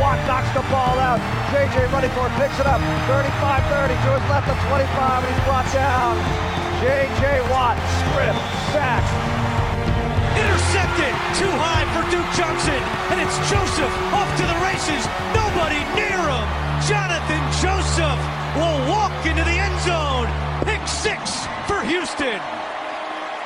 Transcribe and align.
Watt 0.00 0.16
knocks 0.24 0.48
the 0.56 0.64
ball 0.72 0.96
out. 0.96 1.20
JJ 1.52 1.92
running 1.92 2.08
for 2.16 2.24
it, 2.24 2.32
picks 2.40 2.56
it 2.56 2.64
up. 2.64 2.80
35-30 3.04 3.92
to 3.92 4.08
his 4.16 4.24
left 4.32 4.48
of 4.48 4.56
25, 4.72 4.88
and 5.20 5.28
he's 5.28 5.44
brought 5.44 5.68
down. 5.76 6.16
JJ 6.80 7.44
Watt, 7.52 7.76
strip, 8.00 8.32
sack. 8.72 9.04
Intercepted, 10.40 11.12
too 11.36 11.52
high 11.60 11.84
for 11.92 12.00
Duke 12.08 12.30
Johnson, 12.32 12.80
and 13.12 13.20
it's 13.20 13.36
Joseph 13.52 13.92
off 14.16 14.30
to 14.40 14.44
the 14.48 14.58
races. 14.64 15.04
Nobody 15.36 15.84
near 15.92 16.16
him. 16.16 16.48
Jonathan 16.88 17.44
Joseph 17.60 18.20
will 18.56 18.80
walk 18.88 19.12
into 19.28 19.44
the 19.44 19.52
end 19.52 19.76
zone. 19.84 20.32
Pick 20.64 20.80
six 20.88 21.44
for 21.68 21.84
Houston. 21.84 22.40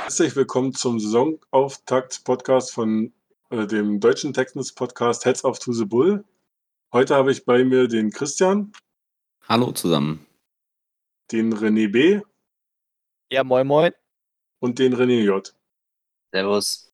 Herzlich 0.04 0.36
willkommen 0.36 0.72
zum 0.72 1.00
Saisonauftakt-Podcast 1.00 2.72
von 2.72 3.12
äh, 3.50 3.66
dem 3.66 3.98
deutschen 3.98 4.32
Texans-Podcast 4.32 5.24
Heads 5.24 5.44
Off 5.44 5.58
to 5.58 5.72
the 5.72 5.84
Bull. 5.84 6.22
Heute 6.94 7.16
habe 7.16 7.32
ich 7.32 7.44
bei 7.44 7.64
mir 7.64 7.88
den 7.88 8.10
Christian, 8.10 8.70
Hallo 9.48 9.72
zusammen. 9.72 10.24
den 11.32 11.52
René 11.52 11.90
B. 11.90 12.20
Ja, 13.32 13.42
moin 13.42 13.66
moin. 13.66 13.90
und 14.60 14.78
den 14.78 14.94
René 14.94 15.24
J. 15.24 15.52
Servus. 16.32 16.92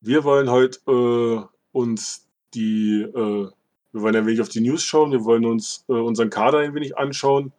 Wir 0.00 0.24
wollen 0.24 0.48
heute 0.50 0.78
äh, 0.90 1.46
uns 1.72 2.26
die, 2.54 3.02
äh, 3.02 3.12
wir 3.12 3.52
wollen 3.92 4.16
ein 4.16 4.24
wenig 4.24 4.40
auf 4.40 4.48
die 4.48 4.62
News 4.62 4.82
schauen, 4.82 5.12
wir 5.12 5.26
wollen 5.26 5.44
uns 5.44 5.84
äh, 5.90 5.92
unseren 5.92 6.30
Kader 6.30 6.60
ein 6.60 6.74
wenig 6.74 6.96
anschauen 6.96 7.52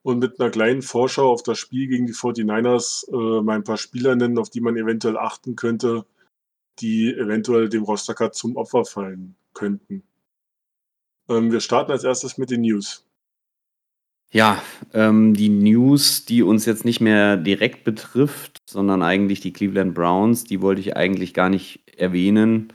und 0.00 0.20
mit 0.20 0.40
einer 0.40 0.48
kleinen 0.48 0.80
Vorschau 0.80 1.30
auf 1.30 1.42
das 1.42 1.58
Spiel 1.58 1.88
gegen 1.88 2.06
die 2.06 2.14
49ers 2.14 3.06
äh, 3.12 3.42
mal 3.42 3.56
ein 3.56 3.64
paar 3.64 3.76
Spieler 3.76 4.16
nennen, 4.16 4.38
auf 4.38 4.48
die 4.48 4.62
man 4.62 4.78
eventuell 4.78 5.18
achten 5.18 5.56
könnte, 5.56 6.06
die 6.78 7.12
eventuell 7.12 7.68
dem 7.68 7.82
Rostercut 7.82 8.34
zum 8.34 8.56
Opfer 8.56 8.86
fallen 8.86 9.36
könnten. 9.52 10.08
Ähm, 11.28 11.52
wir 11.52 11.60
starten 11.60 11.92
als 11.92 12.04
erstes 12.04 12.38
mit 12.38 12.50
den 12.50 12.62
News. 12.62 13.04
Ja, 14.30 14.62
ähm, 14.92 15.32
die 15.32 15.48
News, 15.48 16.26
die 16.26 16.42
uns 16.42 16.66
jetzt 16.66 16.84
nicht 16.84 17.00
mehr 17.00 17.38
direkt 17.38 17.84
betrifft, 17.84 18.58
sondern 18.68 19.02
eigentlich 19.02 19.40
die 19.40 19.52
Cleveland 19.52 19.94
Browns, 19.94 20.44
die 20.44 20.60
wollte 20.60 20.82
ich 20.82 20.96
eigentlich 20.96 21.32
gar 21.32 21.48
nicht 21.48 21.80
erwähnen. 21.98 22.72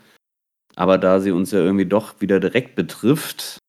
Aber 0.76 0.98
da 0.98 1.20
sie 1.20 1.32
uns 1.32 1.52
ja 1.52 1.60
irgendwie 1.60 1.86
doch 1.86 2.20
wieder 2.22 2.40
direkt 2.40 2.76
betrifft, 2.76 3.60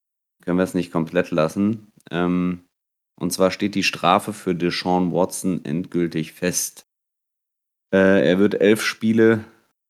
können 0.42 0.56
wir 0.56 0.64
es 0.64 0.72
nicht 0.72 0.92
komplett 0.92 1.30
lassen. 1.30 1.92
Ähm, 2.10 2.64
und 3.16 3.32
zwar 3.32 3.50
steht 3.50 3.74
die 3.74 3.82
Strafe 3.82 4.32
für 4.32 4.54
Deshaun 4.54 5.12
Watson 5.12 5.64
endgültig 5.64 6.32
fest. 6.32 6.86
Äh, 7.92 8.26
er 8.26 8.38
wird 8.38 8.60
elf 8.60 8.82
Spiele 8.82 9.44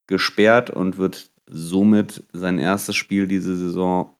gesperrt 0.07 0.69
und 0.69 0.97
wird 0.97 1.31
somit 1.47 2.23
sein 2.33 2.59
erstes 2.59 2.95
Spiel 2.95 3.27
diese 3.27 3.55
Saison 3.55 4.15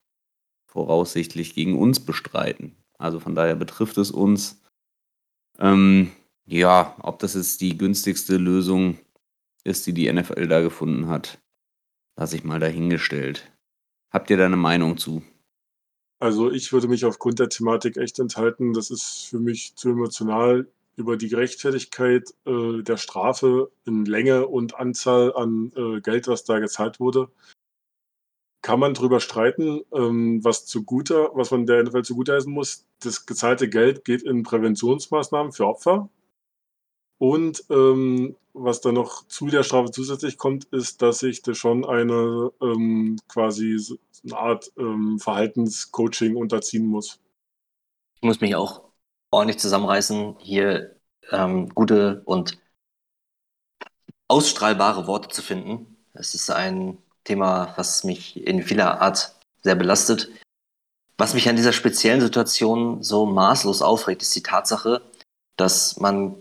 voraussichtlich 0.76 1.56
gegen 1.56 1.80
uns 1.80 2.02
bestreiten. 2.02 2.76
Also 2.98 3.22
von 3.22 3.34
daher 3.34 3.56
betrifft 3.56 3.98
es 3.98 4.12
uns. 4.12 4.62
Ähm, 5.58 6.12
ja, 6.46 6.98
ob 7.02 7.20
das 7.20 7.34
jetzt 7.34 7.62
die 7.62 7.78
günstigste 7.78 8.36
Lösung 8.36 9.00
ist, 9.64 9.88
die 9.88 9.94
die 9.94 10.12
NFL 10.12 10.48
da 10.48 10.60
gefunden 10.60 11.08
hat, 11.08 11.40
lasse 12.20 12.36
ich 12.36 12.44
mal 12.44 12.60
dahingestellt. 12.60 13.50
Habt 14.12 14.30
ihr 14.30 14.36
da 14.36 14.46
eine 14.46 14.58
Meinung 14.58 14.98
zu? 14.98 15.24
Also 16.20 16.52
ich 16.52 16.74
würde 16.74 16.90
mich 16.90 17.06
aufgrund 17.06 17.40
der 17.40 17.50
Thematik 17.50 17.96
echt 17.96 18.20
enthalten. 18.20 18.74
Das 18.74 18.92
ist 18.92 19.28
für 19.30 19.40
mich 19.40 19.76
zu 19.76 19.92
emotional 19.92 20.68
über 20.98 21.16
die 21.16 21.30
Gerechtfertigkeit 21.30 22.34
äh, 22.46 22.82
der 22.82 22.98
Strafe 22.98 23.72
in 23.86 24.04
Länge 24.04 24.48
und 24.48 24.76
Anzahl 24.76 25.34
an 25.36 25.72
äh, 25.78 26.02
Geld, 26.02 26.28
was 26.28 26.44
da 26.44 26.60
gezahlt 26.60 27.00
wurde. 27.00 27.30
Kann 28.66 28.80
man 28.80 28.96
drüber 28.96 29.20
streiten, 29.20 29.82
ähm, 29.94 30.44
was 30.44 30.66
zugute, 30.66 31.30
was 31.36 31.52
man 31.52 31.68
der 31.68 31.84
NFL 31.84 32.02
zugutheißen 32.02 32.52
muss. 32.52 32.88
Das 33.00 33.28
gezahlte 33.28 33.70
Geld 33.70 34.04
geht 34.06 34.24
in 34.24 34.42
Präventionsmaßnahmen 34.42 35.52
für 35.52 35.68
Opfer. 35.68 36.10
Und 37.20 37.64
ähm, 37.70 38.36
was 38.54 38.82
dann 38.82 38.96
noch 38.96 39.28
zu 39.28 39.50
der 39.50 39.62
Strafe 39.62 39.92
zusätzlich 39.92 40.40
kommt, 40.40 40.66
ist, 40.74 41.04
dass 41.04 41.20
sich 41.20 41.44
da 41.44 41.54
schon 41.54 41.86
eine 41.86 42.52
ähm, 42.60 43.20
quasi 43.28 43.78
so 43.78 43.98
eine 44.24 44.36
Art 44.36 44.72
ähm, 44.80 45.20
Verhaltenscoaching 45.20 46.36
unterziehen 46.36 46.88
muss. 46.88 47.20
Ich 48.16 48.24
muss 48.24 48.42
mich 48.42 48.56
auch 48.56 48.82
ordentlich 49.30 49.60
zusammenreißen, 49.60 50.38
hier 50.40 50.96
ähm, 51.30 51.70
gute 51.70 52.24
und 52.26 52.58
ausstrahlbare 54.28 55.06
Worte 55.06 55.30
zu 55.30 55.44
finden. 55.44 55.98
Es 56.14 56.34
ist 56.34 56.50
ein 56.50 56.98
Thema, 57.26 57.74
was 57.76 58.04
mich 58.04 58.46
in 58.48 58.64
vieler 58.64 59.02
Art 59.02 59.36
sehr 59.62 59.76
belastet. 59.76 60.30
Was 61.18 61.34
mich 61.34 61.50
an 61.50 61.56
dieser 61.56 61.74
speziellen 61.74 62.22
Situation 62.22 63.04
so 63.04 63.26
maßlos 63.26 63.82
aufregt, 63.82 64.22
ist 64.22 64.36
die 64.36 64.44
Tatsache, 64.44 65.02
dass 65.58 66.00
man 66.00 66.36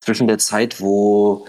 zwischen 0.00 0.26
der 0.28 0.38
Zeit, 0.38 0.80
wo 0.80 1.46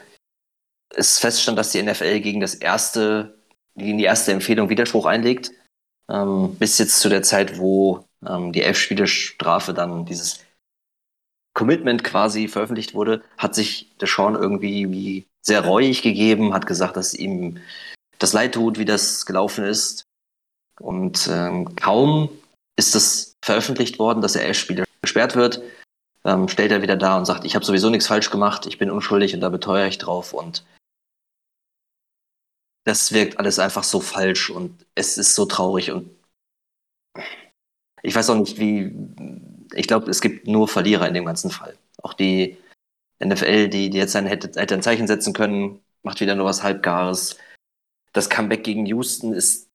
es 0.89 1.19
feststand, 1.19 1.57
dass 1.57 1.71
die 1.71 1.81
NFL 1.81 2.19
gegen 2.19 2.41
das 2.41 2.55
erste, 2.55 3.37
gegen 3.75 3.97
die 3.97 4.03
erste 4.03 4.31
Empfehlung 4.31 4.69
Widerspruch 4.69 5.05
einlegt, 5.05 5.51
ähm, 6.09 6.55
bis 6.55 6.77
jetzt 6.77 6.99
zu 6.99 7.09
der 7.09 7.23
Zeit, 7.23 7.57
wo 7.57 8.05
ähm, 8.27 8.51
die 8.51 8.63
Elf-Spiele-Strafe 8.63 9.73
dann 9.73 10.05
dieses 10.05 10.39
Commitment 11.53 12.03
quasi 12.03 12.47
veröffentlicht 12.47 12.93
wurde, 12.93 13.23
hat 13.37 13.55
sich 13.55 13.95
Deshaun 13.99 14.35
irgendwie 14.35 14.91
wie 14.91 15.27
sehr 15.41 15.63
reuig 15.63 16.01
gegeben, 16.01 16.53
hat 16.53 16.67
gesagt, 16.67 16.97
dass 16.97 17.13
ihm 17.13 17.59
das 18.21 18.33
leid 18.33 18.53
tut, 18.53 18.77
wie 18.77 18.85
das 18.85 19.25
gelaufen 19.25 19.65
ist. 19.65 20.05
Und 20.79 21.27
ähm, 21.31 21.75
kaum 21.75 22.29
ist 22.77 22.95
es 22.95 23.35
veröffentlicht 23.43 23.99
worden, 23.99 24.21
dass 24.21 24.33
der 24.33 24.45
Elf-Spieler 24.45 24.85
gesperrt 25.01 25.35
wird, 25.35 25.61
ähm, 26.23 26.47
stellt 26.47 26.71
er 26.71 26.81
wieder 26.81 26.95
da 26.95 27.17
und 27.17 27.25
sagt, 27.25 27.45
ich 27.45 27.55
habe 27.55 27.65
sowieso 27.65 27.89
nichts 27.89 28.07
falsch 28.07 28.29
gemacht, 28.29 28.65
ich 28.65 28.77
bin 28.77 28.91
unschuldig 28.91 29.33
und 29.33 29.41
da 29.41 29.49
beteuere 29.49 29.87
ich 29.87 29.97
drauf. 29.97 30.33
Und 30.33 30.63
das 32.85 33.11
wirkt 33.11 33.39
alles 33.39 33.59
einfach 33.59 33.83
so 33.83 33.99
falsch 33.99 34.49
und 34.49 34.85
es 34.95 35.17
ist 35.17 35.35
so 35.35 35.45
traurig 35.45 35.91
und 35.91 36.09
ich 38.03 38.15
weiß 38.15 38.29
auch 38.29 38.35
nicht, 38.37 38.59
wie. 38.59 38.95
Ich 39.73 39.87
glaube, 39.87 40.09
es 40.09 40.21
gibt 40.21 40.47
nur 40.47 40.67
Verlierer 40.67 41.07
in 41.07 41.13
dem 41.13 41.25
ganzen 41.25 41.51
Fall. 41.51 41.77
Auch 42.01 42.13
die 42.13 42.57
NFL, 43.23 43.69
die, 43.69 43.89
die 43.89 43.97
jetzt 43.97 44.15
ein, 44.15 44.25
hätte, 44.25 44.59
hätte 44.59 44.73
ein 44.73 44.81
Zeichen 44.81 45.07
setzen 45.07 45.33
können, 45.33 45.79
macht 46.03 46.19
wieder 46.19 46.35
nur 46.35 46.45
was 46.45 46.63
Halbgares. 46.63 47.37
Das 48.13 48.29
Comeback 48.29 48.63
gegen 48.63 48.85
Houston 48.85 49.33
ist 49.33 49.69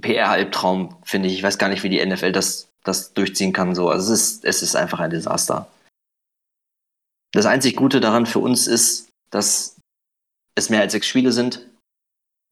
PR-Albtraum, 0.00 0.96
finde 1.04 1.28
ich. 1.28 1.34
Ich 1.34 1.42
weiß 1.42 1.58
gar 1.58 1.68
nicht, 1.68 1.82
wie 1.82 1.88
die 1.88 2.04
NFL 2.04 2.32
das, 2.32 2.68
das 2.84 3.12
durchziehen 3.12 3.52
kann. 3.52 3.74
So. 3.74 3.88
Also 3.88 4.12
es 4.12 4.20
ist, 4.20 4.44
es 4.44 4.62
ist 4.62 4.76
einfach 4.76 5.00
ein 5.00 5.10
Desaster. 5.10 5.68
Das 7.32 7.46
einzig 7.46 7.76
Gute 7.76 8.00
daran 8.00 8.26
für 8.26 8.38
uns 8.40 8.66
ist, 8.66 9.08
dass 9.30 9.76
es 10.54 10.70
mehr 10.70 10.80
als 10.80 10.92
sechs 10.92 11.06
Spiele 11.06 11.32
sind. 11.32 11.66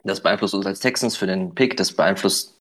Das 0.04 0.22
beeinflusst 0.22 0.54
uns 0.54 0.66
als 0.66 0.80
Texans 0.80 1.16
für 1.16 1.26
den 1.26 1.54
Pick. 1.54 1.76
Das 1.76 1.92
beeinflusst. 1.92 2.58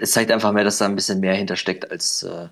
Es 0.00 0.12
zeigt 0.12 0.30
einfach 0.30 0.52
mehr, 0.52 0.64
dass 0.64 0.78
da 0.78 0.86
ein 0.86 0.96
bisschen 0.96 1.20
mehr 1.20 1.34
hintersteckt 1.34 1.90
als, 1.90 2.22
äh, 2.22 2.48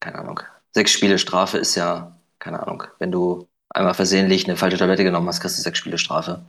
keine 0.00 0.18
Ahnung. 0.18 0.40
Sechs 0.72 0.92
Spiele 0.92 1.18
Strafe 1.18 1.58
ist 1.58 1.74
ja, 1.74 2.18
keine 2.38 2.60
Ahnung. 2.62 2.84
Wenn 2.98 3.12
du 3.12 3.48
einmal 3.74 3.94
versehentlich 3.94 4.46
eine 4.46 4.56
falsche 4.56 4.78
Tablette 4.78 5.04
genommen 5.04 5.28
hast, 5.28 5.40
kriegst 5.40 5.58
du 5.58 5.62
sechs 5.62 5.78
Spiele 5.78 5.98
Strafe. 5.98 6.44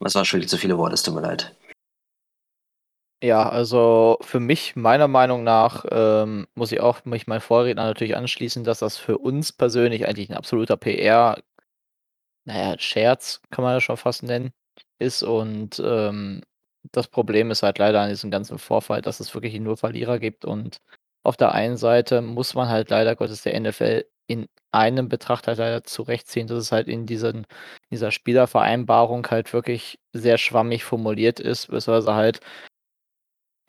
Das 0.00 0.14
waren 0.16 0.24
schon 0.24 0.46
zu 0.48 0.58
viele 0.58 0.78
Worte, 0.78 0.94
es 0.94 1.02
tut 1.02 1.14
mir 1.14 1.20
leid. 1.20 1.54
Ja, 3.22 3.48
also 3.48 4.18
für 4.22 4.40
mich, 4.40 4.74
meiner 4.74 5.06
Meinung 5.06 5.44
nach, 5.44 5.84
ähm, 5.92 6.48
muss 6.56 6.72
ich 6.72 6.80
auch 6.80 7.04
mich 7.04 7.28
meinen 7.28 7.40
Vorredner 7.40 7.84
natürlich 7.84 8.16
anschließen, 8.16 8.64
dass 8.64 8.80
das 8.80 8.96
für 8.96 9.16
uns 9.18 9.52
persönlich 9.52 10.08
eigentlich 10.08 10.28
ein 10.28 10.36
absoluter 10.36 10.76
PR, 10.76 11.40
naja, 12.44 12.76
Scherz 12.80 13.40
kann 13.50 13.62
man 13.62 13.74
ja 13.74 13.80
schon 13.80 13.96
fast 13.96 14.24
nennen, 14.24 14.50
ist. 14.98 15.22
Und 15.22 15.80
ähm, 15.84 16.42
das 16.90 17.06
Problem 17.06 17.52
ist 17.52 17.62
halt 17.62 17.78
leider 17.78 18.00
an 18.00 18.08
diesem 18.08 18.32
ganzen 18.32 18.58
Vorfall, 18.58 19.02
dass 19.02 19.20
es 19.20 19.32
wirklich 19.34 19.58
nur 19.60 19.76
Verlierer 19.76 20.18
gibt. 20.18 20.44
Und 20.44 20.78
auf 21.22 21.36
der 21.36 21.52
einen 21.52 21.76
Seite 21.76 22.22
muss 22.22 22.54
man 22.54 22.68
halt 22.68 22.90
leider 22.90 23.14
Gottes 23.14 23.42
der 23.42 23.58
NFL 23.60 24.04
in 24.26 24.48
einem 24.70 25.08
Betracht 25.08 25.46
halt 25.46 25.58
leider 25.58 25.84
zurechtziehen, 25.84 26.46
dass 26.46 26.58
es 26.58 26.72
halt 26.72 26.88
in 26.88 27.06
diesen, 27.06 27.46
dieser 27.90 28.10
Spielervereinbarung 28.10 29.26
halt 29.30 29.52
wirklich 29.52 29.98
sehr 30.12 30.38
schwammig 30.38 30.84
formuliert 30.84 31.40
ist, 31.40 31.68
beziehungsweise 31.68 32.14
halt 32.14 32.40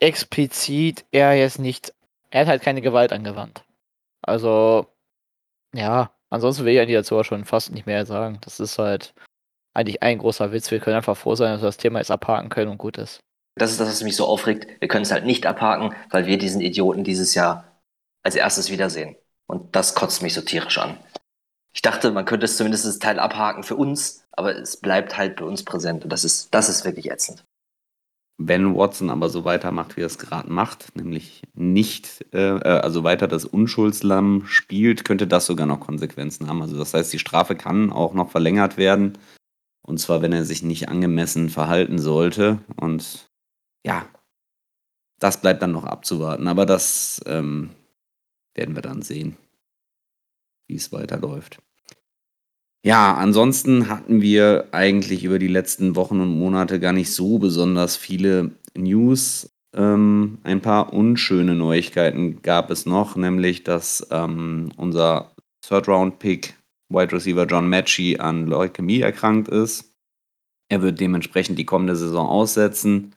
explizit 0.00 1.04
er 1.10 1.34
jetzt 1.34 1.58
nicht, 1.58 1.94
er 2.30 2.42
hat 2.42 2.48
halt 2.48 2.62
keine 2.62 2.82
Gewalt 2.82 3.12
angewandt. 3.12 3.64
Also, 4.22 4.86
ja, 5.74 6.12
ansonsten 6.30 6.64
will 6.64 6.74
ich 6.74 6.80
eigentlich 6.80 6.96
dazu 6.96 7.18
auch 7.18 7.24
schon 7.24 7.44
fast 7.44 7.72
nicht 7.72 7.86
mehr 7.86 8.06
sagen. 8.06 8.38
Das 8.42 8.60
ist 8.60 8.78
halt 8.78 9.14
eigentlich 9.74 10.02
ein 10.02 10.18
großer 10.18 10.52
Witz. 10.52 10.70
Wir 10.70 10.80
können 10.80 10.96
einfach 10.96 11.16
froh 11.16 11.34
sein, 11.34 11.52
dass 11.52 11.62
wir 11.62 11.66
das 11.66 11.76
Thema 11.76 11.98
jetzt 11.98 12.10
abhaken 12.10 12.48
können 12.48 12.70
und 12.70 12.78
gut 12.78 12.96
ist. 12.98 13.20
Das 13.56 13.70
ist 13.70 13.80
das, 13.80 13.88
was 13.88 14.02
mich 14.02 14.16
so 14.16 14.26
aufregt. 14.26 14.66
Wir 14.80 14.88
können 14.88 15.02
es 15.02 15.12
halt 15.12 15.26
nicht 15.26 15.46
abhaken, 15.46 15.94
weil 16.10 16.26
wir 16.26 16.38
diesen 16.38 16.60
Idioten 16.60 17.04
dieses 17.04 17.34
Jahr 17.34 17.80
als 18.22 18.34
erstes 18.34 18.70
wiedersehen. 18.70 19.16
Und 19.46 19.74
das 19.76 19.94
kotzt 19.94 20.22
mich 20.22 20.34
so 20.34 20.40
tierisch 20.40 20.78
an. 20.78 20.98
Ich 21.74 21.82
dachte, 21.82 22.12
man 22.12 22.24
könnte 22.24 22.46
es 22.46 22.56
zumindest 22.56 22.86
das 22.86 22.98
Teil 22.98 23.18
abhaken 23.18 23.64
für 23.64 23.76
uns, 23.76 24.24
aber 24.32 24.56
es 24.56 24.76
bleibt 24.76 25.16
halt 25.16 25.36
bei 25.36 25.44
uns 25.44 25.64
präsent. 25.64 26.04
Und 26.04 26.10
das 26.10 26.24
ist, 26.24 26.54
das 26.54 26.68
ist 26.68 26.84
wirklich 26.84 27.10
ätzend. 27.10 27.44
Wenn 28.36 28.74
Watson 28.74 29.10
aber 29.10 29.28
so 29.28 29.44
weitermacht, 29.44 29.96
wie 29.96 30.02
er 30.02 30.06
es 30.06 30.18
gerade 30.18 30.50
macht, 30.50 30.96
nämlich 30.96 31.42
nicht, 31.54 32.26
äh, 32.32 32.56
äh, 32.56 32.80
also 32.80 33.04
weiter 33.04 33.28
das 33.28 33.44
Unschuldslamm 33.44 34.46
spielt, 34.46 35.04
könnte 35.04 35.28
das 35.28 35.46
sogar 35.46 35.66
noch 35.66 35.80
Konsequenzen 35.80 36.48
haben. 36.48 36.62
Also 36.62 36.76
das 36.76 36.94
heißt, 36.94 37.12
die 37.12 37.20
Strafe 37.20 37.54
kann 37.54 37.92
auch 37.92 38.12
noch 38.12 38.30
verlängert 38.30 38.76
werden. 38.76 39.18
Und 39.86 39.98
zwar, 39.98 40.22
wenn 40.22 40.32
er 40.32 40.44
sich 40.44 40.62
nicht 40.62 40.88
angemessen 40.88 41.48
verhalten 41.48 41.98
sollte. 41.98 42.58
Und 42.76 43.28
ja, 43.84 44.06
das 45.20 45.40
bleibt 45.40 45.62
dann 45.62 45.72
noch 45.72 45.84
abzuwarten. 45.84 46.48
Aber 46.48 46.66
das 46.66 47.20
ähm, 47.26 47.70
werden 48.54 48.74
wir 48.74 48.82
dann 48.82 49.02
sehen, 49.02 49.36
wie 50.68 50.76
es 50.76 50.92
weiterläuft. 50.92 51.58
Ja, 52.84 53.14
ansonsten 53.14 53.88
hatten 53.88 54.20
wir 54.20 54.68
eigentlich 54.72 55.24
über 55.24 55.38
die 55.38 55.48
letzten 55.48 55.96
Wochen 55.96 56.20
und 56.20 56.38
Monate 56.38 56.78
gar 56.80 56.92
nicht 56.92 57.12
so 57.12 57.38
besonders 57.38 57.96
viele 57.96 58.52
News. 58.76 59.50
Ähm, 59.74 60.38
ein 60.44 60.60
paar 60.60 60.92
unschöne 60.92 61.54
Neuigkeiten 61.54 62.42
gab 62.42 62.70
es 62.70 62.84
noch, 62.84 63.16
nämlich 63.16 63.64
dass 63.64 64.06
ähm, 64.10 64.70
unser 64.76 65.34
Third-Round-Pick 65.66 66.58
Wide 66.90 67.12
Receiver 67.12 67.46
John 67.46 67.70
Matchy 67.70 68.18
an 68.18 68.46
Leukämie 68.46 69.00
erkrankt 69.00 69.48
ist. 69.48 69.94
Er 70.68 70.82
wird 70.82 71.00
dementsprechend 71.00 71.58
die 71.58 71.64
kommende 71.64 71.96
Saison 71.96 72.28
aussetzen. 72.28 73.13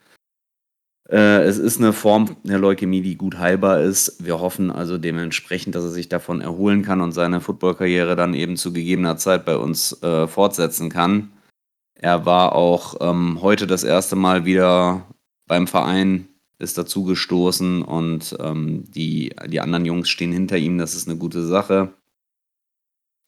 Äh, 1.10 1.44
es 1.44 1.58
ist 1.58 1.80
eine 1.80 1.94
Form 1.94 2.38
der 2.44 2.60
Leukämie, 2.60 3.02
die 3.02 3.16
gut 3.16 3.38
heilbar 3.38 3.82
ist. 3.82 4.24
Wir 4.24 4.40
hoffen 4.40 4.72
also 4.72 4.98
dementsprechend, 4.98 5.76
dass 5.76 5.84
er 5.84 5.90
sich 5.90 6.10
davon 6.10 6.42
erholen 6.42 6.84
kann 6.84 7.02
und 7.02 7.14
seine 7.14 7.40
Footballkarriere 7.40 8.16
dann 8.16 8.34
eben 8.34 8.58
zu 8.58 8.74
gegebener 8.74 9.18
Zeit 9.18 9.46
bei 9.46 9.58
uns 9.58 10.02
äh, 10.04 10.28
fortsetzen 10.28 10.90
kann. 10.90 11.32
Er 11.96 12.26
war 12.26 12.54
auch 12.54 12.96
ähm, 13.00 13.42
heute 13.42 13.68
das 13.68 13.84
erste 13.84 14.16
Mal 14.16 14.46
wieder 14.46 15.06
beim 15.48 15.68
Verein, 15.68 16.28
ist 16.60 16.78
dazu 16.78 17.04
gestoßen 17.04 17.82
und 17.82 18.36
ähm, 18.40 18.84
die, 18.94 19.34
die 19.48 19.62
anderen 19.62 19.86
Jungs 19.86 20.10
stehen 20.10 20.32
hinter 20.32 20.58
ihm. 20.58 20.78
Das 20.78 20.94
ist 20.94 21.08
eine 21.08 21.18
gute 21.18 21.46
Sache. 21.46 21.94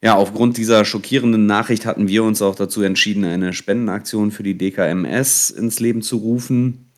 Ja, 0.03 0.15
aufgrund 0.15 0.57
dieser 0.57 0.85
schockierenden 0.85 1.45
Nachricht 1.45 1.85
hatten 1.85 2.07
wir 2.07 2.23
uns 2.23 2.41
auch 2.41 2.55
dazu 2.55 2.81
entschieden, 2.83 3.25
eine 3.25 3.53
Spendenaktion 3.53 4.31
für 4.31 4.43
die 4.43 4.57
DKMS 4.57 5.49
ins 5.49 5.79
Leben 5.79 6.01
zu 6.01 6.17
rufen. 6.17 6.88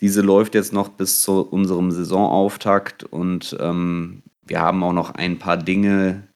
Diese 0.00 0.22
läuft 0.22 0.54
jetzt 0.54 0.72
noch 0.72 0.88
bis 0.88 1.22
zu 1.22 1.42
unserem 1.42 1.90
Saisonauftakt 1.90 3.04
und 3.04 3.56
ähm, 3.60 4.22
wir 4.46 4.60
haben 4.60 4.82
auch 4.82 4.94
noch 4.94 5.10
ein 5.14 5.38
paar 5.38 5.58
Dinge, 5.58 6.28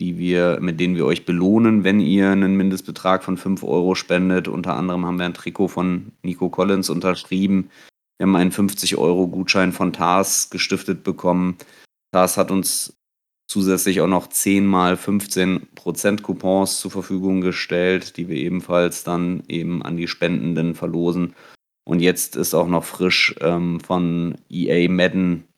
die 0.00 0.18
wir, 0.18 0.58
mit 0.60 0.80
denen 0.80 0.96
wir 0.96 1.06
euch 1.06 1.24
belohnen, 1.24 1.84
wenn 1.84 2.00
ihr 2.00 2.30
einen 2.30 2.56
Mindestbetrag 2.56 3.22
von 3.22 3.36
5 3.36 3.62
Euro 3.62 3.94
spendet. 3.94 4.48
Unter 4.48 4.74
anderem 4.74 5.06
haben 5.06 5.18
wir 5.18 5.26
ein 5.26 5.34
Trikot 5.34 5.68
von 5.68 6.12
Nico 6.22 6.50
Collins 6.50 6.90
unterschrieben. 6.90 7.70
Wir 8.18 8.26
haben 8.26 8.36
einen 8.36 8.50
50-Euro-Gutschein 8.50 9.72
von 9.72 9.92
TARS 9.92 10.50
gestiftet 10.50 11.04
bekommen. 11.04 11.56
TARS 12.12 12.36
hat 12.36 12.50
uns 12.50 12.94
zusätzlich 13.46 14.00
auch 14.00 14.08
noch 14.08 14.26
10 14.26 14.66
mal 14.66 14.94
15% 14.94 16.22
Coupons 16.22 16.80
zur 16.80 16.90
Verfügung 16.90 17.42
gestellt, 17.42 18.16
die 18.16 18.28
wir 18.28 18.36
ebenfalls 18.36 19.04
dann 19.04 19.44
eben 19.46 19.82
an 19.82 19.96
die 19.96 20.08
Spendenden 20.08 20.74
verlosen. 20.74 21.34
Und 21.84 22.00
jetzt 22.00 22.36
ist 22.36 22.54
auch 22.54 22.68
noch 22.68 22.84
frisch 22.84 23.34
ähm, 23.40 23.80
von 23.80 24.36
EA 24.48 24.88
Madden 24.88 25.48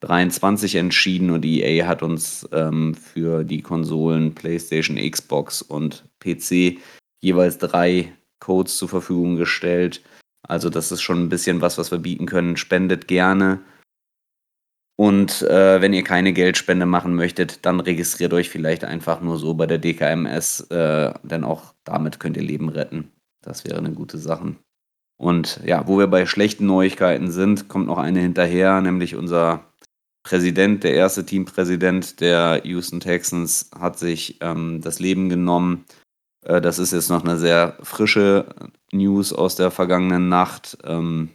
23 0.00 0.76
entschieden 0.76 1.30
und 1.30 1.44
EA 1.44 1.86
hat 1.86 2.02
uns 2.02 2.48
ähm, 2.52 2.94
für 2.94 3.44
die 3.44 3.62
Konsolen 3.62 4.34
PlayStation, 4.34 4.96
Xbox 4.96 5.62
und 5.62 6.04
PC 6.20 6.78
jeweils 7.20 7.58
drei 7.58 8.12
Codes 8.40 8.76
zur 8.76 8.88
Verfügung 8.88 9.36
gestellt. 9.36 10.02
Also 10.46 10.70
das 10.70 10.92
ist 10.92 11.02
schon 11.02 11.24
ein 11.24 11.28
bisschen 11.28 11.60
was, 11.60 11.78
was 11.78 11.90
wir 11.90 11.98
bieten 11.98 12.26
können. 12.26 12.56
Spendet 12.56 13.08
gerne. 13.08 13.60
Und 14.98 15.42
äh, 15.42 15.80
wenn 15.80 15.92
ihr 15.92 16.04
keine 16.04 16.32
Geldspende 16.32 16.86
machen 16.86 17.14
möchtet, 17.14 17.66
dann 17.66 17.80
registriert 17.80 18.32
euch 18.32 18.48
vielleicht 18.48 18.84
einfach 18.84 19.20
nur 19.20 19.38
so 19.38 19.54
bei 19.54 19.66
der 19.66 19.78
DKMS, 19.78 20.60
äh, 20.70 21.12
denn 21.22 21.44
auch 21.44 21.74
damit 21.84 22.18
könnt 22.18 22.36
ihr 22.38 22.42
Leben 22.42 22.70
retten. 22.70 23.12
Das 23.42 23.64
wäre 23.64 23.76
eine 23.78 23.92
gute 23.92 24.16
Sache. 24.16 24.56
Und 25.16 25.60
ja, 25.64 25.86
wo 25.88 25.98
wir 25.98 26.06
bei 26.08 26.26
schlechten 26.26 26.66
Neuigkeiten 26.66 27.30
sind, 27.30 27.68
kommt 27.68 27.86
noch 27.86 27.98
eine 27.98 28.20
hinterher, 28.20 28.80
nämlich 28.80 29.16
unser 29.16 29.64
Präsident, 30.22 30.84
der 30.84 30.94
erste 30.94 31.24
Teampräsident 31.24 32.20
der 32.20 32.62
Houston 32.64 33.00
Texans, 33.00 33.70
hat 33.78 33.98
sich 33.98 34.38
ähm, 34.40 34.80
das 34.82 34.98
Leben 34.98 35.28
genommen. 35.28 35.84
Äh, 36.42 36.60
das 36.60 36.78
ist 36.78 36.92
jetzt 36.92 37.10
noch 37.10 37.24
eine 37.24 37.38
sehr 37.38 37.78
frische 37.82 38.46
News 38.92 39.32
aus 39.32 39.56
der 39.56 39.70
vergangenen 39.70 40.28
Nacht. 40.28 40.76
Ähm, 40.84 41.30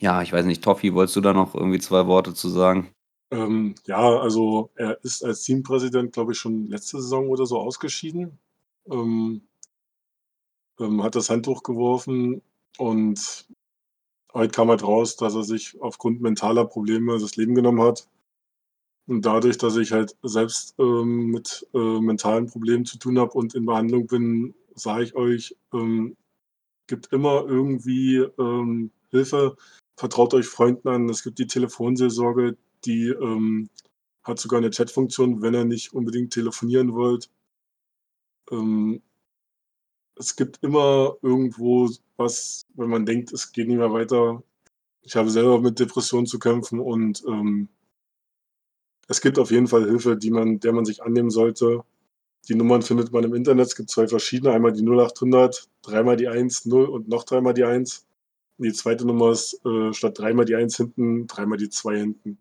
ja, 0.00 0.22
ich 0.22 0.32
weiß 0.32 0.46
nicht, 0.46 0.64
Toffi, 0.64 0.94
wolltest 0.94 1.16
du 1.16 1.20
da 1.20 1.32
noch 1.32 1.54
irgendwie 1.54 1.80
zwei 1.80 2.06
Worte 2.06 2.34
zu 2.34 2.48
sagen? 2.48 2.88
Ähm, 3.30 3.74
ja, 3.86 3.98
also 3.98 4.70
er 4.74 4.98
ist 5.04 5.22
als 5.22 5.42
Teampräsident, 5.42 6.12
glaube 6.12 6.32
ich, 6.32 6.38
schon 6.38 6.66
letzte 6.66 7.00
Saison 7.00 7.28
oder 7.28 7.44
so 7.46 7.58
ausgeschieden. 7.58 8.38
Ähm, 8.90 9.42
ähm, 10.80 11.02
hat 11.02 11.14
das 11.14 11.28
Handtuch 11.28 11.62
geworfen 11.62 12.40
und 12.78 13.46
heute 14.32 14.52
kam 14.52 14.70
halt 14.70 14.82
raus, 14.82 15.16
dass 15.16 15.34
er 15.34 15.44
sich 15.44 15.80
aufgrund 15.80 16.20
mentaler 16.20 16.64
Probleme 16.64 17.18
das 17.18 17.36
Leben 17.36 17.54
genommen 17.54 17.82
hat. 17.82 18.08
Und 19.06 19.24
dadurch, 19.24 19.58
dass 19.58 19.76
ich 19.76 19.92
halt 19.92 20.16
selbst 20.22 20.74
ähm, 20.78 21.30
mit 21.30 21.66
äh, 21.74 22.00
mentalen 22.00 22.46
Problemen 22.46 22.84
zu 22.84 22.98
tun 22.98 23.18
habe 23.18 23.32
und 23.32 23.54
in 23.54 23.64
Behandlung 23.66 24.06
bin, 24.06 24.54
sage 24.74 25.04
ich 25.04 25.14
euch, 25.14 25.56
ähm, 25.72 26.16
gibt 26.86 27.12
immer 27.12 27.44
irgendwie 27.46 28.16
ähm, 28.38 28.90
Hilfe. 29.10 29.56
Vertraut 29.96 30.34
euch 30.34 30.46
Freunden 30.46 30.88
an. 30.88 31.08
Es 31.08 31.22
gibt 31.22 31.38
die 31.38 31.46
Telefonseelsorge, 31.46 32.56
die 32.84 33.08
ähm, 33.08 33.70
hat 34.22 34.38
sogar 34.38 34.58
eine 34.58 34.70
Chatfunktion, 34.70 35.42
wenn 35.42 35.54
ihr 35.54 35.64
nicht 35.64 35.94
unbedingt 35.94 36.32
telefonieren 36.32 36.94
wollt. 36.94 37.30
Ähm, 38.50 39.02
es 40.18 40.36
gibt 40.36 40.58
immer 40.62 41.16
irgendwo 41.22 41.88
was, 42.16 42.66
wenn 42.74 42.90
man 42.90 43.06
denkt, 43.06 43.32
es 43.32 43.52
geht 43.52 43.68
nicht 43.68 43.78
mehr 43.78 43.92
weiter. 43.92 44.42
Ich 45.02 45.16
habe 45.16 45.30
selber 45.30 45.60
mit 45.60 45.78
Depressionen 45.78 46.26
zu 46.26 46.38
kämpfen 46.38 46.80
und 46.80 47.24
ähm, 47.26 47.68
es 49.08 49.20
gibt 49.20 49.38
auf 49.38 49.50
jeden 49.50 49.68
Fall 49.68 49.84
Hilfe, 49.84 50.16
die 50.16 50.30
man, 50.30 50.60
der 50.60 50.72
man 50.72 50.84
sich 50.84 51.02
annehmen 51.02 51.30
sollte. 51.30 51.82
Die 52.48 52.54
Nummern 52.54 52.82
findet 52.82 53.12
man 53.12 53.24
im 53.24 53.34
Internet. 53.34 53.68
Es 53.68 53.76
gibt 53.76 53.90
zwei 53.90 54.06
verschiedene. 54.06 54.52
Einmal 54.52 54.72
die 54.72 54.82
0800, 54.82 55.68
dreimal 55.82 56.16
die 56.16 56.28
1, 56.28 56.66
0 56.66 56.86
und 56.86 57.08
noch 57.08 57.24
dreimal 57.24 57.54
die 57.54 57.64
1. 57.64 58.06
Und 58.58 58.66
die 58.66 58.72
zweite 58.72 59.06
Nummer 59.06 59.30
ist 59.30 59.64
äh, 59.64 59.92
statt 59.94 60.18
dreimal 60.18 60.44
die 60.44 60.56
1 60.56 60.76
hinten, 60.76 61.26
dreimal 61.26 61.58
die 61.58 61.70
2 61.70 61.98
hinten. 61.98 62.38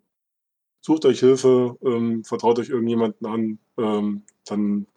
Sucht 0.82 1.06
euch 1.06 1.20
Hilfe, 1.20 1.78
ähm, 1.84 2.24
vertraut 2.24 2.60
euch 2.60 2.70
irgendjemanden 2.70 3.28
an, 3.28 3.60
ähm, 3.78 4.24
dann 4.46 4.88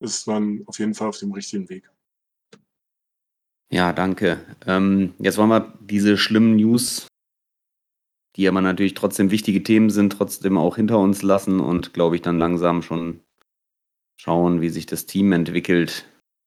ist 0.00 0.26
man 0.26 0.62
auf 0.66 0.78
jeden 0.78 0.94
Fall 0.94 1.08
auf 1.08 1.18
dem 1.18 1.32
richtigen 1.32 1.68
Weg. 1.68 1.90
Ja, 3.72 3.92
danke. 3.92 4.44
Ähm, 4.66 5.14
jetzt 5.18 5.38
wollen 5.38 5.50
wir 5.50 5.72
diese 5.80 6.18
schlimmen 6.18 6.56
News, 6.56 7.06
die 8.36 8.48
aber 8.48 8.60
natürlich 8.60 8.94
trotzdem 8.94 9.30
wichtige 9.30 9.62
Themen 9.62 9.90
sind, 9.90 10.12
trotzdem 10.12 10.58
auch 10.58 10.76
hinter 10.76 10.98
uns 10.98 11.22
lassen 11.22 11.60
und 11.60 11.94
glaube 11.94 12.16
ich 12.16 12.22
dann 12.22 12.38
langsam 12.38 12.82
schon 12.82 13.20
schauen, 14.20 14.60
wie 14.60 14.70
sich 14.70 14.86
das 14.86 15.06
Team 15.06 15.32
entwickelt. 15.32 16.06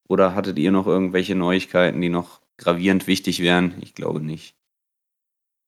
Oder 0.10 0.36
hattet 0.36 0.60
ihr 0.60 0.72
noch 0.72 0.86
irgendwelche 0.86 1.34
Neuigkeiten, 1.34 2.02
die 2.02 2.10
noch 2.10 2.42
gravierend 2.58 3.08
wichtig 3.08 3.40
wären? 3.40 3.76
Ich 3.82 3.96
glaube 3.96 4.20
nicht. 4.20 4.56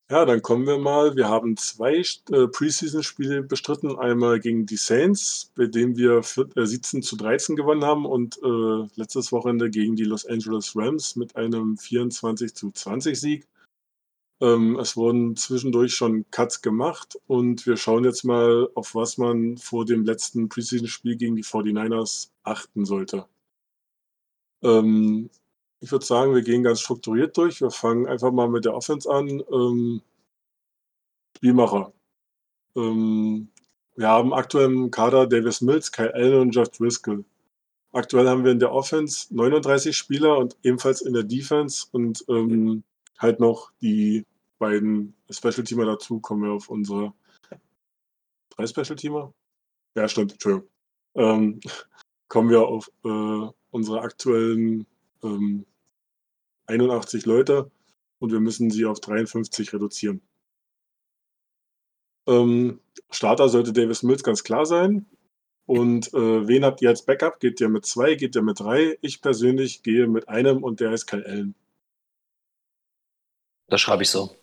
Ja, 0.08 0.24
dann 0.24 0.40
kommen 0.40 0.66
wir 0.68 0.78
mal. 0.78 1.16
Wir 1.16 1.28
haben 1.28 1.56
zwei 1.56 1.96
äh, 2.30 2.46
Preseason-Spiele 2.46 3.42
bestritten. 3.42 3.98
Einmal 3.98 4.38
gegen 4.38 4.64
die 4.64 4.76
Saints, 4.76 5.50
bei 5.56 5.66
dem 5.66 5.96
wir 5.96 6.22
vier, 6.22 6.46
äh, 6.56 6.64
17 6.64 7.02
zu 7.02 7.16
13 7.16 7.56
gewonnen 7.56 7.84
haben 7.84 8.06
und 8.06 8.38
äh, 8.40 8.86
letztes 8.94 9.32
Wochenende 9.32 9.68
gegen 9.68 9.96
die 9.96 10.04
Los 10.04 10.24
Angeles 10.24 10.76
Rams 10.76 11.16
mit 11.16 11.34
einem 11.34 11.76
24 11.76 12.54
zu 12.54 12.70
20 12.70 13.18
Sieg. 13.18 13.48
Ähm, 14.40 14.78
es 14.78 14.96
wurden 14.96 15.34
zwischendurch 15.34 15.94
schon 15.94 16.24
Cuts 16.30 16.62
gemacht 16.62 17.18
und 17.26 17.66
wir 17.66 17.76
schauen 17.76 18.04
jetzt 18.04 18.22
mal, 18.22 18.68
auf 18.74 18.94
was 18.94 19.18
man 19.18 19.56
vor 19.56 19.84
dem 19.86 20.04
letzten 20.04 20.48
Preseason-Spiel 20.48 21.16
gegen 21.16 21.34
die 21.34 21.44
49ers 21.44 22.30
achten 22.44 22.84
sollte. 22.84 23.26
Ähm, 24.62 25.30
ich 25.80 25.92
würde 25.92 26.04
sagen, 26.04 26.34
wir 26.34 26.42
gehen 26.42 26.62
ganz 26.62 26.80
strukturiert 26.80 27.36
durch. 27.36 27.60
Wir 27.60 27.70
fangen 27.70 28.06
einfach 28.06 28.32
mal 28.32 28.48
mit 28.48 28.64
der 28.64 28.74
Offense 28.74 29.10
an. 29.10 29.42
Ähm, 29.52 30.02
Spielmacher. 31.36 31.92
Ähm, 32.76 33.48
wir 33.94 34.08
haben 34.08 34.32
aktuell 34.32 34.66
im 34.66 34.90
Kader 34.90 35.26
Davis 35.26 35.60
Mills, 35.60 35.92
Kyle 35.92 36.12
Allen 36.14 36.40
und 36.40 36.54
Jeff 36.54 36.70
Driscoll. 36.70 37.24
Aktuell 37.92 38.28
haben 38.28 38.44
wir 38.44 38.52
in 38.52 38.58
der 38.58 38.72
Offense 38.72 39.34
39 39.34 39.96
Spieler 39.96 40.36
und 40.38 40.56
ebenfalls 40.62 41.00
in 41.00 41.14
der 41.14 41.22
Defense 41.22 41.86
und 41.92 42.24
ähm, 42.28 42.82
halt 43.18 43.40
noch 43.40 43.70
die 43.80 44.26
beiden 44.58 45.14
Special 45.30 45.64
Teamer 45.64 45.86
dazu. 45.86 46.20
Kommen 46.20 46.42
wir 46.42 46.52
auf 46.52 46.68
unsere 46.68 47.14
drei 48.50 48.66
Special 48.66 48.96
Teamer? 48.96 49.32
Ja, 49.94 50.08
stimmt, 50.08 50.32
Entschuldigung. 50.32 50.68
Ähm, 51.14 51.60
kommen 52.28 52.50
wir 52.50 52.66
auf 52.66 52.90
äh, 53.04 53.48
unsere 53.70 54.00
aktuellen 54.00 54.86
ähm, 55.22 55.66
81 56.66 57.26
Leute 57.26 57.70
und 58.18 58.32
wir 58.32 58.40
müssen 58.40 58.70
sie 58.70 58.84
auf 58.84 59.00
53 59.00 59.72
reduzieren. 59.72 60.20
Ähm, 62.26 62.80
Starter 63.10 63.48
sollte 63.48 63.72
Davis 63.72 64.02
Mills 64.02 64.24
ganz 64.24 64.42
klar 64.42 64.66
sein. 64.66 65.06
Und 65.66 66.14
äh, 66.14 66.46
wen 66.46 66.64
habt 66.64 66.80
ihr 66.80 66.88
als 66.88 67.04
Backup? 67.04 67.40
Geht 67.40 67.60
ihr 67.60 67.68
mit 67.68 67.84
zwei, 67.86 68.14
geht 68.14 68.36
ihr 68.36 68.42
mit 68.42 68.60
drei? 68.60 68.98
Ich 69.00 69.20
persönlich 69.20 69.82
gehe 69.82 70.06
mit 70.06 70.28
einem 70.28 70.62
und 70.62 70.80
der 70.80 70.92
ist 70.92 71.06
Kyle 71.06 71.26
Allen. 71.26 71.54
Das 73.68 73.80
schreibe 73.80 74.04
ich 74.04 74.10
so. 74.10 74.36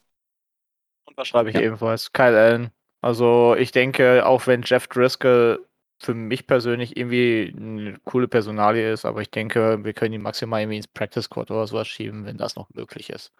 Und 1.05 1.17
das 1.17 1.29
schreibe 1.29 1.49
ich 1.49 1.55
ja. 1.55 1.61
ebenfalls. 1.61 2.11
Kyle 2.11 2.37
Allen. 2.37 2.71
Also 3.01 3.55
ich 3.55 3.71
denke, 3.71 4.25
auch 4.25 4.47
wenn 4.47 4.63
Jeff 4.63 4.87
Driscoll 4.87 5.65
für 6.03 6.13
mich 6.13 6.47
persönlich 6.47 6.97
irgendwie 6.97 7.53
eine 7.55 7.99
coole 8.03 8.27
Personalie 8.27 8.91
ist, 8.91 9.05
aber 9.05 9.21
ich 9.21 9.31
denke, 9.31 9.83
wir 9.83 9.93
können 9.93 10.13
ihn 10.13 10.21
maximal 10.21 10.61
irgendwie 10.61 10.77
ins 10.77 10.87
Practice 10.87 11.25
Squad 11.25 11.51
oder 11.51 11.65
sowas 11.67 11.87
schieben, 11.87 12.25
wenn 12.25 12.37
das 12.37 12.55
noch 12.55 12.69
möglich 12.73 13.09
ist. 13.09 13.31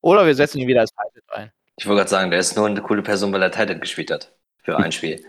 Oder 0.00 0.26
wir 0.26 0.34
setzen 0.34 0.58
ihn 0.58 0.68
wieder 0.68 0.80
als 0.80 0.90
Titan 0.90 1.22
ein. 1.30 1.52
Ich 1.76 1.86
wollte 1.86 2.00
gerade 2.00 2.10
sagen, 2.10 2.30
der 2.30 2.40
ist 2.40 2.56
nur 2.56 2.66
eine 2.66 2.80
coole 2.80 3.02
Person, 3.02 3.32
weil 3.32 3.42
er 3.42 3.50
Titan 3.50 3.80
gespielt 3.80 4.10
hat. 4.10 4.34
Für 4.62 4.78
ein 4.78 4.92
Spiel. 4.92 5.24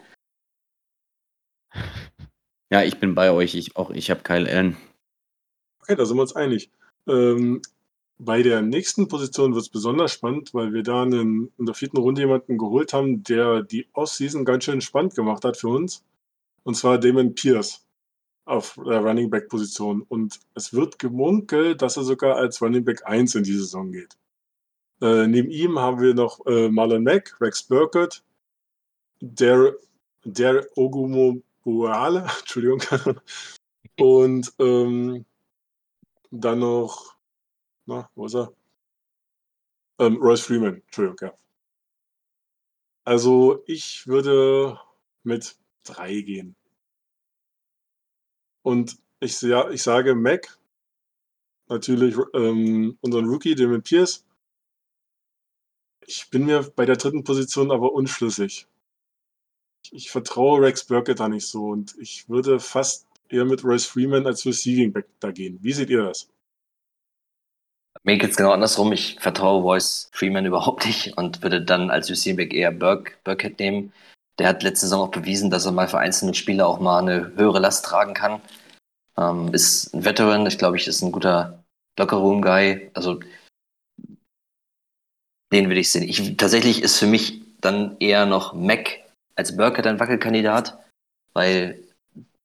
Ja, 2.69 2.83
ich 2.83 2.99
bin 2.99 3.15
bei 3.15 3.31
euch. 3.31 3.55
Ich, 3.55 3.75
auch 3.75 3.89
ich 3.91 4.09
habe 4.11 4.21
Kyle 4.21 4.49
Allen. 4.49 4.77
Okay, 5.81 5.95
da 5.95 6.05
sind 6.05 6.17
wir 6.17 6.21
uns 6.21 6.35
einig. 6.35 6.69
Ähm, 7.07 7.61
bei 8.19 8.41
der 8.41 8.61
nächsten 8.61 9.07
Position 9.07 9.53
wird 9.53 9.63
es 9.63 9.69
besonders 9.69 10.11
spannend, 10.11 10.53
weil 10.53 10.73
wir 10.73 10.83
da 10.83 11.03
einen, 11.03 11.51
in 11.57 11.65
der 11.65 11.75
vierten 11.75 11.97
Runde 11.97 12.21
jemanden 12.21 12.57
geholt 12.57 12.93
haben, 12.93 13.23
der 13.23 13.63
die 13.63 13.87
Offseason 13.93 14.43
ganz 14.43 14.63
schön 14.63 14.81
spannend 14.81 15.15
gemacht 15.15 15.45
hat 15.45 15.57
für 15.57 15.69
uns. 15.69 16.03
Und 16.67 16.75
zwar 16.75 16.97
Damon 16.97 17.33
Pierce 17.33 17.87
auf 18.43 18.77
der 18.85 18.99
Running 18.99 19.29
Back 19.29 19.47
Position. 19.47 20.01
Und 20.01 20.41
es 20.53 20.73
wird 20.73 20.99
gemunkelt, 20.99 21.81
dass 21.81 21.95
er 21.95 22.03
sogar 22.03 22.35
als 22.35 22.61
Running 22.61 22.83
Back 22.83 23.07
1 23.07 23.35
in 23.35 23.43
die 23.43 23.53
Saison 23.53 23.89
geht. 23.93 24.17
Äh, 25.01 25.27
neben 25.27 25.49
ihm 25.49 25.79
haben 25.79 26.01
wir 26.01 26.13
noch 26.13 26.45
äh, 26.45 26.67
Marlon 26.67 27.05
Mack, 27.05 27.39
Rex 27.39 27.63
Burkett, 27.63 28.21
der, 29.21 29.77
der 30.25 30.67
Ogumobuale, 30.75 32.27
Entschuldigung, 32.39 32.83
und 33.97 34.53
ähm, 34.59 35.25
dann 36.31 36.59
noch, 36.59 37.15
na, 37.85 38.09
wo 38.13 38.25
ist 38.25 38.35
er? 38.35 38.51
Ähm, 39.99 40.17
Royce 40.17 40.41
Freeman, 40.41 40.81
Entschuldigung, 40.85 41.29
ja. 41.29 41.33
Also 43.05 43.63
ich 43.67 44.05
würde 44.05 44.77
mit 45.23 45.57
drei 45.87 46.19
gehen. 46.21 46.56
Und 48.67 48.97
ich, 49.21 49.41
ja, 49.43 49.69
ich 49.69 49.81
sage 49.81 50.13
Mac, 50.13 50.59
natürlich 51.69 52.17
ähm, 52.33 52.97
unseren 52.99 53.23
Rookie, 53.23 53.55
Damon 53.55 53.81
Pierce, 53.81 54.25
ich 56.05 56.29
bin 56.29 56.45
mir 56.45 56.69
bei 56.75 56.85
der 56.85 56.97
dritten 56.97 57.23
Position 57.23 57.71
aber 57.71 57.93
unschlüssig. 57.93 58.67
Ich, 59.85 59.93
ich 59.93 60.11
vertraue 60.11 60.63
Rex 60.63 60.83
Burkett 60.83 61.21
da 61.21 61.29
nicht 61.29 61.47
so 61.47 61.69
und 61.69 61.95
ich 61.97 62.27
würde 62.27 62.59
fast 62.59 63.07
eher 63.29 63.45
mit 63.45 63.63
Royce 63.63 63.85
Freeman 63.85 64.27
als 64.27 64.45
Receiving 64.45 64.91
Back 64.91 65.05
da 65.21 65.31
gehen. 65.31 65.59
Wie 65.61 65.71
seht 65.71 65.89
ihr 65.89 66.03
das? 66.03 66.27
Mir 68.03 68.17
geht 68.17 68.31
es 68.31 68.35
genau 68.35 68.51
andersrum. 68.51 68.91
Ich 68.91 69.17
vertraue 69.21 69.61
Royce 69.61 70.09
Freeman 70.11 70.45
überhaupt 70.45 70.85
nicht 70.85 71.17
und 71.17 71.41
würde 71.41 71.63
dann 71.63 71.89
als 71.89 72.09
Receiving 72.09 72.35
Back 72.35 72.53
eher 72.53 72.73
Burke, 72.73 73.13
Burkett 73.23 73.59
nehmen. 73.59 73.93
Der 74.39 74.47
hat 74.49 74.63
letzte 74.63 74.85
Saison 74.85 75.07
auch 75.07 75.11
bewiesen, 75.11 75.49
dass 75.49 75.65
er 75.65 75.71
mal 75.71 75.87
für 75.87 75.99
einzelne 75.99 76.33
Spieler 76.33 76.67
auch 76.67 76.79
mal 76.79 76.99
eine 76.99 77.33
höhere 77.35 77.59
Last 77.59 77.85
tragen 77.85 78.13
kann. 78.13 78.41
Ähm, 79.17 79.53
ist 79.53 79.93
ein 79.93 80.05
Veteran, 80.05 80.45
ich 80.45 80.57
glaube, 80.57 80.77
ich 80.77 80.87
ist 80.87 81.01
ein 81.01 81.11
guter 81.11 81.63
Locker-Room-Guy. 81.97 82.91
Also 82.93 83.19
den 85.51 85.67
würde 85.67 85.79
ich 85.79 85.91
sehen. 85.91 86.03
Ich, 86.03 86.37
tatsächlich 86.37 86.83
ist 86.83 86.97
für 86.97 87.07
mich 87.07 87.41
dann 87.61 87.97
eher 87.99 88.25
noch 88.25 88.53
Mac 88.53 88.99
als 89.35 89.55
Burkett 89.55 89.87
ein 89.87 89.99
Wackelkandidat, 89.99 90.77
weil 91.33 91.83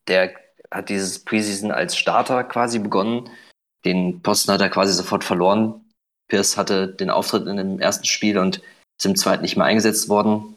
der 0.08 0.34
hat 0.70 0.88
dieses 0.88 1.18
Preseason 1.18 1.70
als 1.70 1.96
Starter 1.96 2.44
quasi 2.44 2.78
begonnen. 2.78 3.28
Den 3.84 4.22
Posten 4.22 4.52
hat 4.52 4.60
er 4.60 4.70
quasi 4.70 4.92
sofort 4.92 5.24
verloren. 5.24 5.84
Pierce 6.28 6.56
hatte 6.56 6.88
den 6.88 7.10
Auftritt 7.10 7.46
in 7.46 7.56
dem 7.56 7.78
ersten 7.78 8.06
Spiel 8.06 8.38
und 8.38 8.62
ist 8.98 9.06
im 9.06 9.16
zweiten 9.16 9.42
nicht 9.42 9.56
mehr 9.56 9.66
eingesetzt 9.66 10.08
worden. 10.08 10.56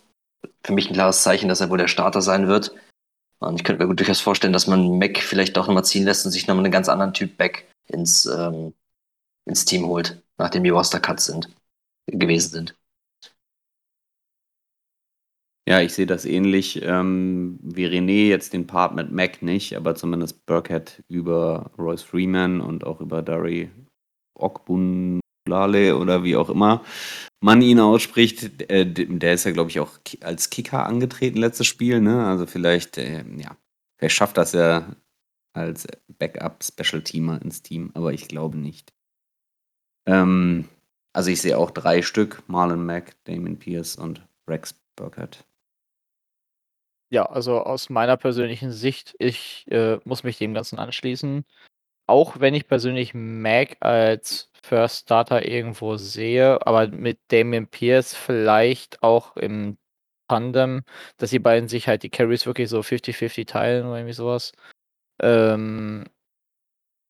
Für 0.63 0.73
mich 0.73 0.89
ein 0.89 0.93
klares 0.93 1.23
Zeichen, 1.23 1.49
dass 1.49 1.61
er 1.61 1.69
wohl 1.69 1.77
der 1.77 1.87
Starter 1.87 2.21
sein 2.21 2.47
wird. 2.47 2.73
Und 3.39 3.55
ich 3.57 3.63
könnte 3.63 3.83
mir 3.83 3.87
gut 3.87 3.99
durchaus 3.99 4.21
vorstellen, 4.21 4.53
dass 4.53 4.67
man 4.67 4.97
Mac 4.97 5.17
vielleicht 5.17 5.57
doch 5.57 5.67
nochmal 5.67 5.85
ziehen 5.85 6.05
lässt 6.05 6.25
und 6.25 6.31
sich 6.31 6.47
nochmal 6.47 6.65
einen 6.65 6.71
ganz 6.71 6.89
anderen 6.89 7.13
Typ 7.13 7.37
Back 7.37 7.67
ins, 7.87 8.25
ähm, 8.25 8.73
ins 9.45 9.65
Team 9.65 9.85
holt, 9.85 10.23
nachdem 10.37 10.63
die 10.63 10.69
Roster-Cuts 10.69 11.25
sind 11.25 11.49
gewesen 12.07 12.51
sind. 12.51 12.75
Ja, 15.67 15.81
ich 15.81 15.93
sehe 15.93 16.05
das 16.05 16.25
ähnlich 16.25 16.81
ähm, 16.83 17.57
wie 17.63 17.87
René, 17.87 18.27
jetzt 18.27 18.53
den 18.53 18.67
Part 18.67 18.93
mit 18.93 19.11
Mac 19.11 19.41
nicht, 19.41 19.75
aber 19.75 19.95
zumindest 19.95 20.45
Burkhead 20.45 21.03
über 21.07 21.71
Royce 21.77 22.03
Freeman 22.03 22.61
und 22.61 22.83
auch 22.83 23.01
über 23.01 23.23
Dari 23.23 23.71
Okbunlale 25.45 25.97
oder 25.97 26.23
wie 26.23 26.35
auch 26.35 26.49
immer 26.49 26.83
man 27.41 27.61
ihn 27.61 27.79
ausspricht. 27.79 28.69
Äh, 28.71 28.85
der 28.85 29.33
ist 29.33 29.43
ja, 29.45 29.51
glaube 29.51 29.69
ich, 29.69 29.79
auch 29.79 29.99
als 30.21 30.49
Kicker 30.49 30.85
angetreten 30.85 31.37
letztes 31.37 31.67
Spiel. 31.67 32.01
Ne? 32.01 32.25
Also 32.25 32.47
vielleicht, 32.47 32.97
äh, 32.97 33.23
ja, 33.37 33.55
vielleicht 33.97 34.15
schafft 34.15 34.37
das 34.37 34.53
ja 34.53 34.95
als 35.53 35.87
Backup-Special-Teamer 36.17 37.41
ins 37.41 37.61
Team, 37.61 37.91
aber 37.93 38.13
ich 38.13 38.27
glaube 38.27 38.57
nicht. 38.57 38.93
Ähm, 40.07 40.67
also 41.13 41.29
ich 41.29 41.41
sehe 41.41 41.57
auch 41.57 41.71
drei 41.71 42.01
Stück: 42.01 42.43
Marlon 42.47 42.85
Mack, 42.85 43.15
Damon 43.25 43.57
Pierce 43.57 43.95
und 43.95 44.25
Rex 44.49 44.73
Burkhardt. 44.95 45.45
Ja, 47.11 47.27
also 47.27 47.59
aus 47.59 47.89
meiner 47.89 48.17
persönlichen 48.17 48.71
Sicht, 48.71 49.15
ich 49.19 49.65
äh, 49.69 49.99
muss 50.03 50.23
mich 50.23 50.37
dem 50.37 50.53
Ganzen 50.53 50.79
anschließen. 50.79 51.45
Auch 52.07 52.39
wenn 52.39 52.53
ich 52.53 52.67
persönlich 52.67 53.13
Mac 53.13 53.77
als 53.79 54.51
First 54.65 55.03
Starter 55.03 55.47
irgendwo 55.47 55.95
sehe, 55.97 56.65
aber 56.65 56.87
mit 56.87 57.19
Damien 57.27 57.67
Pierce 57.67 58.15
vielleicht 58.15 59.03
auch 59.03 59.37
im 59.37 59.77
Tandem, 60.27 60.83
dass 61.17 61.29
die 61.29 61.39
beiden 61.39 61.69
sich 61.69 61.87
halt 61.87 62.01
die 62.01 62.09
Carries 62.09 62.47
wirklich 62.47 62.69
so 62.69 62.79
50-50 62.79 63.45
teilen 63.45 63.85
oder 63.85 63.97
irgendwie 63.97 64.13
sowas. 64.13 64.53
Ähm, 65.21 66.05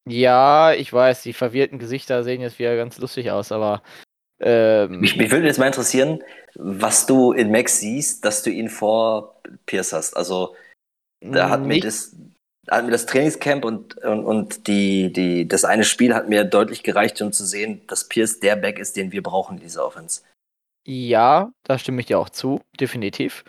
ja, 0.08 0.74
ich 0.74 0.92
weiß, 0.92 1.24
die 1.24 1.34
verwirrten 1.34 1.80
Gesichter 1.80 2.24
sehen 2.24 2.42
jetzt 2.42 2.60
wieder 2.60 2.76
ganz 2.76 2.98
lustig 2.98 3.32
aus, 3.32 3.52
aber. 3.52 3.82
Ähm, 4.40 5.00
mich, 5.00 5.16
mich 5.16 5.32
würde 5.32 5.48
jetzt 5.48 5.58
mal 5.58 5.68
interessieren, 5.68 6.22
was 6.56 7.06
du 7.06 7.32
in 7.32 7.52
Max 7.52 7.80
siehst, 7.80 8.26
dass 8.26 8.44
du 8.44 8.50
ihn 8.50 8.70
vor 8.70 9.42
Pierce 9.66 9.94
hast. 9.94 10.18
Also, 10.18 10.56
da 11.22 11.50
hat 11.50 11.62
mir 11.62 11.80
das, 11.80 12.16
hat 12.70 12.86
mir 12.86 12.92
das 12.92 13.06
Trainingscamp 13.06 13.66
und, 13.66 13.98
und, 13.98 14.24
und 14.24 14.68
die, 14.68 15.12
die, 15.12 15.48
das 15.48 15.66
eine 15.66 15.84
Spiel 15.84 16.14
hat 16.14 16.30
mir 16.30 16.44
deutlich 16.44 16.84
gereicht, 16.84 17.22
um 17.22 17.32
zu 17.32 17.46
sehen, 17.46 17.82
dass 17.88 18.08
Pierce 18.08 18.40
der 18.40 18.56
Back 18.56 18.80
ist, 18.80 18.96
den 18.96 19.12
wir 19.12 19.24
brauchen 19.24 19.58
in 19.58 19.64
dieser 19.64 19.86
Offense. 19.86 20.22
Ja, 20.86 21.52
da 21.64 21.80
stimme 21.80 22.00
ich 22.00 22.08
dir 22.08 22.20
auch 22.20 22.30
zu, 22.30 22.62
definitiv. 22.80 23.44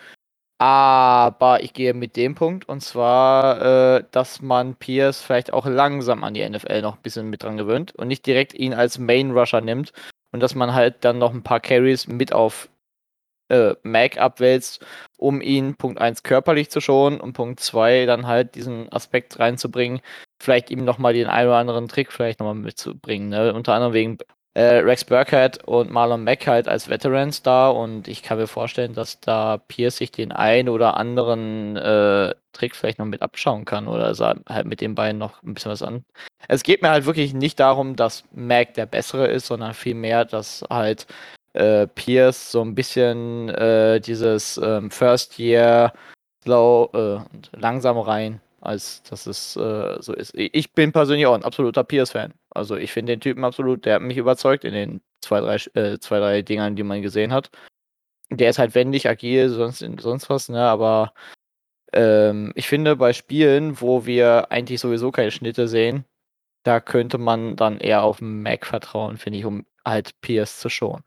Aber 0.58 1.62
ich 1.62 1.74
gehe 1.74 1.92
mit 1.92 2.16
dem 2.16 2.34
Punkt 2.34 2.66
und 2.66 2.80
zwar, 2.80 3.98
äh, 3.98 4.04
dass 4.10 4.40
man 4.40 4.74
Pierce 4.74 5.20
vielleicht 5.20 5.52
auch 5.52 5.66
langsam 5.66 6.24
an 6.24 6.32
die 6.32 6.48
NFL 6.48 6.80
noch 6.80 6.96
ein 6.96 7.02
bisschen 7.02 7.28
mit 7.28 7.42
dran 7.42 7.58
gewöhnt 7.58 7.94
und 7.94 8.08
nicht 8.08 8.24
direkt 8.24 8.54
ihn 8.54 8.72
als 8.72 8.98
Main 8.98 9.32
Rusher 9.32 9.60
nimmt 9.60 9.92
und 10.32 10.40
dass 10.40 10.54
man 10.54 10.72
halt 10.72 11.04
dann 11.04 11.18
noch 11.18 11.34
ein 11.34 11.42
paar 11.42 11.60
Carries 11.60 12.08
mit 12.08 12.32
auf 12.32 12.70
äh, 13.48 13.74
Mac 13.82 14.18
abwälzt, 14.18 14.84
um 15.16 15.40
ihn 15.40 15.76
Punkt 15.76 16.00
1 16.00 16.22
körperlich 16.22 16.70
zu 16.70 16.80
schonen 16.80 17.20
und 17.20 17.32
Punkt 17.32 17.60
2 17.60 18.06
dann 18.06 18.26
halt 18.26 18.54
diesen 18.54 18.90
Aspekt 18.92 19.38
reinzubringen, 19.38 20.00
vielleicht 20.40 20.70
ihm 20.70 20.84
nochmal 20.84 21.14
den 21.14 21.26
einen 21.26 21.48
oder 21.48 21.58
anderen 21.58 21.88
Trick 21.88 22.12
vielleicht 22.12 22.40
nochmal 22.40 22.54
mitzubringen. 22.54 23.28
Ne? 23.28 23.54
Unter 23.54 23.74
anderem 23.74 23.92
wegen 23.92 24.18
äh, 24.56 24.78
Rex 24.78 25.04
Burkhead 25.04 25.62
und 25.64 25.90
Marlon 25.90 26.24
Mack 26.24 26.46
halt 26.46 26.66
als 26.66 26.88
Veterans 26.88 27.42
da 27.42 27.68
und 27.68 28.08
ich 28.08 28.22
kann 28.22 28.38
mir 28.38 28.46
vorstellen, 28.46 28.94
dass 28.94 29.20
da 29.20 29.58
Pierce 29.58 29.98
sich 29.98 30.12
den 30.12 30.32
einen 30.32 30.70
oder 30.70 30.96
anderen 30.96 31.76
äh, 31.76 32.34
Trick 32.54 32.74
vielleicht 32.74 32.98
noch 32.98 33.04
mit 33.04 33.20
abschauen 33.20 33.66
kann 33.66 33.86
oder 33.86 34.14
halt 34.48 34.66
mit 34.66 34.80
den 34.80 34.94
beiden 34.94 35.18
noch 35.18 35.42
ein 35.42 35.52
bisschen 35.52 35.70
was 35.72 35.82
an. 35.82 36.06
Es 36.48 36.62
geht 36.62 36.80
mir 36.80 36.88
halt 36.88 37.04
wirklich 37.04 37.34
nicht 37.34 37.60
darum, 37.60 37.96
dass 37.96 38.24
Mac 38.32 38.72
der 38.72 38.86
bessere 38.86 39.26
ist, 39.26 39.46
sondern 39.46 39.74
vielmehr, 39.74 40.24
dass 40.24 40.64
halt 40.70 41.06
äh, 41.56 41.86
Pierce 41.88 42.52
so 42.52 42.62
ein 42.62 42.74
bisschen 42.74 43.48
äh, 43.50 44.00
dieses 44.00 44.58
ähm, 44.62 44.90
First 44.90 45.38
Year 45.38 45.92
slow 46.42 46.90
äh, 46.94 47.58
langsam 47.58 47.98
rein, 47.98 48.40
als 48.60 49.02
dass 49.04 49.26
es 49.26 49.56
äh, 49.56 49.96
so 50.00 50.14
ist. 50.14 50.32
Ich 50.34 50.72
bin 50.72 50.92
persönlich 50.92 51.26
auch 51.26 51.34
ein 51.34 51.44
absoluter 51.44 51.84
Pierce-Fan. 51.84 52.34
Also 52.50 52.76
ich 52.76 52.92
finde 52.92 53.12
den 53.14 53.20
Typen 53.20 53.44
absolut, 53.44 53.84
der 53.84 53.96
hat 53.96 54.02
mich 54.02 54.16
überzeugt 54.16 54.64
in 54.64 54.74
den 54.74 55.00
zwei, 55.20 55.40
drei, 55.40 55.56
äh, 55.80 55.98
zwei, 55.98 56.18
drei 56.20 56.42
Dingern, 56.42 56.76
die 56.76 56.82
man 56.82 57.02
gesehen 57.02 57.32
hat. 57.32 57.50
Der 58.30 58.50
ist 58.50 58.58
halt 58.58 58.74
wendig, 58.74 59.08
agil, 59.08 59.48
sonst, 59.50 59.84
sonst 60.00 60.30
was, 60.30 60.48
ne? 60.48 60.60
Aber 60.62 61.12
ähm, 61.92 62.52
ich 62.56 62.68
finde, 62.68 62.96
bei 62.96 63.12
Spielen, 63.12 63.80
wo 63.80 64.06
wir 64.06 64.50
eigentlich 64.50 64.80
sowieso 64.80 65.10
keine 65.12 65.30
Schnitte 65.30 65.68
sehen, 65.68 66.04
da 66.64 66.80
könnte 66.80 67.18
man 67.18 67.56
dann 67.56 67.78
eher 67.78 68.02
auf 68.02 68.20
Mac 68.20 68.66
vertrauen, 68.66 69.18
finde 69.18 69.38
ich, 69.38 69.44
um 69.44 69.66
halt 69.84 70.20
Pierce 70.20 70.58
zu 70.58 70.68
schonen. 70.68 71.04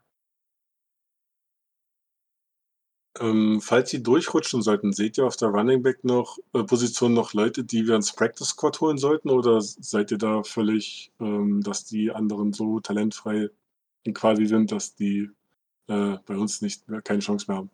Ähm, 3.18 3.60
falls 3.60 3.90
sie 3.90 4.02
durchrutschen 4.02 4.62
sollten, 4.62 4.92
seht 4.92 5.18
ihr 5.18 5.26
auf 5.26 5.36
der 5.36 5.48
Running 5.48 5.82
Back 5.82 6.04
noch 6.04 6.38
äh, 6.54 6.62
Position 6.62 7.12
noch 7.12 7.34
Leute, 7.34 7.64
die 7.64 7.86
wir 7.88 7.96
ins 7.96 8.12
Practice 8.12 8.50
Squad 8.50 8.80
holen 8.80 8.98
sollten? 8.98 9.30
Oder 9.30 9.60
seid 9.60 10.12
ihr 10.12 10.18
da 10.18 10.44
völlig, 10.44 11.10
ähm, 11.20 11.60
dass 11.62 11.84
die 11.84 12.12
anderen 12.12 12.52
so 12.52 12.78
talentfrei 12.78 13.48
quasi 14.14 14.46
sind, 14.46 14.70
dass 14.70 14.94
die 14.94 15.28
äh, 15.88 16.16
bei 16.24 16.36
uns 16.36 16.62
nicht 16.62 16.88
mehr, 16.88 17.02
keine 17.02 17.18
Chance 17.18 17.46
mehr 17.48 17.58
haben? 17.58 17.70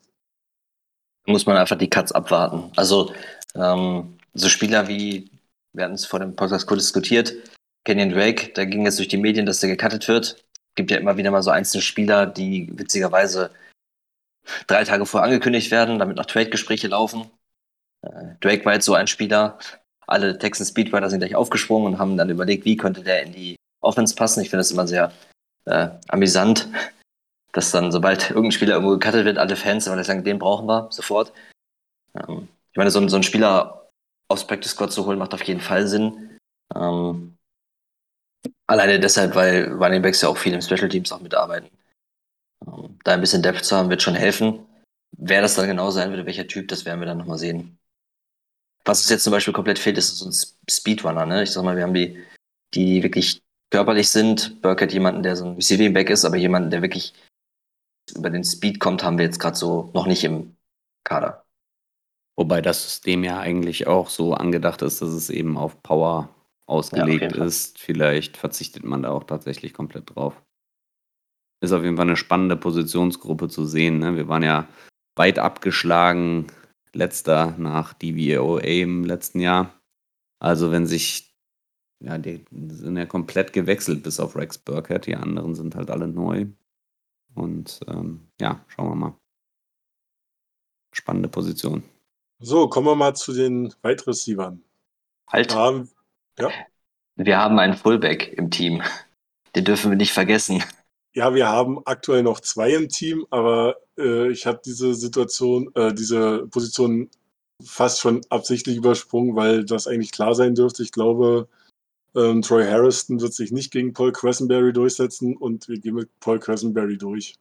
Muss 1.26 1.44
man 1.44 1.56
einfach 1.56 1.76
die 1.76 1.90
Cuts 1.90 2.12
abwarten. 2.12 2.70
Also 2.76 3.12
ähm, 3.54 4.16
so 4.32 4.48
Spieler 4.48 4.88
wie, 4.88 5.30
wir 5.74 5.84
hatten 5.84 5.94
es 5.94 6.06
vor 6.06 6.20
dem 6.20 6.34
Podcast 6.34 6.66
kurz 6.66 6.84
diskutiert, 6.84 7.34
Kenyon 7.84 8.10
Drake, 8.10 8.52
da 8.54 8.64
ging 8.64 8.84
jetzt 8.84 8.98
durch 8.98 9.08
die 9.08 9.16
Medien, 9.16 9.46
dass 9.46 9.60
der 9.60 9.70
gecuttet 9.70 10.08
wird. 10.08 10.44
Gibt 10.74 10.90
ja 10.90 10.96
immer 10.96 11.16
wieder 11.16 11.30
mal 11.30 11.42
so 11.42 11.50
einzelne 11.50 11.82
Spieler, 11.82 12.26
die 12.26 12.68
witzigerweise 12.76 13.50
drei 14.66 14.84
Tage 14.84 15.06
vorher 15.06 15.26
angekündigt 15.26 15.70
werden, 15.70 15.98
damit 15.98 16.16
noch 16.16 16.26
Trade-Gespräche 16.26 16.88
laufen. 16.88 17.30
Äh, 18.02 18.34
Drake 18.40 18.64
war 18.64 18.74
jetzt 18.74 18.84
so 18.84 18.94
ein 18.94 19.06
Spieler. 19.06 19.58
Alle 20.06 20.38
Texan 20.38 20.66
Speedrider 20.66 21.10
sind 21.10 21.20
gleich 21.20 21.34
aufgesprungen 21.34 21.94
und 21.94 21.98
haben 21.98 22.16
dann 22.16 22.30
überlegt, 22.30 22.64
wie 22.64 22.76
könnte 22.76 23.02
der 23.02 23.22
in 23.22 23.32
die 23.32 23.56
Offense 23.80 24.14
passen. 24.14 24.40
Ich 24.40 24.50
finde 24.50 24.60
das 24.60 24.70
immer 24.70 24.86
sehr 24.86 25.12
äh, 25.64 25.88
amüsant, 26.08 26.68
dass 27.52 27.72
dann, 27.72 27.90
sobald 27.90 28.30
irgendein 28.30 28.52
Spieler 28.52 28.74
irgendwo 28.74 28.96
gecuttet 28.96 29.24
wird, 29.24 29.38
alle 29.38 29.56
Fans 29.56 29.86
immer 29.86 30.02
sagen, 30.04 30.24
den 30.24 30.38
brauchen 30.38 30.66
wir 30.66 30.88
sofort. 30.90 31.32
Ähm, 32.14 32.48
ich 32.72 32.76
meine, 32.76 32.90
so, 32.90 33.06
so 33.08 33.16
einen 33.16 33.22
Spieler 33.22 33.90
aufs 34.28 34.46
Practice 34.46 34.72
Squad 34.72 34.92
zu 34.92 35.06
holen, 35.06 35.18
macht 35.18 35.34
auf 35.34 35.42
jeden 35.42 35.60
Fall 35.60 35.86
Sinn. 35.86 36.38
Ähm, 36.74 37.36
alleine 38.66 39.00
deshalb, 39.00 39.34
weil 39.34 39.72
Running 39.72 40.02
Backs 40.02 40.20
ja 40.20 40.28
auch 40.28 40.36
viel 40.36 40.52
im 40.52 40.62
Special 40.62 40.88
Teams 40.88 41.12
auch 41.12 41.20
mitarbeiten. 41.20 41.70
Da 43.04 43.12
ein 43.12 43.20
bisschen 43.20 43.42
Depth 43.42 43.64
zu 43.64 43.76
haben, 43.76 43.90
wird 43.90 44.02
schon 44.02 44.14
helfen. 44.14 44.66
Wer 45.16 45.40
das 45.42 45.54
dann 45.54 45.66
genau 45.66 45.90
sein 45.90 46.10
wird, 46.12 46.26
welcher 46.26 46.46
Typ, 46.46 46.68
das 46.68 46.84
werden 46.84 47.00
wir 47.00 47.06
dann 47.06 47.18
nochmal 47.18 47.38
sehen. 47.38 47.78
Was 48.84 49.00
uns 49.00 49.10
jetzt 49.10 49.24
zum 49.24 49.32
Beispiel 49.32 49.54
komplett 49.54 49.78
fehlt, 49.78 49.98
ist 49.98 50.18
so 50.18 50.28
ein 50.28 50.34
Speedrunner. 50.70 51.26
Ne? 51.26 51.42
Ich 51.42 51.50
sag 51.50 51.64
mal, 51.64 51.76
wir 51.76 51.82
haben 51.82 51.94
die, 51.94 52.22
die 52.74 53.02
wirklich 53.02 53.42
körperlich 53.70 54.08
sind. 54.08 54.60
Burke 54.62 54.84
hat 54.84 54.92
jemanden, 54.92 55.22
der 55.22 55.36
so 55.36 55.44
ein 55.44 55.56
Receiving 55.56 55.92
Back 55.92 56.10
ist, 56.10 56.24
aber 56.24 56.36
jemanden, 56.36 56.70
der 56.70 56.82
wirklich 56.82 57.14
über 58.14 58.30
den 58.30 58.44
Speed 58.44 58.78
kommt, 58.78 59.02
haben 59.02 59.18
wir 59.18 59.24
jetzt 59.24 59.40
gerade 59.40 59.56
so 59.56 59.90
noch 59.92 60.06
nicht 60.06 60.22
im 60.24 60.56
Kader. 61.04 61.44
Wobei 62.36 62.60
das 62.60 62.82
System 62.82 63.24
ja 63.24 63.40
eigentlich 63.40 63.86
auch 63.86 64.08
so 64.08 64.34
angedacht 64.34 64.82
ist, 64.82 65.02
dass 65.02 65.08
es 65.08 65.30
eben 65.30 65.56
auf 65.56 65.82
Power 65.82 66.28
ausgelegt 66.66 67.34
ja, 67.34 67.44
ist. 67.44 67.78
Vielleicht 67.78 68.36
verzichtet 68.36 68.84
man 68.84 69.02
da 69.02 69.10
auch 69.10 69.24
tatsächlich 69.24 69.72
komplett 69.72 70.14
drauf 70.14 70.40
ist 71.60 71.72
auf 71.72 71.82
jeden 71.82 71.96
Fall 71.96 72.06
eine 72.06 72.16
spannende 72.16 72.56
Positionsgruppe 72.56 73.48
zu 73.48 73.64
sehen. 73.64 73.98
Ne? 73.98 74.16
Wir 74.16 74.28
waren 74.28 74.42
ja 74.42 74.68
weit 75.16 75.38
abgeschlagen, 75.38 76.46
letzter 76.92 77.54
nach 77.58 77.94
DVOA 77.94 78.60
im 78.60 79.04
letzten 79.04 79.40
Jahr. 79.40 79.72
Also 80.38 80.70
wenn 80.70 80.86
sich, 80.86 81.34
ja, 82.02 82.18
die 82.18 82.44
sind 82.50 82.96
ja 82.96 83.06
komplett 83.06 83.52
gewechselt 83.52 84.02
bis 84.02 84.20
auf 84.20 84.36
Rex 84.36 84.58
Burkhead, 84.58 85.06
die 85.06 85.16
anderen 85.16 85.54
sind 85.54 85.74
halt 85.74 85.90
alle 85.90 86.08
neu. 86.08 86.46
Und 87.34 87.80
ähm, 87.88 88.28
ja, 88.40 88.64
schauen 88.68 88.90
wir 88.90 88.94
mal. 88.94 89.14
Spannende 90.92 91.28
Position. 91.28 91.82
So, 92.38 92.68
kommen 92.68 92.86
wir 92.86 92.96
mal 92.96 93.14
zu 93.14 93.32
den 93.32 93.74
Wide 93.82 94.06
Receivern. 94.06 94.62
Halt. 95.28 95.54
Haben, 95.54 95.90
ja? 96.38 96.50
Wir 97.16 97.38
haben 97.38 97.58
einen 97.58 97.74
Fullback 97.74 98.32
im 98.36 98.50
Team. 98.50 98.82
Den 99.54 99.64
dürfen 99.64 99.90
wir 99.90 99.96
nicht 99.96 100.12
vergessen. 100.12 100.62
Ja, 101.16 101.34
wir 101.34 101.48
haben 101.48 101.80
aktuell 101.86 102.22
noch 102.22 102.40
zwei 102.40 102.74
im 102.74 102.90
Team, 102.90 103.26
aber 103.30 103.76
äh, 103.96 104.30
ich 104.30 104.44
habe 104.44 104.60
diese 104.62 104.94
Situation, 104.94 105.74
äh, 105.74 105.94
diese 105.94 106.46
Position 106.48 107.08
fast 107.64 108.00
schon 108.00 108.20
absichtlich 108.28 108.76
übersprungen, 108.76 109.34
weil 109.34 109.64
das 109.64 109.86
eigentlich 109.86 110.12
klar 110.12 110.34
sein 110.34 110.54
dürfte. 110.54 110.82
Ich 110.82 110.92
glaube, 110.92 111.48
ähm, 112.14 112.42
Troy 112.42 112.66
Harrison 112.66 113.18
wird 113.22 113.32
sich 113.32 113.50
nicht 113.50 113.70
gegen 113.70 113.94
Paul 113.94 114.12
Cressenberry 114.12 114.74
durchsetzen 114.74 115.38
und 115.38 115.66
wir 115.70 115.78
gehen 115.78 115.94
mit 115.94 116.10
Paul 116.20 116.38
Cressenberry 116.38 116.98
durch. 116.98 117.36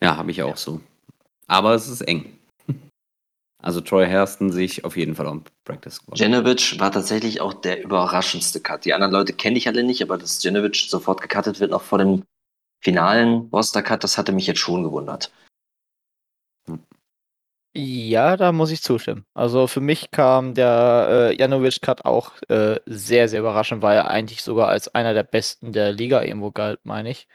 Ja, 0.00 0.16
habe 0.16 0.30
ich 0.30 0.40
auch 0.44 0.56
so. 0.56 0.80
Aber 1.48 1.74
es 1.74 1.88
ist 1.88 2.02
eng. 2.02 2.37
Also 3.60 3.80
Troy 3.80 4.06
Harrison 4.06 4.52
sehe 4.52 4.64
ich 4.64 4.84
auf 4.84 4.96
jeden 4.96 5.16
Fall 5.16 5.26
am 5.26 5.44
Practice 5.64 5.96
Squad. 5.96 6.18
Genovic 6.18 6.78
war 6.78 6.92
tatsächlich 6.92 7.40
auch 7.40 7.54
der 7.54 7.82
überraschendste 7.82 8.60
Cut. 8.60 8.84
Die 8.84 8.94
anderen 8.94 9.12
Leute 9.12 9.32
kenne 9.32 9.58
ich 9.58 9.66
alle 9.66 9.82
nicht, 9.82 10.00
aber 10.02 10.16
dass 10.16 10.40
Genovic 10.40 10.76
sofort 10.76 11.20
gecuttet 11.20 11.58
wird, 11.58 11.72
noch 11.72 11.82
vor 11.82 11.98
dem 11.98 12.22
finalen 12.80 13.48
Roster-Cut, 13.52 14.04
das 14.04 14.16
hatte 14.16 14.32
mich 14.32 14.46
jetzt 14.46 14.60
schon 14.60 14.84
gewundert. 14.84 15.32
Ja, 17.74 18.36
da 18.36 18.52
muss 18.52 18.70
ich 18.70 18.82
zustimmen. 18.82 19.24
Also 19.34 19.66
für 19.66 19.80
mich 19.80 20.10
kam 20.10 20.54
der 20.54 21.08
äh, 21.30 21.36
Janovic-Cut 21.36 22.04
auch 22.04 22.32
äh, 22.48 22.80
sehr, 22.86 23.28
sehr 23.28 23.40
überraschend, 23.40 23.82
weil 23.82 23.96
er 23.96 24.08
eigentlich 24.08 24.42
sogar 24.42 24.68
als 24.68 24.94
einer 24.94 25.14
der 25.14 25.22
besten 25.22 25.72
der 25.72 25.92
Liga 25.92 26.22
irgendwo 26.22 26.50
galt, 26.50 26.80
meine 26.84 27.10
ich. 27.10 27.28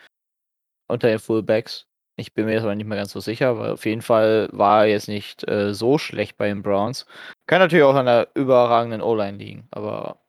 Unter 0.88 1.08
den 1.08 1.20
Fullbacks. 1.20 1.88
Ich 2.16 2.34
bin 2.34 2.46
mir 2.46 2.54
jetzt 2.54 2.64
aber 2.64 2.76
nicht 2.76 2.86
mehr 2.86 2.98
ganz 2.98 3.12
so 3.12 3.20
sicher, 3.20 3.58
weil 3.58 3.72
auf 3.72 3.86
jeden 3.86 4.04
Fall 4.04 4.50
war 4.52 4.86
er 4.86 4.92
jetzt 4.92 5.08
nicht 5.08 5.48
äh, 5.50 5.74
so 5.74 5.98
schlecht 5.98 6.38
bei 6.38 6.48
den 6.48 6.62
Browns. 6.62 7.08
Kann 7.48 7.60
natürlich 7.60 7.84
auch 7.84 7.96
an 7.96 8.06
der 8.06 8.30
überragenden 8.36 9.02
O-Line 9.02 9.38
liegen, 9.38 9.68
aber 9.72 10.20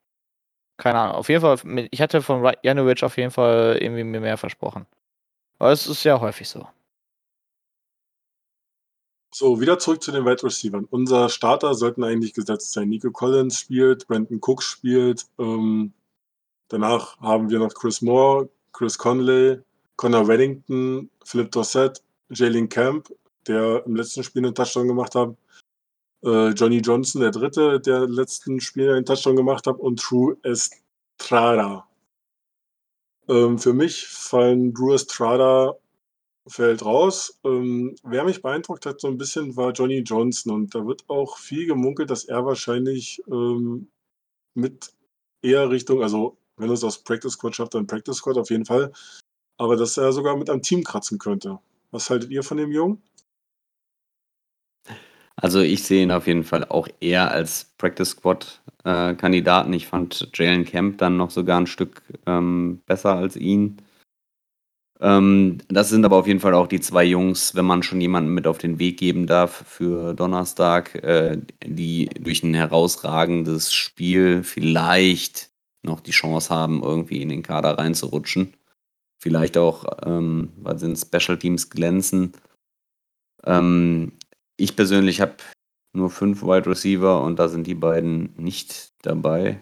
keine 0.78 0.98
Ahnung. 0.98 1.16
Auf 1.16 1.28
jeden 1.28 1.42
Fall, 1.42 1.58
ich 1.90 2.00
hatte 2.00 2.22
von 2.22 2.50
Janovic 2.62 3.02
auf 3.02 3.16
jeden 3.16 3.30
Fall 3.30 3.78
irgendwie 3.80 4.04
mir 4.04 4.20
mehr 4.20 4.38
versprochen. 4.38 4.86
Aber 5.58 5.72
es 5.72 5.86
ist 5.86 6.04
ja 6.04 6.20
häufig 6.20 6.48
so. 6.48 6.66
So, 9.32 9.60
wieder 9.60 9.78
zurück 9.78 10.02
zu 10.02 10.12
den 10.12 10.24
Wide 10.24 10.44
Receivers. 10.44 10.84
Unser 10.90 11.28
Starter 11.28 11.74
sollten 11.74 12.04
eigentlich 12.04 12.34
gesetzt 12.34 12.72
sein. 12.72 12.88
Nico 12.88 13.10
Collins 13.10 13.58
spielt, 13.58 14.06
Brandon 14.06 14.40
Cook 14.40 14.62
spielt. 14.62 15.26
Ähm, 15.38 15.92
danach 16.68 17.18
haben 17.20 17.50
wir 17.50 17.58
noch 17.58 17.74
Chris 17.74 18.00
Moore, 18.00 18.48
Chris 18.72 18.96
Conley, 18.96 19.60
Connor 19.96 20.26
Weddington, 20.26 21.10
Philip 21.24 21.50
Dossett, 21.50 22.02
Jalen 22.30 22.68
Camp, 22.68 23.08
der 23.46 23.84
im 23.86 23.96
letzten 23.96 24.22
Spiel 24.22 24.44
einen 24.44 24.54
Touchdown 24.54 24.88
gemacht 24.88 25.14
hat. 25.14 25.36
Äh, 26.24 26.48
Johnny 26.50 26.78
Johnson, 26.78 27.20
der 27.20 27.30
dritte, 27.30 27.80
der 27.80 28.04
im 28.04 28.12
letzten 28.12 28.60
Spiel 28.60 28.90
einen 28.92 29.04
Touchdown 29.04 29.36
gemacht 29.36 29.66
hat. 29.66 29.78
Und 29.78 30.00
True 30.00 30.36
Estrada. 30.42 31.86
Ähm, 33.28 33.58
für 33.58 33.72
mich 33.72 34.06
fallen 34.06 34.72
Drew 34.74 34.94
Estrada 34.94 35.74
fällt 36.46 36.84
raus. 36.84 37.38
Ähm, 37.44 37.94
wer 38.02 38.24
mich 38.24 38.42
beeindruckt 38.42 38.86
hat 38.86 39.00
so 39.00 39.08
ein 39.08 39.18
bisschen, 39.18 39.56
war 39.56 39.72
Johnny 39.72 40.00
Johnson 40.00 40.52
und 40.52 40.74
da 40.74 40.86
wird 40.86 41.04
auch 41.08 41.38
viel 41.38 41.66
gemunkelt, 41.66 42.10
dass 42.10 42.24
er 42.24 42.44
wahrscheinlich, 42.44 43.22
ähm, 43.28 43.88
mit 44.54 44.92
eher 45.42 45.70
Richtung 45.70 46.02
also, 46.02 46.36
wenn 46.56 46.68
er 46.68 46.74
es 46.74 46.84
aus 46.84 47.02
Practice 47.02 47.32
Squad 47.32 47.56
schafft, 47.56 47.74
dann 47.74 47.86
Practice 47.86 48.16
Squad 48.16 48.38
auf 48.38 48.50
jeden 48.50 48.66
Fall, 48.66 48.92
aber 49.56 49.76
dass 49.76 49.96
er 49.96 50.12
sogar 50.12 50.36
mit 50.36 50.50
einem 50.50 50.62
Team 50.62 50.82
kratzen 50.84 51.18
könnte. 51.18 51.58
Was 51.90 52.10
haltet 52.10 52.30
ihr 52.30 52.42
von 52.42 52.56
dem 52.56 52.72
Jungen? 52.72 53.02
Also, 55.36 55.60
ich 55.60 55.82
sehe 55.82 56.02
ihn 56.02 56.12
auf 56.12 56.26
jeden 56.26 56.44
Fall 56.44 56.64
auch 56.64 56.88
eher 57.00 57.30
als 57.30 57.72
Practice 57.76 58.10
Squad, 58.10 58.62
äh, 58.84 59.14
Kandidaten. 59.14 59.72
Ich 59.72 59.88
fand 59.88 60.30
Jalen 60.34 60.64
Camp 60.64 60.98
dann 60.98 61.16
noch 61.16 61.30
sogar 61.30 61.60
ein 61.60 61.66
Stück, 61.66 62.02
ähm, 62.26 62.80
besser 62.86 63.16
als 63.16 63.36
ihn. 63.36 63.78
Ähm, 65.00 65.58
das 65.68 65.88
sind 65.88 66.04
aber 66.04 66.16
auf 66.16 66.26
jeden 66.26 66.40
Fall 66.40 66.54
auch 66.54 66.68
die 66.68 66.80
zwei 66.80 67.04
Jungs, 67.04 67.54
wenn 67.54 67.64
man 67.64 67.82
schon 67.82 68.00
jemanden 68.00 68.32
mit 68.32 68.46
auf 68.46 68.58
den 68.58 68.78
Weg 68.78 68.96
geben 68.98 69.26
darf 69.26 69.64
für 69.66 70.14
Donnerstag, 70.14 70.94
äh, 71.02 71.38
die 71.64 72.08
durch 72.20 72.42
ein 72.42 72.54
herausragendes 72.54 73.74
Spiel 73.74 74.44
vielleicht 74.44 75.50
noch 75.82 76.00
die 76.00 76.12
Chance 76.12 76.54
haben, 76.54 76.82
irgendwie 76.82 77.20
in 77.20 77.28
den 77.28 77.42
Kader 77.42 77.76
reinzurutschen. 77.76 78.54
Vielleicht 79.24 79.56
auch, 79.56 79.86
ähm, 80.04 80.52
weil 80.58 80.78
sie 80.78 80.84
in 80.84 80.96
Special 80.96 81.38
Teams 81.38 81.70
glänzen. 81.70 82.32
Ähm, 83.44 84.12
ich 84.58 84.76
persönlich 84.76 85.22
habe 85.22 85.36
nur 85.94 86.10
fünf 86.10 86.42
Wide 86.42 86.66
Receiver 86.68 87.22
und 87.22 87.38
da 87.38 87.48
sind 87.48 87.66
die 87.66 87.74
beiden 87.74 88.34
nicht 88.36 88.92
dabei. 89.00 89.58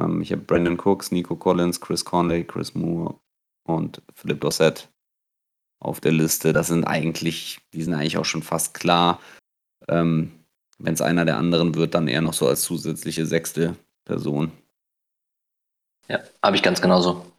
Ähm, 0.00 0.22
ich 0.22 0.32
habe 0.32 0.40
Brandon 0.40 0.80
Cooks, 0.80 1.12
Nico 1.12 1.36
Collins, 1.36 1.82
Chris 1.82 2.02
Conley, 2.02 2.44
Chris 2.44 2.74
Moore 2.74 3.20
und 3.64 4.00
Philip 4.14 4.40
Dossett. 4.40 4.88
auf 5.80 6.00
der 6.00 6.12
Liste. 6.12 6.54
Das 6.54 6.68
sind 6.68 6.84
eigentlich, 6.84 7.60
die 7.74 7.82
sind 7.82 7.92
eigentlich 7.92 8.16
auch 8.16 8.24
schon 8.24 8.42
fast 8.42 8.72
klar. 8.72 9.20
Ähm, 9.88 10.32
Wenn 10.78 10.94
es 10.94 11.02
einer 11.02 11.26
der 11.26 11.36
anderen 11.36 11.74
wird, 11.74 11.94
dann 11.94 12.08
eher 12.08 12.22
noch 12.22 12.32
so 12.34 12.48
als 12.48 12.62
zusätzliche 12.62 13.26
sechste 13.26 13.76
Person. 14.06 14.50
Ja, 16.08 16.20
habe 16.42 16.56
ich 16.56 16.62
ganz 16.62 16.80
genauso. 16.80 17.31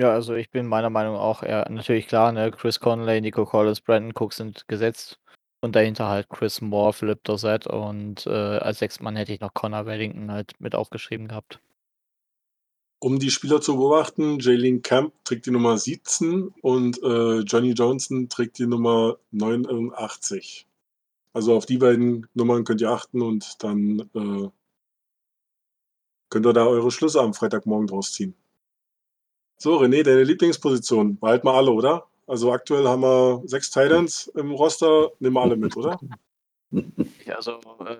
Ja, 0.00 0.12
also 0.12 0.34
ich 0.34 0.50
bin 0.50 0.66
meiner 0.66 0.90
Meinung 0.90 1.16
auch 1.16 1.42
eher 1.42 1.68
natürlich 1.70 2.06
klar, 2.06 2.30
ne, 2.30 2.52
Chris 2.52 2.78
Conley, 2.78 3.20
Nico 3.20 3.44
Collins, 3.44 3.80
Brandon 3.80 4.12
Cook 4.14 4.32
sind 4.32 4.68
gesetzt 4.68 5.18
und 5.60 5.74
dahinter 5.74 6.08
halt 6.08 6.28
Chris 6.28 6.60
Moore, 6.60 6.92
Philip 6.92 7.22
Dorsett 7.24 7.66
und 7.66 8.24
äh, 8.26 8.30
als 8.30 8.78
Sechstmann 8.78 9.16
hätte 9.16 9.32
ich 9.32 9.40
noch 9.40 9.54
Connor 9.54 9.86
Wellington 9.86 10.30
halt 10.30 10.52
mit 10.60 10.76
aufgeschrieben 10.76 11.26
gehabt. 11.26 11.60
Um 13.00 13.18
die 13.18 13.30
Spieler 13.30 13.60
zu 13.60 13.76
beobachten, 13.76 14.38
Jalen 14.40 14.82
Camp 14.82 15.12
trägt 15.24 15.46
die 15.46 15.50
Nummer 15.50 15.78
17 15.78 16.48
und 16.62 17.02
äh, 17.02 17.40
Johnny 17.40 17.72
Johnson 17.72 18.28
trägt 18.28 18.58
die 18.58 18.66
Nummer 18.66 19.18
89. 19.32 20.66
Also 21.32 21.56
auf 21.56 21.66
die 21.66 21.78
beiden 21.78 22.26
Nummern 22.34 22.64
könnt 22.64 22.80
ihr 22.80 22.90
achten 22.90 23.22
und 23.22 23.62
dann 23.62 24.00
äh, 24.14 24.48
könnt 26.30 26.46
ihr 26.46 26.52
da 26.52 26.66
eure 26.66 26.90
Schlüsse 26.90 27.20
am 27.20 27.34
Freitagmorgen 27.34 27.86
draus 27.86 28.12
ziehen. 28.12 28.34
So, 29.58 29.78
René, 29.78 30.02
deine 30.04 30.22
Lieblingsposition. 30.22 31.18
Behalt 31.18 31.44
mal 31.44 31.54
alle, 31.56 31.70
oder? 31.72 32.04
Also 32.26 32.52
aktuell 32.52 32.86
haben 32.86 33.02
wir 33.02 33.42
sechs 33.46 33.70
Titans 33.70 34.30
im 34.36 34.52
Roster. 34.52 35.10
Nehmen 35.18 35.34
wir 35.34 35.42
alle 35.42 35.56
mit, 35.56 35.76
oder? 35.76 35.98
Ja, 37.24 37.36
also 37.36 37.52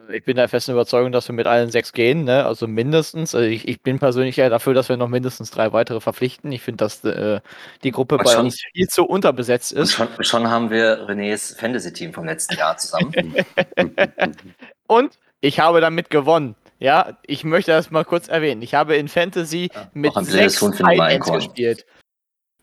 äh, 0.08 0.18
ich 0.18 0.24
bin 0.24 0.36
der 0.36 0.46
festen 0.46 0.72
Überzeugung, 0.72 1.10
dass 1.10 1.26
wir 1.26 1.34
mit 1.34 1.46
allen 1.46 1.70
sechs 1.70 1.94
gehen, 1.94 2.24
ne? 2.24 2.44
Also 2.44 2.66
mindestens. 2.66 3.34
Also 3.34 3.48
ich, 3.48 3.66
ich 3.66 3.80
bin 3.80 3.98
persönlich 3.98 4.36
eher 4.36 4.50
dafür, 4.50 4.74
dass 4.74 4.90
wir 4.90 4.98
noch 4.98 5.08
mindestens 5.08 5.50
drei 5.50 5.72
weitere 5.72 6.00
verpflichten. 6.00 6.52
Ich 6.52 6.60
finde, 6.60 6.84
dass 6.84 7.02
äh, 7.02 7.40
die 7.82 7.92
Gruppe 7.92 8.16
Und 8.18 8.24
bei 8.24 8.32
schon- 8.34 8.44
uns 8.44 8.60
viel 8.74 8.86
zu 8.88 9.06
unterbesetzt 9.06 9.72
ist. 9.72 9.92
schon, 9.92 10.08
schon 10.20 10.50
haben 10.50 10.68
wir 10.68 11.08
Renés 11.08 11.56
Fantasy-Team 11.58 12.12
vom 12.12 12.26
letzten 12.26 12.58
Jahr 12.58 12.76
zusammen. 12.76 13.14
Und 14.86 15.18
ich 15.40 15.60
habe 15.60 15.80
damit 15.80 16.10
gewonnen. 16.10 16.54
Ja, 16.78 17.18
ich 17.26 17.44
möchte 17.44 17.72
das 17.72 17.90
mal 17.90 18.04
kurz 18.04 18.28
erwähnen. 18.28 18.62
Ich 18.62 18.74
habe 18.74 18.96
in 18.96 19.08
Fantasy 19.08 19.70
Ja, 19.74 19.90
mit 19.94 20.14
sechs 20.22 20.60
Titans 20.60 21.26
gespielt. 21.26 21.86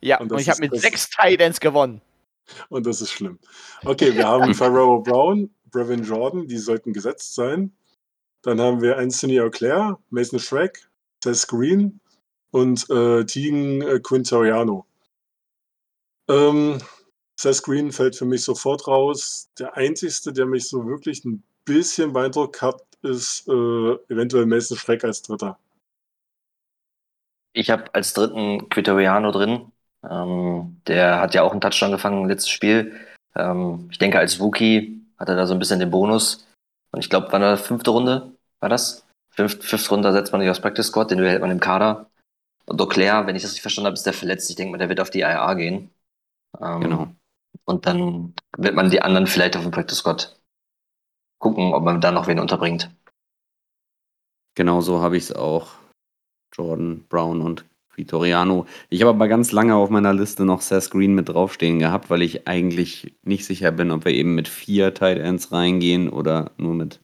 Ja, 0.02 0.20
Und 0.20 0.32
und, 0.32 0.40
ich 0.40 0.50
habe 0.50 0.62
mit 0.62 0.80
sechs 0.80 1.10
Titans 1.10 1.60
gewonnen. 1.60 2.02
Und 2.70 2.86
das 2.86 3.02
ist 3.02 3.12
schlimm. 3.12 3.40
Okay, 3.84 4.16
wir 4.16 4.28
haben 4.28 4.54
Pharaoh 4.56 5.02
Brown, 5.02 5.50
Brevin 5.72 6.04
Jordan, 6.04 6.48
die 6.48 6.58
sollten 6.58 6.94
gesetzt 6.94 7.36
sein. 7.36 7.76
Dann 8.44 8.62
haben 8.62 8.82
wir 8.82 8.98
Anthony 8.98 9.40
Auclair, 9.42 9.98
Mason 10.12 10.40
Schreck, 10.40 10.88
Seth 11.24 11.48
Green 11.48 12.00
und 12.52 12.88
äh, 12.90 13.26
Tegan 13.26 13.82
äh, 13.82 14.00
Quintariano. 14.00 14.86
Ähm, 16.30 16.78
Seth 17.38 17.64
Green 17.64 17.92
fällt 17.92 18.16
für 18.16 18.26
mich 18.26 18.44
sofort 18.44 18.88
raus. 18.88 19.50
Der 19.60 19.76
einzigste, 19.76 20.32
der 20.32 20.46
mich 20.46 20.70
so 20.70 20.86
wirklich 20.86 21.26
ein 21.26 21.44
bisschen 21.66 22.14
beeindruckt 22.14 22.62
hat, 22.62 22.82
ist 23.02 23.48
äh, 23.48 23.94
eventuell 24.10 24.46
Mason 24.46 24.78
Schreck 24.78 25.04
als 25.04 25.22
Dritter. 25.22 25.58
Ich 27.54 27.70
habe 27.70 27.94
als 27.94 28.14
dritten 28.14 28.70
Quitoriano 28.70 29.32
drin. 29.32 29.72
Ähm, 30.10 30.82
der 30.88 31.20
hat 31.20 31.34
ja 31.34 31.44
auch 31.44 31.52
einen 31.52 31.62
Touchdown 31.62 31.92
gefangen 31.92 32.28
letztes 32.28 32.50
Spiel. 32.50 32.96
Ähm, 33.36 33.88
ich 33.92 33.98
denke, 33.98 34.20
als 34.20 34.40
Wookie 34.40 35.02
hat 35.18 35.30
er 35.30 35.36
da 35.36 35.48
so 35.48 35.54
ein 35.54 35.60
bisschen 35.60 35.80
den 35.80 35.92
Bonus. 35.92 36.48
Und 36.92 37.00
ich 37.00 37.10
glaube, 37.10 37.32
war 37.32 37.36
eine 37.36 37.58
fünfte 37.58 37.92
Runde, 37.92 38.34
war 38.60 38.70
das? 38.70 39.06
Fünf, 39.32 39.62
fünfte 39.64 39.90
Runde 39.90 40.12
setzt 40.12 40.32
man 40.32 40.42
nicht 40.42 40.50
aufs 40.50 40.62
Practice 40.62 40.88
Squad, 40.88 41.12
den 41.12 41.20
behält 41.20 41.42
man 41.42 41.52
im 41.52 41.60
Kader. 41.60 42.10
Und 42.66 42.82
Auclair, 42.82 43.26
wenn 43.28 43.36
ich 43.36 43.44
das 43.44 43.52
nicht 43.52 43.62
verstanden 43.62 43.88
habe, 43.88 43.96
ist 43.96 44.06
der 44.06 44.14
verletzt. 44.14 44.50
Ich 44.50 44.56
denke 44.56 44.72
mal, 44.72 44.78
der 44.78 44.90
wird 44.90 45.00
auf 45.00 45.10
die 45.10 45.20
IA 45.20 45.54
gehen. 45.54 45.92
Ähm, 46.62 46.82
Genau. 46.82 47.08
Und 47.66 47.86
dann 47.86 48.34
wird 48.58 48.76
man 48.76 48.90
die 48.90 49.02
anderen 49.02 49.28
vielleicht 49.28 49.56
auf 49.58 49.64
dem 49.64 49.72
Practice 49.72 49.98
Squad 49.98 50.38
gucken, 51.40 51.74
ob 51.74 51.84
man 51.84 52.02
da 52.02 52.12
noch 52.12 52.28
wen 52.28 52.40
unterbringt. 52.40 52.90
Genau 54.56 54.82
so 54.82 55.02
habe 55.02 55.18
ich 55.18 55.24
es 55.26 55.32
auch. 55.34 55.74
Jordan, 56.54 57.04
Brown 57.10 57.42
und 57.42 57.66
Vitoriano. 57.96 58.66
Ich 58.90 59.02
habe 59.02 59.10
aber 59.12 59.28
ganz 59.28 59.52
lange 59.52 59.76
auf 59.76 59.90
meiner 59.90 60.14
Liste 60.14 60.46
noch 60.46 60.62
Seth 60.62 60.90
Green 60.92 61.14
mit 61.16 61.30
draufstehen 61.30 61.80
gehabt, 61.80 62.10
weil 62.10 62.22
ich 62.22 62.48
eigentlich 62.48 63.16
nicht 63.24 63.46
sicher 63.46 63.72
bin, 63.72 63.92
ob 63.92 64.06
wir 64.06 64.14
eben 64.14 64.36
mit 64.36 64.48
vier 64.48 64.94
Tight 64.94 65.18
Ends 65.18 65.52
reingehen 65.52 66.10
oder 66.10 66.52
nur 66.58 66.74
mit, 66.74 67.02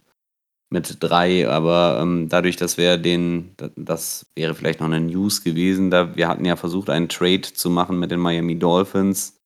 mit 0.70 0.98
drei. 1.02 1.50
Aber 1.50 2.00
ähm, 2.02 2.30
dadurch, 2.30 2.56
dass 2.56 2.78
wir 2.78 2.98
den, 2.98 3.54
da- 3.58 3.70
das 3.76 4.32
wäre 4.36 4.56
vielleicht 4.56 4.80
noch 4.80 4.88
eine 4.88 5.02
News 5.02 5.44
gewesen, 5.44 5.92
da 5.92 6.16
wir 6.16 6.28
hatten 6.28 6.46
ja 6.46 6.56
versucht, 6.56 6.90
einen 6.90 7.10
Trade 7.10 7.42
zu 7.42 7.70
machen 7.70 8.00
mit 8.00 8.12
den 8.12 8.20
Miami 8.20 8.58
Dolphins, 8.58 9.41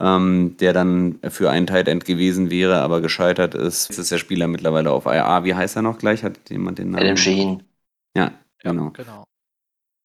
ähm, 0.00 0.56
der 0.58 0.72
dann 0.72 1.18
für 1.28 1.50
einen 1.50 1.66
Tight 1.66 1.88
End 1.88 2.04
gewesen 2.04 2.50
wäre, 2.50 2.80
aber 2.80 3.00
gescheitert 3.00 3.54
ist. 3.54 3.88
Jetzt 3.88 3.98
ist 3.98 4.12
der 4.12 4.18
Spieler 4.18 4.46
mittlerweile 4.46 4.90
auf 4.90 5.06
IA. 5.06 5.44
Wie 5.44 5.54
heißt 5.54 5.76
er 5.76 5.82
noch 5.82 5.98
gleich? 5.98 6.22
Hat 6.22 6.50
jemand 6.50 6.78
den 6.78 6.90
Namen? 6.90 7.04
Adam 7.04 7.16
Sheen. 7.16 7.62
Ja, 8.16 8.32
genau. 8.58 8.90
Genau. 8.90 9.24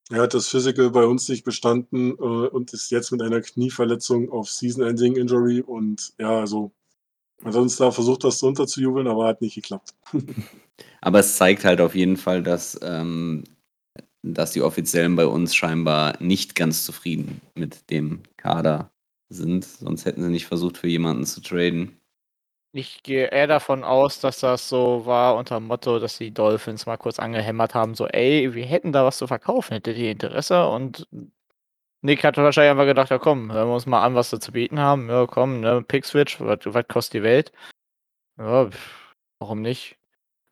Er 0.10 0.24
hat 0.24 0.34
das 0.34 0.50
Physical 0.50 0.90
bei 0.92 1.06
uns 1.06 1.30
nicht 1.30 1.46
bestanden 1.46 2.12
äh, 2.12 2.14
und 2.14 2.74
ist 2.74 2.92
jetzt 2.92 3.12
mit 3.12 3.22
einer 3.22 3.42
Knieverletzung 3.42 4.30
auf 4.30 4.50
Season-Ending 4.50 5.16
Injury 5.16 5.62
und 5.62 6.14
ja, 6.20 6.40
also 6.40 6.72
man 7.42 7.54
hat 7.54 7.62
uns 7.62 7.78
da 7.78 7.92
versucht, 7.92 8.24
das 8.24 8.40
so 8.40 8.48
unterzujubeln, 8.48 9.08
aber 9.08 9.28
hat 9.28 9.42
nicht 9.42 9.56
geklappt. 9.56 9.96
Aber 11.04 11.20
es 11.20 11.38
zeigt 11.38 11.66
halt 11.66 11.82
auf 11.82 11.96
jeden 11.96 12.18
Fall, 12.18 12.44
dass, 12.44 12.80
ähm, 12.84 13.44
dass 14.22 14.52
die 14.52 14.62
Offiziellen 14.62 15.16
bei 15.16 15.26
uns 15.26 15.56
scheinbar 15.56 16.22
nicht 16.22 16.56
ganz 16.56 16.84
zufrieden 16.84 17.42
mit 17.56 17.90
dem 17.90 18.22
Kader 18.38 18.91
sind. 19.34 19.66
Sonst 19.66 20.06
hätten 20.06 20.24
sie 20.24 20.30
nicht 20.30 20.48
versucht, 20.48 20.78
für 20.78 20.88
jemanden 20.88 21.26
zu 21.26 21.42
traden. 21.42 21.98
Ich 22.74 23.04
gehe 23.04 23.28
eher 23.28 23.48
davon 23.48 23.84
aus, 23.84 24.22
dass 24.22 24.40
das 24.40 24.70
so 24.70 25.06
war 25.06 25.36
unter 25.36 25.56
dem 25.56 25.66
Motto, 25.68 26.00
dass 26.00 26.18
die 26.18 26.32
Dolphins 26.32 26.86
mal 26.86 26.98
kurz 26.98 27.20
angehämmert 27.20 27.76
haben, 27.76 27.96
so, 27.96 28.08
ey, 28.08 28.54
wir 28.54 28.66
hätten 28.66 28.94
da 28.94 29.04
was 29.04 29.18
zu 29.18 29.28
verkaufen, 29.28 29.74
hättet 29.74 29.98
ihr 29.98 30.12
Interesse? 30.12 30.68
Und 30.68 31.06
Nick 32.02 32.24
hat 32.24 32.38
wahrscheinlich 32.38 32.72
einfach 32.72 32.86
gedacht, 32.86 33.10
ja 33.12 33.20
komm, 33.20 33.52
hören 33.52 33.68
wir 33.68 33.76
uns 33.76 33.86
mal 33.86 34.04
an, 34.04 34.16
was 34.16 34.30
sie 34.30 34.40
zu 34.40 34.54
bieten 34.54 34.80
haben. 34.80 35.10
Ja, 35.10 35.28
komm, 35.28 35.60
ne, 35.60 35.84
Pickswitch, 35.84 36.40
was 36.40 36.88
kostet 36.88 37.16
die 37.16 37.24
Welt? 37.24 37.52
Ja, 38.38 38.70
pff, 38.70 39.16
warum 39.40 39.62
nicht? 39.62 39.98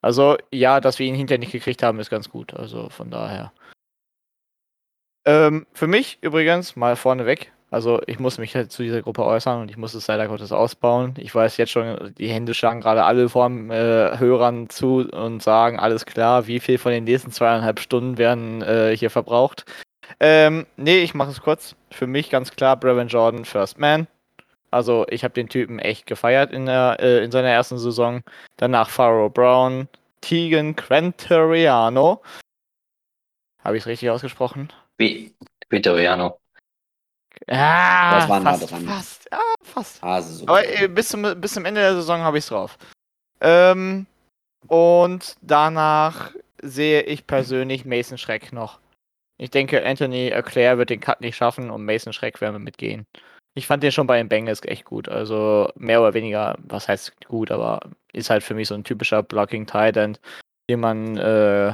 Also, 0.01 0.37
ja, 0.51 0.79
dass 0.81 0.99
wir 0.99 1.07
ihn 1.07 1.15
hinterher 1.15 1.39
nicht 1.39 1.51
gekriegt 1.51 1.83
haben, 1.83 1.99
ist 1.99 2.09
ganz 2.09 2.29
gut. 2.29 2.53
Also 2.53 2.89
von 2.89 3.09
daher. 3.11 3.53
Ähm, 5.25 5.67
für 5.73 5.87
mich 5.87 6.19
übrigens, 6.21 6.75
mal 6.75 6.95
vorneweg, 6.95 7.51
also 7.71 8.01
ich 8.07 8.19
muss 8.19 8.37
mich 8.39 8.55
halt 8.55 8.71
zu 8.71 8.81
dieser 8.81 9.01
Gruppe 9.01 9.23
äußern 9.23 9.61
und 9.61 9.69
ich 9.69 9.77
muss 9.77 9.93
es 9.93 10.07
leider 10.07 10.27
Gottes 10.27 10.51
ausbauen. 10.51 11.13
Ich 11.17 11.33
weiß 11.33 11.57
jetzt 11.57 11.71
schon, 11.71 12.13
die 12.17 12.29
Hände 12.29 12.53
schlagen 12.53 12.81
gerade 12.81 13.03
alle 13.03 13.29
vor 13.29 13.49
äh, 13.49 14.17
Hörern 14.17 14.69
zu 14.69 15.07
und 15.11 15.43
sagen, 15.43 15.79
alles 15.79 16.05
klar, 16.05 16.47
wie 16.47 16.59
viel 16.59 16.79
von 16.79 16.91
den 16.91 17.03
nächsten 17.03 17.31
zweieinhalb 17.31 17.79
Stunden 17.79 18.17
werden 18.17 18.61
äh, 18.63 18.95
hier 18.97 19.11
verbraucht. 19.11 19.65
Ähm, 20.19 20.65
nee, 20.77 20.99
ich 20.99 21.13
mache 21.13 21.29
es 21.29 21.41
kurz. 21.41 21.75
Für 21.91 22.07
mich 22.07 22.31
ganz 22.31 22.51
klar, 22.51 22.75
Brevin 22.75 23.07
Jordan, 23.07 23.45
First 23.45 23.77
Man. 23.77 24.07
Also 24.71 25.05
ich 25.09 25.23
habe 25.23 25.33
den 25.33 25.49
Typen 25.49 25.79
echt 25.79 26.07
gefeiert 26.07 26.51
in, 26.51 26.65
der, 26.65 26.97
äh, 26.99 27.23
in 27.23 27.31
seiner 27.31 27.49
ersten 27.49 27.77
Saison. 27.77 28.21
Danach 28.57 28.89
Pharaoh 28.89 29.29
Brown, 29.29 29.87
Tegan 30.21 30.75
Quintariano. 30.75 32.21
Habe 33.63 33.77
ich 33.77 33.83
es 33.83 33.87
richtig 33.87 34.09
ausgesprochen? 34.09 34.71
Wie? 34.97 35.35
Quitoriano. 35.69 36.39
Ah, 37.47 38.19
Das 38.19 38.29
war 38.29 38.39
nah 38.39 38.53
fast, 38.53 38.71
dran. 38.71 38.85
fast, 38.85 39.29
ja, 39.31 39.39
fast. 39.63 40.01
Hase. 40.01 40.43
Aber 40.47 40.67
äh, 40.67 40.87
bis, 40.87 41.09
zum, 41.09 41.23
bis 41.39 41.53
zum 41.53 41.65
Ende 41.65 41.81
der 41.81 41.95
Saison 41.95 42.21
habe 42.21 42.37
ich 42.37 42.43
es 42.43 42.49
drauf. 42.49 42.77
Ähm, 43.41 44.05
und 44.67 45.35
danach 45.41 46.31
sehe 46.61 47.01
ich 47.03 47.25
persönlich 47.25 47.85
Mason 47.85 48.17
Schreck 48.17 48.51
noch. 48.51 48.79
Ich 49.37 49.49
denke, 49.51 49.85
Anthony 49.85 50.29
Leclerc 50.29 50.77
wird 50.77 50.89
den 50.89 50.99
Cut 50.99 51.21
nicht 51.21 51.37
schaffen 51.37 51.69
und 51.71 51.85
Mason 51.85 52.11
Schreck 52.11 52.41
werden 52.41 52.55
wir 52.55 52.59
mitgehen. 52.59 53.05
Ich 53.55 53.67
fand 53.67 53.81
den 53.83 53.91
schon 53.91 54.05
bei 54.07 54.17
den 54.17 54.29
Bengals 54.29 54.61
echt 54.65 54.85
gut. 54.85 55.07
Also 55.09 55.71
mehr 55.75 56.01
oder 56.01 56.13
weniger, 56.13 56.57
was 56.59 56.87
heißt 56.87 57.25
gut, 57.25 57.49
aber 57.51 57.79
ist 58.13 58.29
halt 58.29 58.43
für 58.43 58.53
mich 58.53 58.67
so 58.67 58.75
ein 58.75 58.83
typischer 58.83 59.23
Blocking 59.23 59.65
Tight 59.65 59.95
End, 59.97 60.19
den 60.69 60.81
man 60.81 61.17
äh, 61.17 61.73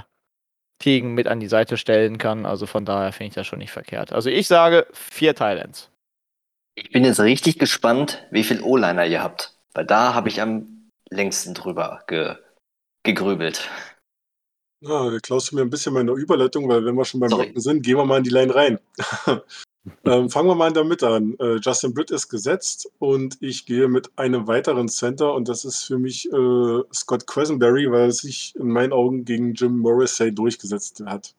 Tegen 0.79 1.13
mit 1.13 1.27
an 1.27 1.39
die 1.39 1.47
Seite 1.47 1.77
stellen 1.77 2.17
kann. 2.17 2.45
Also 2.45 2.65
von 2.65 2.85
daher 2.85 3.11
finde 3.11 3.29
ich 3.29 3.33
das 3.35 3.47
schon 3.47 3.59
nicht 3.59 3.71
verkehrt. 3.71 4.11
Also 4.11 4.29
ich 4.29 4.47
sage 4.47 4.87
vier 4.93 5.39
Ends. 5.39 5.89
Ich 6.75 6.91
bin 6.91 7.05
jetzt 7.05 7.19
richtig 7.21 7.57
gespannt, 7.57 8.25
wie 8.31 8.43
viel 8.43 8.61
O-Liner 8.61 9.05
ihr 9.05 9.23
habt. 9.23 9.53
Weil 9.73 9.85
da 9.85 10.13
habe 10.13 10.29
ich 10.29 10.41
am 10.41 10.89
längsten 11.09 11.53
drüber 11.53 12.03
ge 12.07 12.35
gegrübelt. 13.03 13.69
Ja, 14.81 15.09
da 15.09 15.19
klaust 15.19 15.51
du 15.51 15.55
mir 15.55 15.61
ein 15.61 15.69
bisschen 15.69 15.93
meine 15.93 16.11
Überleitung, 16.11 16.67
weil 16.67 16.83
wenn 16.85 16.95
wir 16.95 17.05
schon 17.05 17.19
beim 17.19 17.29
Sorry. 17.29 17.45
Blocken 17.45 17.61
sind, 17.61 17.83
gehen 17.83 17.97
wir 17.97 18.05
mal 18.05 18.17
in 18.17 18.23
die 18.23 18.29
Line 18.29 18.53
rein. 18.53 18.79
ähm, 20.05 20.29
fangen 20.29 20.47
wir 20.47 20.55
mal 20.55 20.71
Mitte 20.83 21.07
an. 21.07 21.35
Äh, 21.39 21.57
Justin 21.57 21.93
Britt 21.93 22.11
ist 22.11 22.29
gesetzt 22.29 22.89
und 22.99 23.37
ich 23.41 23.65
gehe 23.65 23.87
mit 23.87 24.17
einem 24.17 24.47
weiteren 24.47 24.87
Center 24.89 25.33
und 25.33 25.47
das 25.47 25.63
ist 25.63 25.83
für 25.83 25.99
mich 25.99 26.31
äh, 26.31 26.81
Scott 26.93 27.27
Quesenberry, 27.27 27.91
weil 27.91 28.05
er 28.05 28.11
sich 28.11 28.55
in 28.55 28.69
meinen 28.69 28.93
Augen 28.93 29.25
gegen 29.25 29.53
Jim 29.53 29.77
Morrissey 29.77 30.33
durchgesetzt 30.33 31.03
hat. 31.05 31.35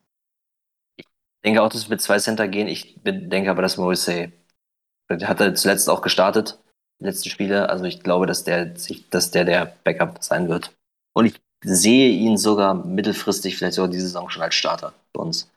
denke 1.44 1.62
auch, 1.62 1.68
dass 1.68 1.86
wir 1.86 1.90
mit 1.90 2.02
zwei 2.02 2.18
Center 2.18 2.46
gehen. 2.48 2.68
Ich 2.68 2.98
denke 3.04 3.50
aber, 3.50 3.62
dass 3.62 3.76
Morrissey, 3.76 4.32
hat 5.10 5.40
er 5.40 5.54
zuletzt 5.54 5.88
auch 5.90 6.02
gestartet, 6.02 6.58
die 7.00 7.04
letzten 7.04 7.30
Spiele. 7.30 7.68
Also 7.68 7.84
ich 7.84 8.00
glaube, 8.02 8.26
dass 8.26 8.44
der, 8.44 8.74
dass 9.10 9.30
der 9.30 9.44
der 9.44 9.76
Backup 9.84 10.22
sein 10.22 10.48
wird. 10.48 10.76
Und 11.14 11.26
ich 11.26 11.40
sehe 11.64 12.10
ihn 12.10 12.36
sogar 12.36 12.74
mittelfristig, 12.74 13.56
vielleicht 13.56 13.74
sogar 13.74 13.90
diese 13.90 14.06
Saison 14.06 14.30
schon 14.30 14.42
als 14.42 14.54
Starter 14.54 14.92
bei 15.12 15.22
uns. 15.22 15.50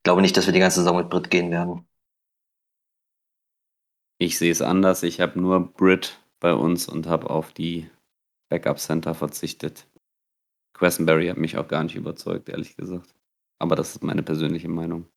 Ich 0.00 0.04
glaube 0.04 0.20
nicht, 0.20 0.36
dass 0.36 0.46
wir 0.46 0.52
die 0.52 0.58
ganze 0.58 0.80
Saison 0.80 0.96
mit 0.96 1.08
Brit 1.08 1.30
gehen 1.30 1.50
werden. 1.50 1.86
Ich 4.22 4.38
sehe 4.38 4.52
es 4.52 4.62
anders. 4.62 5.02
Ich 5.02 5.20
habe 5.20 5.40
nur 5.40 5.72
Brit 5.72 6.20
bei 6.38 6.54
uns 6.54 6.88
und 6.88 7.08
habe 7.08 7.28
auf 7.28 7.52
die 7.52 7.90
Backup 8.48 8.78
Center 8.78 9.16
verzichtet. 9.16 9.88
Questenberry 10.74 11.26
hat 11.26 11.38
mich 11.38 11.58
auch 11.58 11.66
gar 11.66 11.82
nicht 11.82 11.96
überzeugt, 11.96 12.48
ehrlich 12.48 12.76
gesagt. 12.76 13.16
Aber 13.58 13.74
das 13.74 13.96
ist 13.96 14.04
meine 14.04 14.22
persönliche 14.22 14.68
Meinung. 14.68 15.08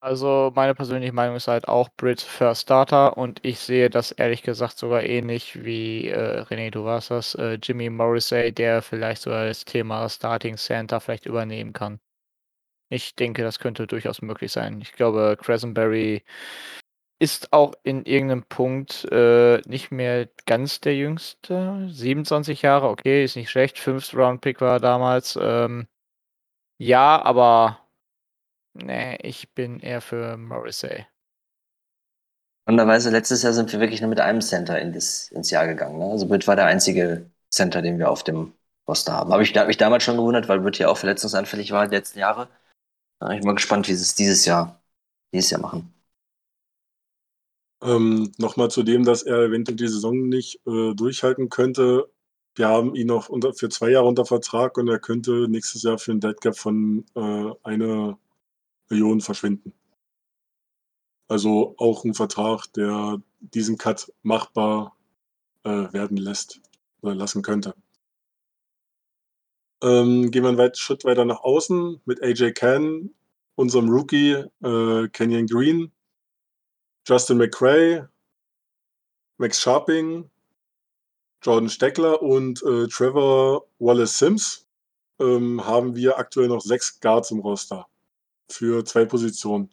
Also 0.00 0.52
meine 0.54 0.76
persönliche 0.76 1.12
Meinung 1.12 1.34
ist 1.34 1.48
halt 1.48 1.66
auch 1.66 1.88
Brit 1.96 2.20
First 2.20 2.62
Starter 2.62 3.18
und 3.18 3.44
ich 3.44 3.58
sehe 3.58 3.90
das 3.90 4.12
ehrlich 4.12 4.42
gesagt 4.44 4.78
sogar 4.78 5.02
ähnlich 5.02 5.64
wie 5.64 6.06
äh, 6.06 6.42
René, 6.42 6.70
du 6.70 6.84
warst 6.84 7.10
das, 7.10 7.34
äh, 7.34 7.58
Jimmy 7.60 7.90
Morrissey, 7.90 8.52
der 8.52 8.80
vielleicht 8.80 9.22
sogar 9.22 9.48
das 9.48 9.64
Thema 9.64 10.08
Starting 10.08 10.56
Center 10.56 11.00
vielleicht 11.00 11.26
übernehmen 11.26 11.72
kann. 11.72 11.98
Ich 12.90 13.16
denke, 13.16 13.42
das 13.42 13.58
könnte 13.58 13.88
durchaus 13.88 14.22
möglich 14.22 14.52
sein. 14.52 14.80
Ich 14.80 14.92
glaube, 14.92 15.36
Crescenberry 15.40 16.22
ist 17.20 17.52
auch 17.52 17.74
in 17.82 18.04
irgendeinem 18.06 18.44
Punkt 18.44 19.04
äh, 19.12 19.60
nicht 19.66 19.92
mehr 19.92 20.28
ganz 20.46 20.80
der 20.80 20.96
Jüngste. 20.96 21.86
27 21.90 22.62
Jahre, 22.62 22.88
okay, 22.88 23.24
ist 23.24 23.36
nicht 23.36 23.50
schlecht. 23.50 23.78
Fünfth 23.78 24.14
Round 24.14 24.40
Pick 24.40 24.60
war 24.62 24.76
er 24.76 24.80
damals. 24.80 25.38
Ähm, 25.40 25.86
ja, 26.78 27.20
aber 27.22 27.78
nee, 28.72 29.16
ich 29.22 29.52
bin 29.54 29.80
eher 29.80 30.00
für 30.00 30.38
Morrissey. 30.38 31.06
Andererweise, 32.64 33.10
letztes 33.10 33.42
Jahr 33.42 33.52
sind 33.52 33.70
wir 33.72 33.80
wirklich 33.80 34.00
nur 34.00 34.08
mit 34.08 34.20
einem 34.20 34.40
Center 34.40 34.80
in 34.80 34.92
das, 34.92 35.28
ins 35.30 35.50
Jahr 35.50 35.66
gegangen. 35.66 35.98
Ne? 35.98 36.06
Also 36.06 36.26
Britt 36.26 36.46
war 36.48 36.56
der 36.56 36.66
einzige 36.66 37.30
Center, 37.50 37.82
den 37.82 37.98
wir 37.98 38.10
auf 38.10 38.24
dem 38.24 38.54
Roster 38.88 39.12
haben. 39.12 39.32
Habe 39.32 39.42
ich 39.42 39.56
hab 39.56 39.66
mich 39.66 39.76
damals 39.76 40.04
schon 40.04 40.16
gewundert, 40.16 40.48
weil 40.48 40.60
Britt 40.60 40.78
ja 40.78 40.88
auch 40.88 40.96
verletzungsanfällig 40.96 41.72
war 41.72 41.86
die 41.86 41.96
letzten 41.96 42.18
Jahre. 42.18 42.48
Ich 43.22 43.38
bin 43.38 43.46
mal 43.46 43.54
gespannt, 43.54 43.88
wie 43.88 43.94
sie 43.94 44.02
es 44.02 44.14
dieses 44.14 44.46
Jahr, 44.46 44.82
dieses 45.34 45.50
Jahr 45.50 45.60
machen. 45.60 45.92
Ähm, 47.82 48.32
Nochmal 48.38 48.70
zu 48.70 48.82
dem, 48.82 49.04
dass 49.04 49.22
er 49.22 49.38
eventuell 49.44 49.76
die 49.76 49.88
Saison 49.88 50.28
nicht 50.28 50.60
äh, 50.66 50.94
durchhalten 50.94 51.48
könnte. 51.48 52.10
Wir 52.54 52.68
haben 52.68 52.94
ihn 52.94 53.06
noch 53.06 53.28
unter, 53.28 53.54
für 53.54 53.68
zwei 53.68 53.90
Jahre 53.90 54.06
unter 54.06 54.26
Vertrag 54.26 54.76
und 54.76 54.88
er 54.88 54.98
könnte 54.98 55.48
nächstes 55.48 55.82
Jahr 55.82 55.98
für 55.98 56.12
ein 56.12 56.20
Dead 56.20 56.38
Cap 56.40 56.56
von 56.56 57.06
äh, 57.14 57.50
einer 57.62 58.18
Million 58.90 59.20
verschwinden. 59.20 59.72
Also 61.28 61.74
auch 61.78 62.04
ein 62.04 62.14
Vertrag, 62.14 62.66
der 62.74 63.22
diesen 63.40 63.78
Cut 63.78 64.12
machbar 64.22 64.96
äh, 65.64 65.92
werden 65.92 66.16
lässt 66.16 66.60
oder 67.02 67.14
lassen 67.14 67.42
könnte. 67.42 67.74
Ähm, 69.82 70.30
gehen 70.30 70.42
wir 70.42 70.48
einen 70.48 70.58
weit, 70.58 70.76
Schritt 70.76 71.04
weiter 71.04 71.24
nach 71.24 71.40
außen 71.40 72.00
mit 72.04 72.22
AJ 72.22 72.52
Cann, 72.52 73.10
unserem 73.54 73.88
Rookie 73.88 74.44
äh, 74.62 75.08
Kenyon 75.08 75.46
Green, 75.46 75.92
Justin 77.06 77.38
McRae, 77.38 78.08
Max 79.38 79.60
Sharping, 79.60 80.30
Jordan 81.42 81.70
Steckler 81.70 82.20
und 82.22 82.62
äh, 82.62 82.86
Trevor 82.88 83.66
Wallace 83.78 84.18
Sims 84.18 84.66
ähm, 85.18 85.64
haben 85.64 85.96
wir 85.96 86.18
aktuell 86.18 86.48
noch 86.48 86.60
sechs 86.60 87.00
Guards 87.00 87.30
im 87.30 87.40
Roster 87.40 87.86
für 88.50 88.84
zwei 88.84 89.04
Positionen. 89.04 89.70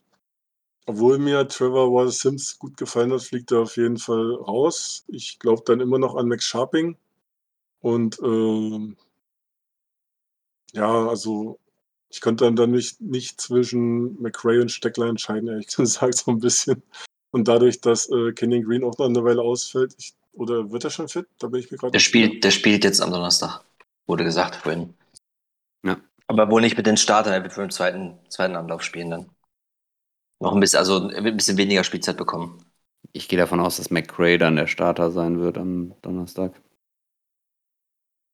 Obwohl 0.85 1.17
mir 1.17 1.47
Trevor 1.47 1.91
Wallace 1.93 2.19
Sims 2.19 2.57
gut 2.59 2.77
gefallen 2.77 3.11
hat, 3.11 3.21
fliegt 3.21 3.51
er 3.51 3.59
auf 3.59 3.75
jeden 3.75 3.97
Fall 3.97 4.33
raus. 4.35 5.03
Ich 5.09 5.37
glaube 5.39 5.63
dann 5.65 5.81
immer 5.81 5.99
noch 5.99 6.15
an 6.15 6.29
Max 6.29 6.45
Sharping. 6.45 6.95
Und 7.81 8.19
ähm, 8.23 8.95
ja, 10.73 11.07
also 11.07 11.59
ich 12.09 12.21
konnte 12.21 12.45
dann, 12.45 12.55
dann 12.55 12.71
nicht, 12.71 13.01
nicht 13.01 13.41
zwischen 13.41 14.21
McRae 14.21 14.61
und 14.61 14.71
Steckler 14.71 15.07
entscheiden, 15.07 15.49
ehrlich 15.49 15.67
gesagt, 15.75 16.15
so 16.15 16.31
ein 16.31 16.39
bisschen. 16.39 16.81
Und 17.37 17.47
dadurch, 17.47 17.79
dass 17.81 18.09
äh, 18.09 18.31
Kenyon 18.31 18.63
Green 18.63 18.83
auch 18.83 18.97
noch 18.97 19.05
eine 19.05 19.23
Weile 19.23 19.43
ausfällt, 19.43 19.93
ich, 19.99 20.15
oder 20.33 20.71
wird 20.71 20.83
er 20.85 20.89
schon 20.89 21.07
fit? 21.07 21.27
Da 21.37 21.45
bin 21.45 21.59
ich 21.59 21.69
mir 21.69 21.77
gerade. 21.77 21.91
Der 21.91 21.99
spielt, 21.99 22.43
der 22.43 22.49
spielt 22.49 22.83
jetzt 22.83 22.99
am 22.99 23.11
Donnerstag, 23.11 23.63
wurde 24.07 24.23
gesagt 24.23 24.55
vorhin. 24.55 24.95
Ja. 25.85 25.97
Aber 26.25 26.49
wohl 26.49 26.61
nicht 26.61 26.77
mit 26.77 26.87
den 26.87 26.97
Startern, 26.97 27.33
er 27.33 27.43
wird 27.43 27.53
für 27.53 27.61
den 27.61 27.69
zweiten, 27.69 28.17
zweiten 28.27 28.55
Anlauf 28.55 28.81
spielen 28.81 29.11
dann. 29.11 29.29
Noch 30.39 30.51
ein 30.51 30.59
bisschen, 30.59 30.79
also 30.79 31.11
er 31.11 31.23
wird 31.23 31.35
ein 31.35 31.37
bisschen 31.37 31.59
weniger 31.59 31.83
Spielzeit 31.83 32.17
bekommen. 32.17 32.57
Ich 33.13 33.27
gehe 33.27 33.37
davon 33.37 33.59
aus, 33.59 33.77
dass 33.77 33.91
McRae 33.91 34.39
dann 34.39 34.55
der 34.55 34.65
Starter 34.65 35.11
sein 35.11 35.39
wird 35.39 35.59
am 35.59 35.93
Donnerstag. 36.01 36.59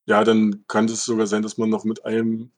Ja, 0.06 0.24
dann 0.24 0.64
kann 0.70 0.86
es 0.86 1.04
sogar 1.04 1.28
sein, 1.28 1.44
dass 1.44 1.58
man 1.58 1.70
noch 1.70 1.84
mit 1.84 2.06
einem 2.06 2.52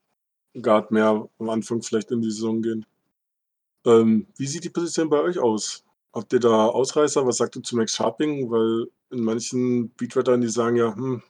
Guard 0.61 0.91
mehr 0.91 1.27
am 1.39 1.49
Anfang 1.49 1.81
vielleicht 1.81 2.11
in 2.11 2.21
die 2.21 2.29
Saison 2.29 2.61
gehen. 2.61 2.85
Ähm, 3.87 4.27
wie 4.37 4.45
sieht 4.45 4.63
die 4.63 4.69
Position 4.69 5.09
bei 5.09 5.21
euch 5.21 5.39
aus? 5.39 5.84
Habt 6.15 6.31
ihr 6.31 6.39
da 6.39 6.67
Ausreißer? 6.67 7.27
Was 7.27 7.37
sagt 7.37 7.57
ihr 7.57 7.63
zu 7.63 7.75
Max 7.75 7.93
Sharping? 7.93 8.49
Weil 8.49 8.87
in 9.11 9.23
manchen 9.23 9.93
Beatwritern, 9.95 10.39
die 10.39 10.47
sagen 10.47 10.77
ja, 10.77 10.95
hm, 10.95 11.21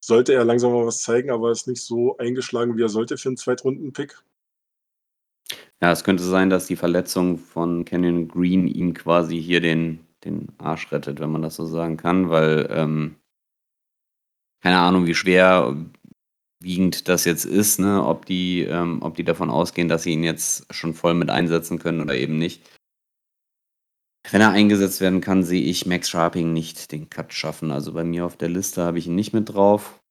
sollte 0.00 0.32
er 0.32 0.44
langsam 0.44 0.72
mal 0.72 0.86
was 0.86 1.02
zeigen, 1.02 1.30
aber 1.30 1.50
ist 1.50 1.66
nicht 1.66 1.82
so 1.82 2.16
eingeschlagen, 2.18 2.76
wie 2.76 2.82
er 2.82 2.88
sollte 2.88 3.18
für 3.18 3.30
einen 3.30 3.36
Zweitrunden-Pick. 3.36 4.22
Ja, 5.82 5.90
es 5.90 6.04
könnte 6.04 6.22
sein, 6.22 6.48
dass 6.48 6.68
die 6.68 6.76
Verletzung 6.76 7.38
von 7.38 7.84
Canyon 7.84 8.28
Green 8.28 8.68
ihm 8.68 8.94
quasi 8.94 9.42
hier 9.42 9.60
den, 9.60 10.06
den 10.24 10.52
Arsch 10.58 10.92
rettet, 10.92 11.18
wenn 11.18 11.32
man 11.32 11.42
das 11.42 11.56
so 11.56 11.66
sagen 11.66 11.96
kann, 11.96 12.30
weil 12.30 12.68
ähm, 12.70 13.16
keine 14.62 14.78
Ahnung, 14.78 15.06
wie 15.06 15.14
schwer 15.14 15.76
wiegend 16.60 17.08
das 17.08 17.24
jetzt 17.24 17.44
ist, 17.44 17.78
ne? 17.78 18.04
ob, 18.04 18.26
die, 18.26 18.62
ähm, 18.62 19.02
ob 19.02 19.16
die 19.16 19.24
davon 19.24 19.50
ausgehen, 19.50 19.88
dass 19.88 20.02
sie 20.02 20.12
ihn 20.12 20.24
jetzt 20.24 20.72
schon 20.74 20.94
voll 20.94 21.14
mit 21.14 21.30
einsetzen 21.30 21.78
können 21.78 22.00
oder 22.00 22.14
eben 22.14 22.38
nicht. 22.38 22.62
Wenn 24.30 24.40
er 24.40 24.50
eingesetzt 24.50 25.00
werden 25.00 25.20
kann, 25.20 25.44
sehe 25.44 25.62
ich 25.62 25.86
Max 25.86 26.08
Sharping 26.08 26.52
nicht 26.52 26.90
den 26.90 27.08
Cut 27.08 27.32
schaffen. 27.32 27.70
Also 27.70 27.92
bei 27.92 28.02
mir 28.02 28.26
auf 28.26 28.36
der 28.36 28.48
Liste 28.48 28.82
habe 28.82 28.98
ich 28.98 29.06
ihn 29.06 29.14
nicht 29.14 29.32
mit 29.32 29.48
drauf. 29.48 30.02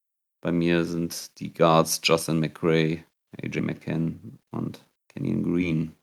Bei 0.41 0.51
mir 0.51 0.85
sind 0.85 1.37
die 1.39 1.53
Guards 1.53 1.99
Justin 2.03 2.39
McRae, 2.39 3.03
AJ 3.41 3.61
McCann 3.61 4.39
und 4.51 4.85
Kenyon 5.09 5.43
Green. 5.43 5.95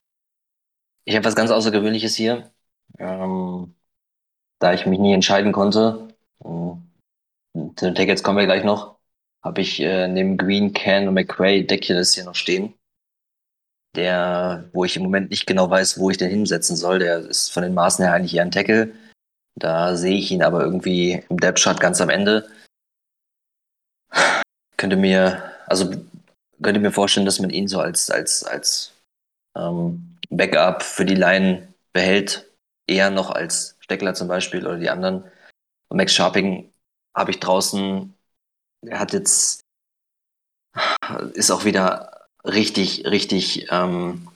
Ich 1.04 1.14
habe 1.14 1.24
was 1.24 1.36
ganz 1.36 1.50
Außergewöhnliches 1.50 2.14
hier. 2.14 2.52
Ähm, 2.98 3.74
da 4.58 4.74
ich 4.74 4.86
mich 4.86 4.98
nie 4.98 5.14
entscheiden 5.14 5.52
konnte, 5.52 6.08
zu 6.42 6.82
den 7.80 7.94
Tickets 7.94 8.22
kommen 8.22 8.38
wir 8.38 8.44
gleich 8.46 8.64
noch, 8.64 8.98
habe 9.42 9.60
ich 9.60 9.80
äh, 9.80 10.08
neben 10.08 10.36
Green, 10.36 10.72
Can 10.72 11.08
und 11.08 11.14
McQuay 11.14 11.66
Deculus 11.66 12.14
hier 12.14 12.24
noch 12.24 12.34
stehen. 12.34 12.74
Der, 13.94 14.68
wo 14.72 14.84
ich 14.84 14.96
im 14.96 15.02
Moment 15.02 15.30
nicht 15.30 15.46
genau 15.46 15.68
weiß, 15.68 15.98
wo 15.98 16.08
ich 16.10 16.16
den 16.16 16.30
hinsetzen 16.30 16.76
soll. 16.76 16.98
Der 16.98 17.18
ist 17.18 17.52
von 17.52 17.62
den 17.62 17.74
Maßen 17.74 18.04
her 18.04 18.14
eigentlich 18.14 18.34
eher 18.34 18.42
ein 18.42 18.50
Tackle. 18.50 18.94
Da 19.54 19.96
sehe 19.96 20.16
ich 20.16 20.30
ihn 20.30 20.42
aber 20.42 20.62
irgendwie 20.62 21.22
im 21.28 21.38
Depth-Chart 21.38 21.78
ganz 21.78 22.00
am 22.00 22.08
Ende. 22.08 22.48
Könnte 24.78 24.96
mir, 24.96 25.42
also 25.66 25.90
könnte 26.62 26.80
mir 26.80 26.92
vorstellen, 26.92 27.26
dass 27.26 27.38
man 27.38 27.50
ihn 27.50 27.68
so 27.68 27.80
als, 27.80 28.10
als, 28.10 28.44
als 28.44 28.94
ähm, 29.56 30.16
Backup 30.30 30.82
für 30.82 31.04
die 31.04 31.14
Line 31.14 31.68
behält. 31.92 32.50
Eher 32.86 33.10
noch 33.10 33.30
als 33.30 33.76
Steckler 33.80 34.14
zum 34.14 34.28
Beispiel 34.28 34.66
oder 34.66 34.78
die 34.78 34.90
anderen. 34.90 35.24
Und 35.88 35.98
Max 35.98 36.14
Sharping 36.14 36.72
habe 37.14 37.30
ich 37.30 37.40
draußen 37.40 38.14
er 38.86 39.00
hat 39.00 39.12
jetzt, 39.12 39.60
ist 41.34 41.50
auch 41.50 41.64
wieder 41.64 42.26
richtig, 42.44 43.06
richtig 43.06 43.68
ähm, 43.70 44.28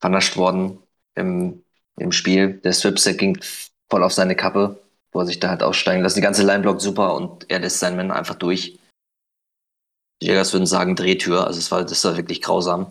vernascht 0.00 0.36
worden 0.36 0.78
im, 1.14 1.62
im 1.96 2.12
Spiel. 2.12 2.54
Der 2.54 2.72
Stripsack 2.72 3.18
ging 3.18 3.40
voll 3.90 4.02
auf 4.02 4.12
seine 4.12 4.36
Kappe, 4.36 4.80
wo 5.12 5.20
er 5.20 5.26
sich 5.26 5.40
da 5.40 5.50
hat 5.50 5.62
aussteigen 5.62 6.02
lassen. 6.02 6.16
Die 6.16 6.22
ganze 6.22 6.44
Line 6.44 6.60
blockt 6.60 6.80
super 6.80 7.14
und 7.14 7.50
er 7.50 7.60
lässt 7.60 7.80
seinen 7.80 7.96
Männer 7.96 8.16
einfach 8.16 8.34
durch. 8.34 8.78
Die 10.22 10.26
Jägers 10.26 10.52
würden 10.52 10.66
sagen 10.66 10.96
Drehtür, 10.96 11.46
also 11.46 11.58
es 11.58 11.70
war, 11.70 11.84
das 11.84 12.04
war 12.04 12.16
wirklich 12.16 12.40
grausam. 12.40 12.90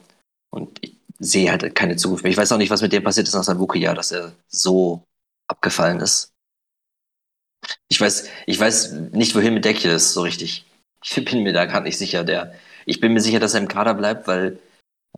Und 0.51 0.83
ich 0.83 0.97
sehe 1.19 1.49
halt 1.49 1.73
keine 1.73 1.95
Zukunft 1.95 2.23
mehr. 2.23 2.31
Ich 2.31 2.37
weiß 2.37 2.51
auch 2.51 2.57
nicht, 2.57 2.69
was 2.69 2.81
mit 2.81 2.93
dem 2.93 3.03
passiert 3.03 3.27
ist 3.27 3.33
nach 3.33 3.43
seinem 3.43 3.59
Rookie-Jahr, 3.59 3.95
dass 3.95 4.11
er 4.11 4.33
so 4.47 5.03
abgefallen 5.47 5.99
ist. 5.99 6.32
Ich 7.89 7.99
weiß, 7.99 8.29
ich 8.45 8.59
weiß 8.59 8.91
nicht, 9.11 9.35
wohin 9.35 9.53
mit 9.53 9.65
Deckje 9.65 9.91
ist, 9.91 10.13
so 10.13 10.21
richtig. 10.21 10.65
Ich 11.03 11.23
bin 11.25 11.43
mir 11.43 11.53
da 11.53 11.65
gerade 11.65 11.85
nicht 11.85 11.97
sicher. 11.97 12.23
Der, 12.23 12.53
ich 12.85 12.99
bin 12.99 13.13
mir 13.13 13.21
sicher, 13.21 13.39
dass 13.39 13.53
er 13.53 13.61
im 13.61 13.67
Kader 13.67 13.93
bleibt, 13.93 14.27
weil 14.27 14.59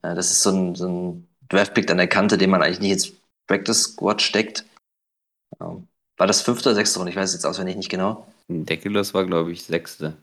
äh, 0.01 0.15
das 0.15 0.31
ist 0.31 0.41
so 0.41 0.51
ein, 0.51 0.75
so 0.75 0.87
ein 0.87 1.27
Draftpick 1.49 1.89
an 1.91 1.97
der 1.97 2.07
Kante, 2.07 2.37
den 2.37 2.49
man 2.49 2.61
eigentlich 2.61 2.79
nicht 2.79 2.91
ins 2.91 3.13
Practice 3.47 3.83
Squad 3.83 4.21
steckt. 4.21 4.65
Ähm, 5.61 5.87
war 6.17 6.27
das 6.27 6.41
fünfte 6.41 6.69
oder 6.69 6.75
sechste 6.75 6.99
Runde? 6.99 7.11
Ich 7.11 7.17
weiß 7.17 7.33
jetzt 7.33 7.45
auswendig 7.45 7.75
nicht 7.75 7.89
genau. 7.89 8.27
Deculus 8.47 9.13
war, 9.13 9.25
glaube 9.25 9.51
ich, 9.51 9.63
sechste. 9.63 10.17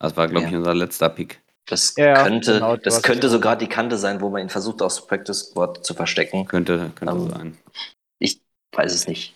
Das 0.00 0.16
war, 0.16 0.28
glaube 0.28 0.44
ja. 0.44 0.50
ich, 0.50 0.56
unser 0.56 0.74
letzter 0.74 1.08
Pick. 1.08 1.40
Das 1.66 1.94
Ja, 1.96 2.24
könnte, 2.24 2.54
genau, 2.54 2.76
das 2.76 3.02
könnte 3.02 3.28
es 3.28 3.32
so 3.32 3.40
gerade 3.40 3.64
die 3.64 3.70
Kante 3.70 3.96
sein, 3.96 4.20
wo 4.20 4.30
man 4.30 4.42
ihn 4.42 4.48
versucht, 4.48 4.82
aus 4.82 5.06
Practice 5.06 5.50
Squad 5.50 5.84
zu 5.84 5.94
verstecken. 5.94 6.46
Könnte, 6.46 6.90
könnte 6.96 7.14
Ähm, 7.14 7.30
sein. 7.30 7.58
Ich 8.18 8.40
weiß 8.74 8.92
es 8.92 9.06
nicht. 9.06 9.34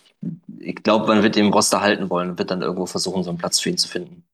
Ich 0.58 0.76
glaube, 0.76 1.06
man 1.06 1.22
wird 1.22 1.36
ihn 1.36 1.46
im 1.46 1.52
Roster 1.52 1.80
halten 1.80 2.10
wollen 2.10 2.30
und 2.30 2.38
wird 2.38 2.50
dann 2.50 2.62
irgendwo 2.62 2.86
versuchen, 2.86 3.22
so 3.22 3.30
einen 3.30 3.38
Platz 3.38 3.60
für 3.60 3.70
ihn 3.70 3.78
zu 3.78 3.88
finden. 3.88 4.24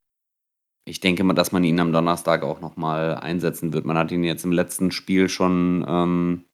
Ich 0.85 1.01
denke 1.01 1.23
mal, 1.23 1.35
dass 1.35 1.53
man 1.53 1.63
ihn 1.65 1.79
am 1.79 1.93
Donnerstag 1.93 2.43
auch 2.43 2.61
nochmal 2.61 3.15
einsetzen 3.15 3.73
wird. 3.73 3.85
Man 3.85 3.97
hat 3.97 4.11
ihn 4.11 4.25
jetzt 4.25 4.45
im 4.45 4.53
letzten 4.53 4.91
Spiel 4.91 5.29
schon 5.29 5.85
ähm, 5.87 6.45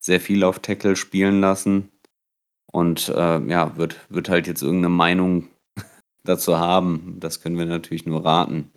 sehr 0.00 0.20
viel 0.20 0.42
auf 0.44 0.60
Tackle 0.60 0.96
spielen 0.96 1.40
lassen. 1.40 1.90
Und 2.72 3.08
äh, 3.08 3.40
ja, 3.46 3.76
wird, 3.76 3.96
wird 4.08 4.28
halt 4.28 4.46
jetzt 4.46 4.62
irgendeine 4.62 4.94
Meinung 4.94 5.48
dazu 6.24 6.58
haben. 6.58 7.16
Das 7.20 7.40
können 7.40 7.58
wir 7.58 7.66
natürlich 7.66 8.06
nur 8.06 8.24
raten. 8.24 8.72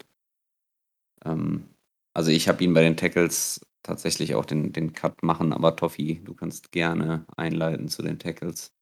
Ähm, 1.25 1.69
also 2.13 2.31
ich 2.31 2.47
habe 2.47 2.63
ihn 2.63 2.73
bei 2.73 2.81
den 2.81 2.97
Tackles 2.97 3.61
tatsächlich 3.83 4.35
auch 4.35 4.45
den, 4.45 4.73
den 4.73 4.93
Cut 4.93 5.23
machen, 5.23 5.53
aber 5.53 5.75
Toffi, 5.75 6.21
du 6.23 6.33
kannst 6.33 6.71
gerne 6.71 7.25
einleiten 7.37 7.87
zu 7.87 8.01
den 8.01 8.19
Tackles. 8.19 8.76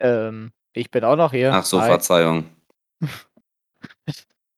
Ähm, 0.00 0.52
ich 0.72 0.90
bin 0.90 1.04
auch 1.04 1.16
noch 1.16 1.32
hier. 1.32 1.52
Ach 1.52 1.64
so, 1.64 1.80
Hi. 1.80 1.88
Verzeihung. 1.88 2.46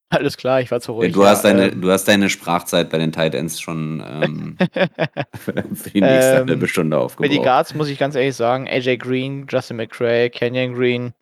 Alles 0.08 0.36
klar, 0.36 0.60
ich 0.60 0.70
war 0.70 0.80
zu 0.80 0.92
ruhig. 0.92 1.14
du, 1.14 1.24
hast 1.24 1.42
ja, 1.42 1.50
deine, 1.52 1.72
ähm, 1.72 1.80
du 1.80 1.90
hast 1.90 2.04
deine 2.04 2.28
Sprachzeit 2.28 2.90
bei 2.90 2.98
den 2.98 3.12
Tight 3.12 3.34
Ends 3.34 3.58
schon 3.58 4.04
ähm, 4.06 4.58
für 5.34 5.52
die 5.54 6.02
nächste 6.02 6.40
Ähm, 6.40 6.48
halbe 6.48 6.68
Stunde 6.68 7.08
Für 7.08 7.28
die. 7.28 7.38
Guards 7.38 7.74
muss 7.74 7.88
ich 7.88 7.98
ganz 7.98 8.14
ehrlich 8.14 8.36
sagen, 8.36 8.68
AJ 8.68 8.98
Green, 8.98 9.46
Justin 9.48 9.78
McRae, 9.78 10.28
Kenyon 10.28 10.74
Green 10.74 11.14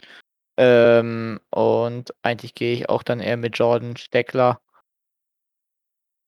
ähm, 0.60 1.40
und 1.50 2.12
eigentlich 2.20 2.54
gehe 2.54 2.74
ich 2.74 2.90
auch 2.90 3.02
dann 3.02 3.20
eher 3.20 3.38
mit 3.38 3.56
Jordan 3.56 3.96
Steckler. 3.96 4.60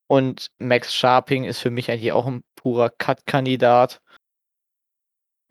Und 0.07 0.51
Max 0.59 0.95
Sharping 0.95 1.45
ist 1.45 1.59
für 1.59 1.71
mich 1.71 1.91
eigentlich 1.91 2.13
auch 2.13 2.27
ein 2.27 2.43
purer 2.55 2.89
Cut-Kandidat. 2.89 4.01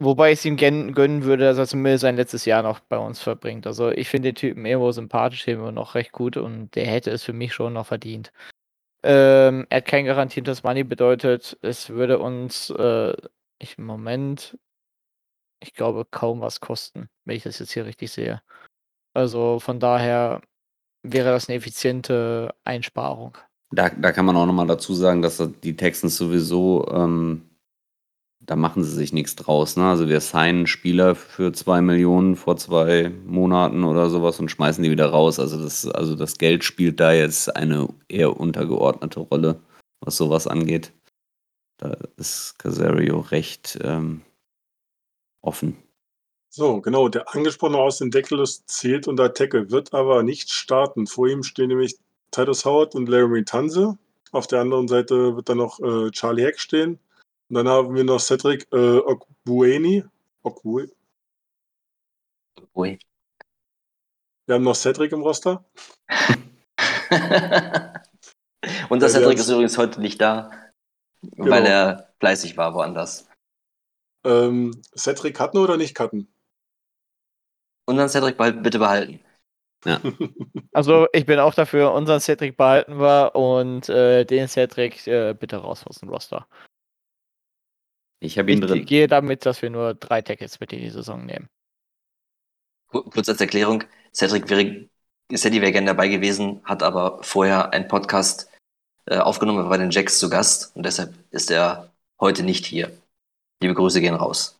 Wobei 0.02 0.32
ich 0.32 0.40
es 0.40 0.44
ihm 0.44 0.56
gön- 0.56 0.92
gönnen 0.94 1.22
würde, 1.22 1.44
dass 1.44 1.58
er 1.58 1.66
zumindest 1.66 2.02
sein 2.02 2.16
letztes 2.16 2.44
Jahr 2.44 2.62
noch 2.62 2.80
bei 2.80 2.98
uns 2.98 3.20
verbringt. 3.20 3.66
Also 3.68 3.90
ich 3.90 4.08
finde 4.08 4.30
den 4.30 4.34
Typen 4.34 4.66
irgendwo 4.66 4.90
sympathisch, 4.90 5.46
irgendwo 5.46 5.70
noch 5.70 5.94
recht 5.94 6.10
gut 6.10 6.36
und 6.36 6.74
der 6.74 6.86
hätte 6.86 7.10
es 7.10 7.22
für 7.22 7.32
mich 7.32 7.54
schon 7.54 7.74
noch 7.74 7.86
verdient. 7.86 8.32
Ähm, 9.04 9.66
er 9.70 9.78
hat 9.78 9.86
kein 9.86 10.04
garantiertes 10.04 10.64
Money, 10.64 10.82
bedeutet, 10.84 11.56
es 11.62 11.90
würde 11.90 12.18
uns 12.18 12.70
äh, 12.70 13.12
ich, 13.60 13.78
im 13.78 13.84
Moment, 13.86 14.58
ich 15.60 15.72
glaube, 15.72 16.04
kaum 16.04 16.40
was 16.40 16.60
kosten, 16.60 17.08
wenn 17.24 17.36
ich 17.36 17.44
das 17.44 17.60
jetzt 17.60 17.72
hier 17.72 17.86
richtig 17.86 18.10
sehe. 18.10 18.42
Also 19.14 19.60
von 19.60 19.78
daher 19.78 20.40
wäre 21.04 21.30
das 21.30 21.48
eine 21.48 21.58
effiziente 21.58 22.54
Einsparung. 22.64 23.38
Da, 23.70 23.88
da 23.90 24.10
kann 24.12 24.26
man 24.26 24.36
auch 24.36 24.46
nochmal 24.46 24.66
dazu 24.66 24.94
sagen, 24.94 25.22
dass 25.22 25.42
die 25.62 25.76
Texans 25.76 26.16
sowieso, 26.16 26.88
ähm, 26.92 27.48
da 28.44 28.56
machen 28.56 28.82
sie 28.82 28.90
sich 28.90 29.12
nichts 29.12 29.36
draus. 29.36 29.76
Ne? 29.76 29.84
Also 29.84 30.08
wir 30.08 30.20
signen 30.20 30.66
Spieler 30.66 31.14
für 31.14 31.52
zwei 31.52 31.80
Millionen 31.80 32.36
vor 32.36 32.56
zwei 32.56 33.10
Monaten 33.24 33.84
oder 33.84 34.10
sowas 34.10 34.40
und 34.40 34.50
schmeißen 34.50 34.82
die 34.82 34.90
wieder 34.90 35.06
raus. 35.06 35.38
Also 35.38 35.62
das, 35.62 35.86
also 35.86 36.16
das 36.16 36.38
Geld 36.38 36.64
spielt 36.64 36.98
da 36.98 37.12
jetzt 37.12 37.54
eine 37.54 37.88
eher 38.08 38.38
untergeordnete 38.38 39.20
Rolle, 39.20 39.60
was 40.00 40.16
sowas 40.16 40.46
angeht. 40.46 40.92
Da 41.78 41.96
ist 42.16 42.58
Casario 42.58 43.20
recht 43.20 43.78
ähm, 43.82 44.22
offen. 45.40 45.76
So, 46.48 46.80
genau, 46.80 47.08
der 47.08 47.34
angesprochene 47.34 47.78
Austin 47.78 48.10
Deckelus 48.10 48.66
zählt 48.66 49.08
unter 49.08 49.32
Tackle, 49.32 49.70
wird 49.70 49.94
aber 49.94 50.22
nicht 50.22 50.52
starten. 50.52 51.06
Vor 51.06 51.28
ihm 51.28 51.42
stehen 51.42 51.68
nämlich 51.68 51.96
Titus 52.30 52.64
Howard 52.64 52.94
und 52.94 53.08
Laramie 53.08 53.44
Tanze. 53.44 53.96
Auf 54.32 54.48
der 54.48 54.60
anderen 54.60 54.88
Seite 54.88 55.36
wird 55.36 55.48
dann 55.48 55.58
noch 55.58 55.80
äh, 55.80 56.10
Charlie 56.10 56.42
Heck 56.42 56.58
stehen. 56.58 56.98
Und 57.52 57.56
dann 57.56 57.68
haben 57.68 57.94
wir 57.94 58.02
noch 58.02 58.18
Cedric 58.18 58.66
äh, 58.72 58.96
Okbueni. 58.96 60.02
Okbue. 60.42 60.88
Wir 62.74 64.54
haben 64.54 64.64
noch 64.64 64.74
Cedric 64.74 65.12
im 65.12 65.20
Roster. 65.20 65.62
Und 68.88 69.02
der 69.02 69.10
Ja, 69.10 69.14
Cedric 69.18 69.36
ist 69.38 69.50
übrigens 69.50 69.76
heute 69.76 70.00
nicht 70.00 70.18
da, 70.18 70.50
weil 71.36 71.62
Genau. 71.62 71.68
er 71.70 72.14
fleißig 72.20 72.56
war 72.56 72.72
woanders. 72.72 73.28
Ähm, 74.24 74.70
Cedric 74.96 75.36
cutten 75.36 75.60
oder 75.60 75.76
nicht 75.76 75.94
cutten? 75.94 76.32
Und 77.86 77.98
dann 77.98 78.08
Cedric 78.08 78.38
behal- 78.40 78.62
bitte 78.62 78.78
behalten. 78.78 79.20
Also 80.72 81.06
ich 81.12 81.26
bin 81.26 81.38
auch 81.38 81.52
dafür, 81.52 81.92
unseren 81.92 82.20
Cedric 82.20 82.56
behalten 82.56 82.98
wir 82.98 83.34
und 83.34 83.90
äh, 83.90 84.24
den 84.24 84.48
Cedric 84.48 85.06
äh, 85.06 85.34
bitte 85.38 85.56
raus 85.56 85.84
aus 85.86 85.98
dem 85.98 86.08
Roster. 86.08 86.48
Ich 88.22 88.38
habe 88.38 88.52
ihn 88.52 88.62
Ich 88.62 88.68
drin. 88.68 88.86
gehe 88.86 89.08
damit, 89.08 89.44
dass 89.46 89.62
wir 89.62 89.70
nur 89.70 89.94
drei 89.94 90.22
Tackles 90.22 90.60
mit 90.60 90.72
in 90.72 90.78
die 90.78 90.90
Saison 90.90 91.26
nehmen. 91.26 91.48
Kur- 92.88 93.10
Kurz 93.10 93.28
als 93.28 93.40
Erklärung, 93.40 93.82
Cedric 94.14 94.48
wäre, 94.48 94.88
Cedric 95.34 95.60
wäre 95.60 95.72
gerne 95.72 95.88
dabei 95.88 96.06
gewesen, 96.08 96.60
hat 96.64 96.82
aber 96.84 97.22
vorher 97.22 97.72
einen 97.72 97.88
Podcast 97.88 98.48
äh, 99.06 99.18
aufgenommen, 99.18 99.58
er 99.58 99.62
war 99.64 99.70
bei 99.70 99.78
den 99.78 99.90
Jacks 99.90 100.20
zu 100.20 100.30
Gast 100.30 100.76
und 100.76 100.84
deshalb 100.86 101.12
ist 101.32 101.50
er 101.50 101.90
heute 102.20 102.44
nicht 102.44 102.64
hier. 102.64 102.96
Liebe 103.60 103.74
Grüße 103.74 104.00
gehen 104.00 104.14
raus. 104.14 104.56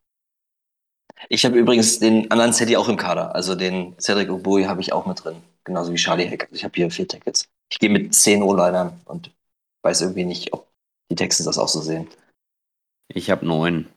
Ich 1.29 1.45
habe 1.45 1.57
übrigens 1.57 2.01
den 2.01 2.29
anderen 2.33 2.53
Cedric 2.53 2.77
auch 2.77 2.89
im 2.89 2.97
Kader, 2.97 3.33
also 3.37 3.55
den 3.55 3.97
Cedric 4.01 4.29
Obui 4.29 4.65
habe 4.65 4.81
ich 4.81 4.93
auch 4.93 5.07
mit 5.07 5.23
drin, 5.23 5.41
genauso 5.63 5.93
wie 5.93 5.97
Charlie 5.97 6.25
Heck. 6.27 6.45
Also 6.45 6.57
ich 6.57 6.65
habe 6.65 6.75
hier 6.75 6.91
vier 6.91 7.07
Tackles. 7.07 7.49
Ich 7.71 7.79
gehe 7.79 7.91
mit 7.91 8.13
zehn 8.13 8.43
O-Linern 8.43 9.01
und 9.05 9.31
weiß 9.85 10.01
irgendwie 10.01 10.25
nicht, 10.25 10.53
ob 10.53 10.67
die 11.11 11.15
Texte 11.15 11.45
das 11.45 11.59
auch 11.59 11.69
so 11.69 11.81
sehen. 11.81 12.09
Ich 13.15 13.31
habe 13.31 13.47
neun. 13.47 13.89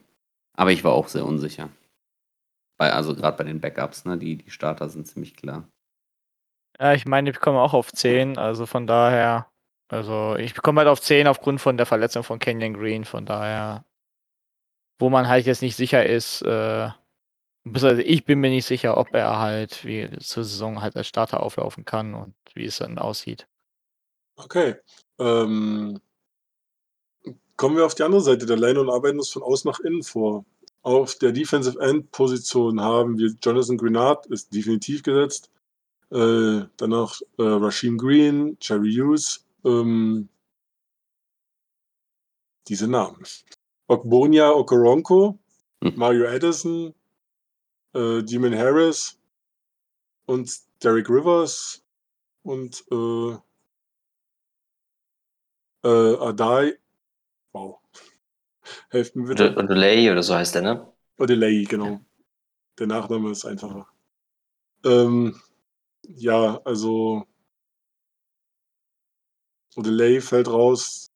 Aber 0.54 0.71
ich 0.71 0.84
war 0.84 0.93
auch 0.93 1.08
sehr 1.08 1.25
unsicher. 1.25 1.69
Bei, 2.78 2.91
also 2.91 3.15
gerade 3.15 3.38
bei 3.38 3.43
den 3.43 3.62
Backups, 3.62 4.06
ne? 4.06 4.17
Die, 4.17 4.38
die 4.38 4.51
Starter 4.51 4.89
sind 4.89 5.08
ziemlich 5.08 5.36
klar. 5.36 5.67
Ja, 6.80 6.93
ich 6.93 7.06
meine, 7.06 7.30
ich 7.30 7.39
komme 7.39 7.60
auch 7.62 7.73
auf 7.73 7.91
10, 7.93 8.38
also 8.38 8.65
von 8.65 8.86
daher, 8.86 9.49
also 9.88 10.36
ich 10.36 10.56
komme 10.56 10.80
halt 10.82 10.89
auf 10.89 10.99
10 10.99 11.28
aufgrund 11.28 11.62
von 11.62 11.78
der 11.78 11.86
Verletzung 11.86 12.23
von 12.23 12.39
Kenyon 12.39 12.73
Green, 12.73 13.06
von 13.06 13.25
daher, 13.25 13.86
wo 14.99 15.10
man 15.10 15.28
halt 15.30 15.45
jetzt 15.45 15.62
nicht 15.62 15.78
sicher 15.78 16.06
ist, 16.06 16.41
äh, 16.41 16.89
beziehungsweise 17.63 18.04
ich 18.04 18.25
bin 18.25 18.39
mir 18.39 18.49
nicht 18.49 18.65
sicher, 18.65 18.97
ob 18.97 19.13
er 19.13 19.39
halt 19.39 19.86
wie 19.86 20.10
zur 20.19 20.43
Saison 20.43 20.82
halt 20.82 20.97
als 20.97 21.08
Starter 21.08 21.41
auflaufen 21.41 21.86
kann 21.86 22.13
und 22.13 22.36
wie 22.54 22.65
es 22.65 22.80
dann 22.80 22.97
aussieht. 22.97 23.47
Okay. 24.36 24.75
Ähm, 25.17 26.01
kommen 27.58 27.78
wir 27.78 27.86
auf 27.86 27.96
die 27.96 28.04
andere 28.04 28.22
Seite 28.22 28.46
der 28.46 28.58
Line 28.58 28.80
und 28.80 28.89
arbeiten 28.89 29.18
uns 29.20 29.30
von 29.30 29.44
außen 29.44 29.70
nach 29.70 29.80
innen 29.80 30.04
vor. 30.04 30.46
Auf 30.82 31.15
der 31.15 31.32
Defensive 31.32 31.80
End 31.80 32.12
Position 32.12 32.80
haben 32.80 33.18
wir 33.18 33.34
Jonathan 33.41 33.78
Grenard, 33.78 34.26
ist 34.28 34.54
definitiv 34.54 35.04
gesetzt. 35.04 35.50
Äh, 36.12 36.65
dann 36.78 36.89
noch 36.89 37.20
äh, 37.39 37.44
Rasheem 37.44 37.98
Green, 37.98 38.58
Jerry 38.62 38.94
Hughes, 38.94 39.44
ähm, 39.63 40.30
diese 42.68 42.88
Namen. 42.88 43.24
Okbonia 43.88 44.52
Okoronko, 44.52 45.39
Hm. 45.84 45.94
Mario 45.98 46.28
Addison, 46.28 46.94
äh, 47.94 48.24
Demon 48.24 48.56
Harris 48.56 49.20
und 50.26 50.52
Derek 50.84 51.10
Rivers 51.10 51.84
und 52.44 52.84
äh, 52.91 53.38
äh, 55.84 56.18
Adai. 56.18 56.78
Wow. 57.56 57.80
Helft 58.89 59.15
mir 59.15 59.28
bitte. 59.28 59.56
Und 59.56 59.70
Delay 59.70 60.12
oder 60.12 60.22
so 60.22 60.36
heißt 60.36 60.56
der, 60.56 60.62
ne? 60.62 60.94
Odelay, 61.18 61.63
genau. 61.63 62.02
Der 62.78 62.88
Nachname 62.88 63.32
ist 63.32 63.46
einfacher. 63.46 63.88
Ähm, 64.84 65.39
ja, 66.04 66.60
also 66.65 67.26
Odelay 69.78 70.20
fällt 70.20 70.50
raus. 70.50 71.10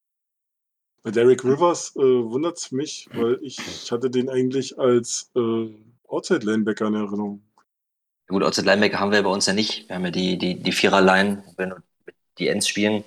Bei 1.03 1.11
Derek 1.11 1.43
Rivers 1.43 1.93
äh, 1.97 1.99
wundert 1.99 2.57
es 2.57 2.71
mich, 2.71 3.09
weil 3.11 3.37
ich, 3.41 3.57
ich 3.59 3.91
hatte 3.91 4.09
den 4.09 4.29
eigentlich 4.29 4.79
als 4.79 5.29
äh, 5.35 5.73
Outside-Linebacker 6.07 6.87
in 6.87 6.95
Erinnerung. 6.95 7.43
Gut, 8.27 8.43
Outside 8.43 8.65
Linebacker 8.65 9.01
haben 9.01 9.11
wir 9.11 9.23
bei 9.23 9.29
uns 9.29 9.45
ja 9.45 9.53
nicht. 9.53 9.89
Wir 9.89 9.97
haben 9.97 10.05
ja 10.05 10.11
die, 10.11 10.37
die, 10.37 10.55
die 10.55 10.71
Vierer-Line, 10.71 11.43
wenn 11.57 11.69
wir 11.71 11.83
die 12.37 12.47
Ends 12.47 12.69
spielen. 12.69 13.03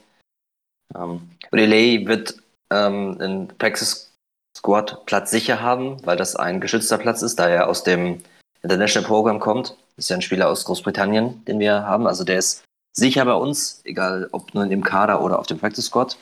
Ähm, 0.94 1.30
LA 1.50 2.06
wird 2.06 2.41
ähm, 2.72 3.20
in 3.20 3.48
Praxis 3.58 4.12
Squad 4.56 5.04
Platz 5.06 5.30
sicher 5.30 5.60
haben, 5.60 6.04
weil 6.06 6.16
das 6.16 6.36
ein 6.36 6.60
geschützter 6.60 6.98
Platz 6.98 7.22
ist, 7.22 7.38
da 7.38 7.48
er 7.48 7.68
aus 7.68 7.84
dem 7.84 8.22
International 8.62 9.06
Program 9.06 9.40
kommt. 9.40 9.70
Das 9.96 10.06
ist 10.06 10.08
ja 10.10 10.16
ein 10.16 10.22
Spieler 10.22 10.48
aus 10.48 10.64
Großbritannien, 10.64 11.44
den 11.44 11.58
wir 11.58 11.84
haben. 11.86 12.06
Also 12.06 12.24
der 12.24 12.38
ist 12.38 12.64
sicher 12.96 13.24
bei 13.24 13.34
uns, 13.34 13.80
egal 13.84 14.28
ob 14.32 14.54
nur 14.54 14.64
im 14.64 14.84
Kader 14.84 15.22
oder 15.22 15.38
auf 15.38 15.46
dem 15.46 15.58
Practice 15.58 15.86
Squad. 15.86 16.18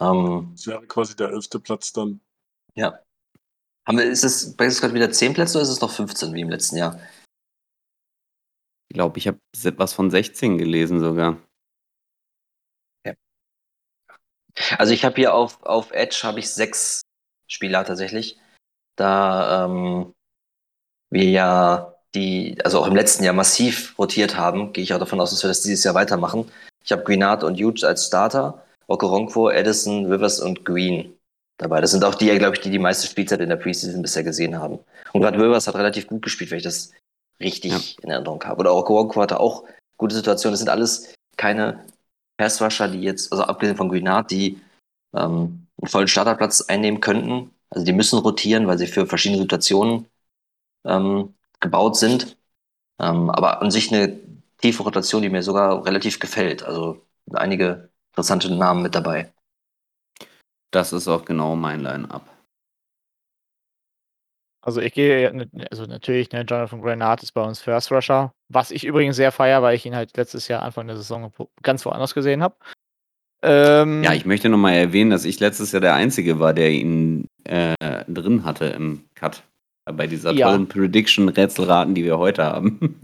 Ähm, 0.00 0.52
Das 0.56 0.66
wäre 0.66 0.86
quasi 0.86 1.14
der 1.16 1.30
elfte 1.30 1.60
Platz 1.60 1.92
dann. 1.92 2.20
ja. 2.74 2.98
Haben 3.86 3.98
wir, 3.98 4.06
ist 4.06 4.24
es 4.24 4.56
Practice 4.56 4.78
Squad 4.78 4.94
wieder 4.94 5.10
10 5.10 5.34
Plätze 5.34 5.58
oder 5.58 5.62
ist 5.62 5.68
es 5.68 5.80
noch 5.80 5.90
15 5.90 6.32
wie 6.32 6.40
im 6.40 6.48
letzten 6.48 6.78
Jahr? 6.78 6.98
Ich 8.88 8.94
glaube, 8.94 9.18
ich 9.18 9.28
habe 9.28 9.38
was 9.76 9.92
von 9.92 10.10
16 10.10 10.56
gelesen 10.56 11.00
sogar. 11.00 11.36
Also 14.78 14.92
ich 14.92 15.04
habe 15.04 15.16
hier 15.16 15.34
auf, 15.34 15.62
auf 15.64 15.90
Edge 15.92 16.20
habe 16.22 16.38
ich 16.38 16.50
sechs 16.50 17.02
Spieler 17.48 17.84
tatsächlich. 17.84 18.38
Da 18.96 19.64
ähm, 19.64 20.12
wir 21.10 21.24
ja 21.24 21.94
die, 22.14 22.56
also 22.64 22.80
auch 22.80 22.86
im 22.86 22.94
letzten 22.94 23.24
Jahr 23.24 23.34
massiv 23.34 23.98
rotiert 23.98 24.36
haben, 24.36 24.72
gehe 24.72 24.84
ich 24.84 24.94
auch 24.94 24.98
davon 24.98 25.20
aus, 25.20 25.30
dass 25.30 25.42
wir 25.42 25.48
das 25.48 25.62
dieses 25.62 25.84
Jahr 25.84 25.94
weitermachen. 25.94 26.50
Ich 26.84 26.92
habe 26.92 27.02
Greenard 27.02 27.42
und 27.42 27.60
Huge 27.60 27.86
als 27.86 28.06
Starter, 28.06 28.62
Okoronkwo, 28.86 29.50
Edison, 29.50 30.06
Rivers 30.06 30.40
und 30.40 30.64
Green 30.64 31.16
dabei. 31.58 31.80
Das 31.80 31.90
sind 31.90 32.04
auch 32.04 32.14
die, 32.14 32.26
glaube 32.38 32.56
ich, 32.56 32.62
die 32.62 32.70
die 32.70 32.78
meiste 32.78 33.06
Spielzeit 33.06 33.40
in 33.40 33.48
der 33.48 33.56
Preseason 33.56 34.02
bisher 34.02 34.22
gesehen 34.22 34.58
haben. 34.58 34.78
Und 35.12 35.22
gerade 35.22 35.38
Rivers 35.38 35.66
hat 35.66 35.76
relativ 35.76 36.06
gut 36.06 36.22
gespielt, 36.22 36.50
wenn 36.50 36.58
ich 36.58 36.64
das 36.64 36.92
richtig 37.40 37.72
ja. 37.72 37.80
in 38.02 38.10
Erinnerung 38.10 38.42
habe. 38.44 38.60
Oder 38.60 38.74
Okoronkwo 38.74 39.22
hatte 39.22 39.40
auch 39.40 39.64
gute 39.96 40.14
Situationen. 40.14 40.52
Das 40.52 40.60
sind 40.60 40.68
alles 40.68 41.14
keine 41.36 41.84
Passrusher, 42.36 42.88
die 42.88 43.00
jetzt, 43.00 43.32
also 43.32 43.44
abgesehen 43.44 43.76
von 43.76 43.88
Greenard, 43.88 44.30
die 44.30 44.60
ähm, 45.14 45.66
einen 45.80 45.88
vollen 45.88 46.08
Starterplatz 46.08 46.62
einnehmen 46.62 47.00
könnten. 47.00 47.50
Also 47.70 47.84
die 47.84 47.92
müssen 47.92 48.18
rotieren, 48.18 48.66
weil 48.66 48.78
sie 48.78 48.86
für 48.86 49.06
verschiedene 49.06 49.40
Situationen 49.40 50.06
ähm, 50.84 51.34
gebaut 51.60 51.96
sind. 51.96 52.36
Ähm, 53.00 53.30
aber 53.30 53.62
an 53.62 53.70
sich 53.70 53.92
eine 53.92 54.18
tiefe 54.58 54.82
Rotation, 54.82 55.22
die 55.22 55.30
mir 55.30 55.42
sogar 55.42 55.84
relativ 55.84 56.18
gefällt. 56.20 56.62
Also 56.62 57.02
einige 57.32 57.90
interessante 58.12 58.54
Namen 58.54 58.82
mit 58.82 58.94
dabei. 58.94 59.32
Das 60.70 60.92
ist 60.92 61.08
auch 61.08 61.24
genau 61.24 61.56
mein 61.56 61.80
Line-Up. 61.80 62.33
Also 64.64 64.80
ich 64.80 64.94
gehe, 64.94 65.50
also 65.70 65.84
natürlich, 65.84 66.32
ne, 66.32 66.40
Jonathan 66.40 66.80
Granat 66.80 67.22
ist 67.22 67.32
bei 67.32 67.42
uns 67.42 67.60
First 67.60 67.92
Rusher, 67.92 68.32
was 68.48 68.70
ich 68.70 68.84
übrigens 68.84 69.16
sehr 69.16 69.30
feier, 69.30 69.60
weil 69.60 69.76
ich 69.76 69.84
ihn 69.84 69.94
halt 69.94 70.16
letztes 70.16 70.48
Jahr 70.48 70.62
Anfang 70.62 70.86
der 70.86 70.96
Saison 70.96 71.30
ganz 71.62 71.84
woanders 71.84 72.14
gesehen 72.14 72.42
habe. 72.42 72.56
Ähm, 73.42 74.02
ja, 74.02 74.14
ich 74.14 74.24
möchte 74.24 74.48
nochmal 74.48 74.72
erwähnen, 74.72 75.10
dass 75.10 75.26
ich 75.26 75.38
letztes 75.38 75.72
Jahr 75.72 75.82
der 75.82 75.94
Einzige 75.94 76.40
war, 76.40 76.54
der 76.54 76.70
ihn 76.70 77.28
äh, 77.44 77.74
drin 78.08 78.44
hatte 78.44 78.64
im 78.66 79.04
Cut. 79.14 79.42
Bei 79.84 80.06
dieser 80.06 80.32
ja. 80.32 80.48
tollen 80.48 80.66
Prediction-Rätselraten, 80.66 81.94
die 81.94 82.04
wir 82.04 82.16
heute 82.16 82.44
haben. 82.44 82.98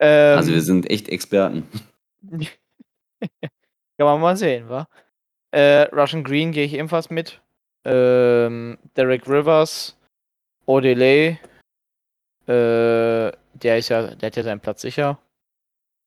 ähm, 0.00 0.36
also 0.38 0.52
wir 0.52 0.62
sind 0.62 0.90
echt 0.90 1.08
Experten. 1.08 1.68
Kann 3.20 4.06
man 4.06 4.20
mal 4.20 4.36
sehen, 4.36 4.68
wa? 4.68 4.88
Äh, 5.52 5.82
Russian 5.94 6.24
Green 6.24 6.50
gehe 6.50 6.64
ich 6.64 6.74
ebenfalls 6.74 7.10
mit. 7.10 7.40
Ähm, 7.84 8.78
Derek 8.96 9.26
Rivers, 9.28 9.96
Odelay, 10.66 11.38
äh, 12.46 13.32
der 13.54 13.78
ist 13.78 13.88
ja, 13.88 14.14
der 14.14 14.26
hat 14.26 14.36
ja 14.36 14.42
seinen 14.42 14.60
Platz 14.60 14.82
sicher. 14.82 15.18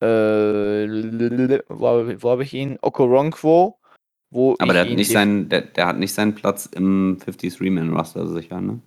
Äh, 0.02 0.88
wo, 1.68 2.22
wo 2.22 2.30
habe 2.32 2.44
ich 2.44 2.54
ihn? 2.54 2.80
Okoronkwo. 2.82 3.78
Wo 4.32 4.56
Aber 4.60 4.74
der 4.74 4.84
hat, 4.84 4.90
nicht 4.90 5.12
seinen, 5.12 5.50
der, 5.50 5.62
der, 5.62 5.88
hat 5.88 5.98
nicht 5.98 6.14
seinen 6.14 6.36
Platz 6.36 6.66
im 6.66 7.18
53-Man-Roster 7.20 8.28
sicher, 8.28 8.62
ne? 8.62 8.82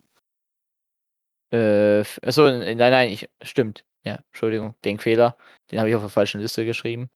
Äh, 1.52 2.00
achso, 2.26 2.48
nein, 2.48 2.78
nein, 2.78 3.10
ich, 3.10 3.28
stimmt. 3.42 3.84
Ja, 4.04 4.18
Entschuldigung, 4.30 4.74
Denkfehler. 4.84 5.36
Den 5.70 5.78
habe 5.78 5.88
ich 5.88 5.94
auf 5.94 6.02
der 6.02 6.10
falschen 6.10 6.40
Liste 6.40 6.64
geschrieben. 6.64 7.10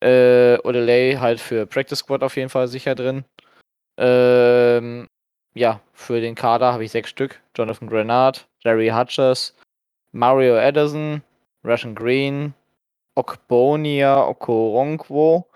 Äh, 0.00 0.58
Odelay 0.64 1.16
halt 1.16 1.40
für 1.40 1.66
Practice 1.66 2.00
Squad 2.00 2.22
auf 2.22 2.36
jeden 2.36 2.50
Fall 2.50 2.68
sicher 2.68 2.94
drin. 2.94 3.24
Ähm, 4.00 5.06
ja, 5.52 5.80
für 5.92 6.22
den 6.22 6.34
Kader 6.34 6.72
habe 6.72 6.84
ich 6.84 6.90
sechs 6.90 7.10
Stück. 7.10 7.42
Jonathan 7.54 7.88
Grenard, 7.88 8.48
Jerry 8.60 8.88
Hutchers, 8.88 9.54
Mario 10.12 10.56
Edison, 10.56 11.22
Russian 11.64 11.94
Green, 11.94 12.54
Okbonia 13.14 14.26
Okoronkwo, 14.26 15.46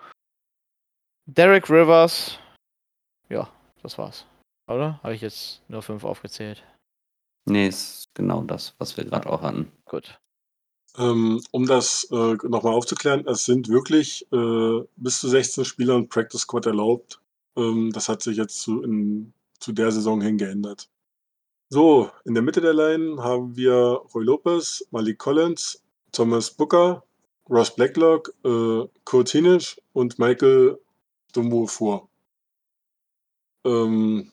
Derek 1.25 1.69
Rivers. 1.71 2.37
Ja, 3.29 3.49
das 3.81 3.97
war's. 3.97 4.27
Oder? 4.67 4.99
Habe 5.01 5.15
ich 5.15 5.21
jetzt 5.21 5.61
nur 5.67 5.81
fünf 5.81 6.03
aufgezählt? 6.03 6.63
Nee, 7.45 7.67
ist 7.67 8.09
genau 8.13 8.43
das, 8.43 8.75
was 8.77 8.95
wir 8.95 9.05
gerade 9.05 9.27
auch 9.27 9.41
hatten. 9.41 9.71
Gut. 9.85 10.19
Ähm, 10.97 11.41
um 11.51 11.65
das 11.65 12.07
äh, 12.11 12.35
nochmal 12.47 12.73
aufzuklären, 12.73 13.27
es 13.27 13.45
sind 13.45 13.69
wirklich 13.69 14.25
äh, 14.31 14.83
bis 14.97 15.19
zu 15.19 15.29
16 15.29 15.65
Spieler 15.65 15.95
und 15.95 16.09
Practice 16.09 16.41
Squad 16.41 16.67
erlaubt. 16.67 17.19
Ähm, 17.55 17.91
das 17.93 18.09
hat 18.09 18.21
sich 18.21 18.37
jetzt 18.37 18.61
zu, 18.61 18.81
in, 18.83 19.33
zu 19.59 19.71
der 19.71 19.91
Saison 19.91 20.21
hin 20.21 20.37
geändert. 20.37 20.89
So, 21.69 22.11
in 22.25 22.33
der 22.35 22.43
Mitte 22.43 22.61
der 22.61 22.73
Line 22.73 23.21
haben 23.23 23.55
wir 23.55 23.73
Roy 24.13 24.23
Lopez, 24.23 24.85
Malik 24.91 25.17
Collins, 25.17 25.83
Thomas 26.11 26.51
Booker, 26.51 27.03
Ross 27.49 27.75
Blacklock, 27.75 28.33
äh, 28.43 28.87
Kurt 29.03 29.29
Hinisch 29.29 29.79
und 29.93 30.19
Michael 30.19 30.79
Dumbo 31.33 31.67
vor. 31.67 32.09
Ähm, 33.65 34.31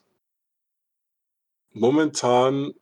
momentan 1.73 2.75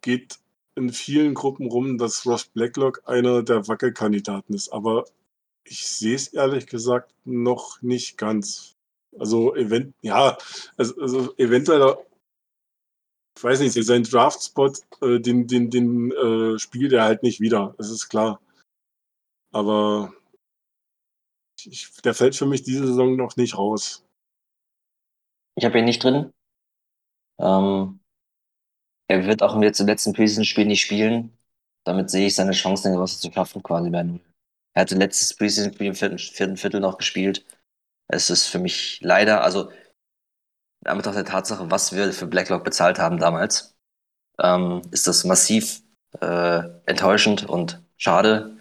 geht 0.00 0.38
in 0.76 0.92
vielen 0.92 1.34
Gruppen 1.34 1.68
rum, 1.68 1.98
dass 1.98 2.24
Ross 2.26 2.44
Blacklock 2.44 3.02
einer 3.06 3.42
der 3.42 3.66
Wackelkandidaten 3.66 4.54
ist, 4.54 4.72
aber 4.72 5.06
ich 5.64 5.86
sehe 5.86 6.14
es 6.14 6.28
ehrlich 6.28 6.66
gesagt 6.66 7.12
noch 7.24 7.82
nicht 7.82 8.16
ganz. 8.16 8.75
Also, 9.18 9.54
event 9.54 9.94
ja, 10.02 10.36
also, 10.76 11.00
also 11.00 11.36
eventuell, 11.36 11.96
ich 13.36 13.44
weiß 13.44 13.60
nicht, 13.60 13.74
sein 13.74 14.02
Draft-Spot, 14.02 14.72
äh, 15.02 15.20
den, 15.20 15.46
den, 15.46 15.70
den 15.70 16.12
äh, 16.12 16.58
spielt 16.58 16.92
er 16.92 17.04
halt 17.04 17.22
nicht 17.22 17.40
wieder, 17.40 17.74
das 17.78 17.90
ist 17.90 18.08
klar. 18.08 18.40
Aber 19.52 20.12
ich, 21.64 21.90
der 22.04 22.14
fällt 22.14 22.36
für 22.36 22.46
mich 22.46 22.62
diese 22.62 22.86
Saison 22.86 23.16
noch 23.16 23.36
nicht 23.36 23.56
raus. 23.56 24.04
Ich 25.56 25.64
habe 25.64 25.78
ihn 25.78 25.86
nicht 25.86 26.02
drin. 26.04 26.32
Ähm, 27.38 28.00
er 29.08 29.26
wird 29.26 29.42
auch 29.42 29.54
im 29.54 29.62
letzten 29.62 30.12
Preseason-Spiel 30.12 30.66
nicht 30.66 30.82
spielen. 30.82 31.36
Damit 31.84 32.10
sehe 32.10 32.26
ich 32.26 32.34
seine 32.34 32.52
Chancen, 32.52 32.98
was 32.98 33.20
zu 33.20 33.30
schaffen, 33.30 33.62
quasi 33.62 33.90
bei 33.90 34.02
Null. 34.02 34.20
Er 34.74 34.82
hatte 34.82 34.96
letztes 34.96 35.34
Preseason-Spiel 35.34 35.86
im 35.86 35.94
vierten, 35.94 36.18
vierten 36.18 36.56
Viertel 36.56 36.80
noch 36.80 36.98
gespielt. 36.98 37.46
Es 38.08 38.30
ist 38.30 38.46
für 38.46 38.58
mich 38.58 39.00
leider, 39.02 39.42
also 39.42 39.70
in 40.80 40.90
Anbetracht 40.90 41.16
der 41.16 41.24
Tatsache, 41.24 41.70
was 41.70 41.92
wir 41.92 42.12
für 42.12 42.26
Blacklock 42.26 42.64
bezahlt 42.64 42.98
haben 42.98 43.18
damals, 43.18 43.76
ähm, 44.38 44.82
ist 44.90 45.06
das 45.06 45.24
massiv 45.24 45.82
äh, 46.20 46.62
enttäuschend 46.86 47.48
und 47.48 47.82
schade. 47.96 48.56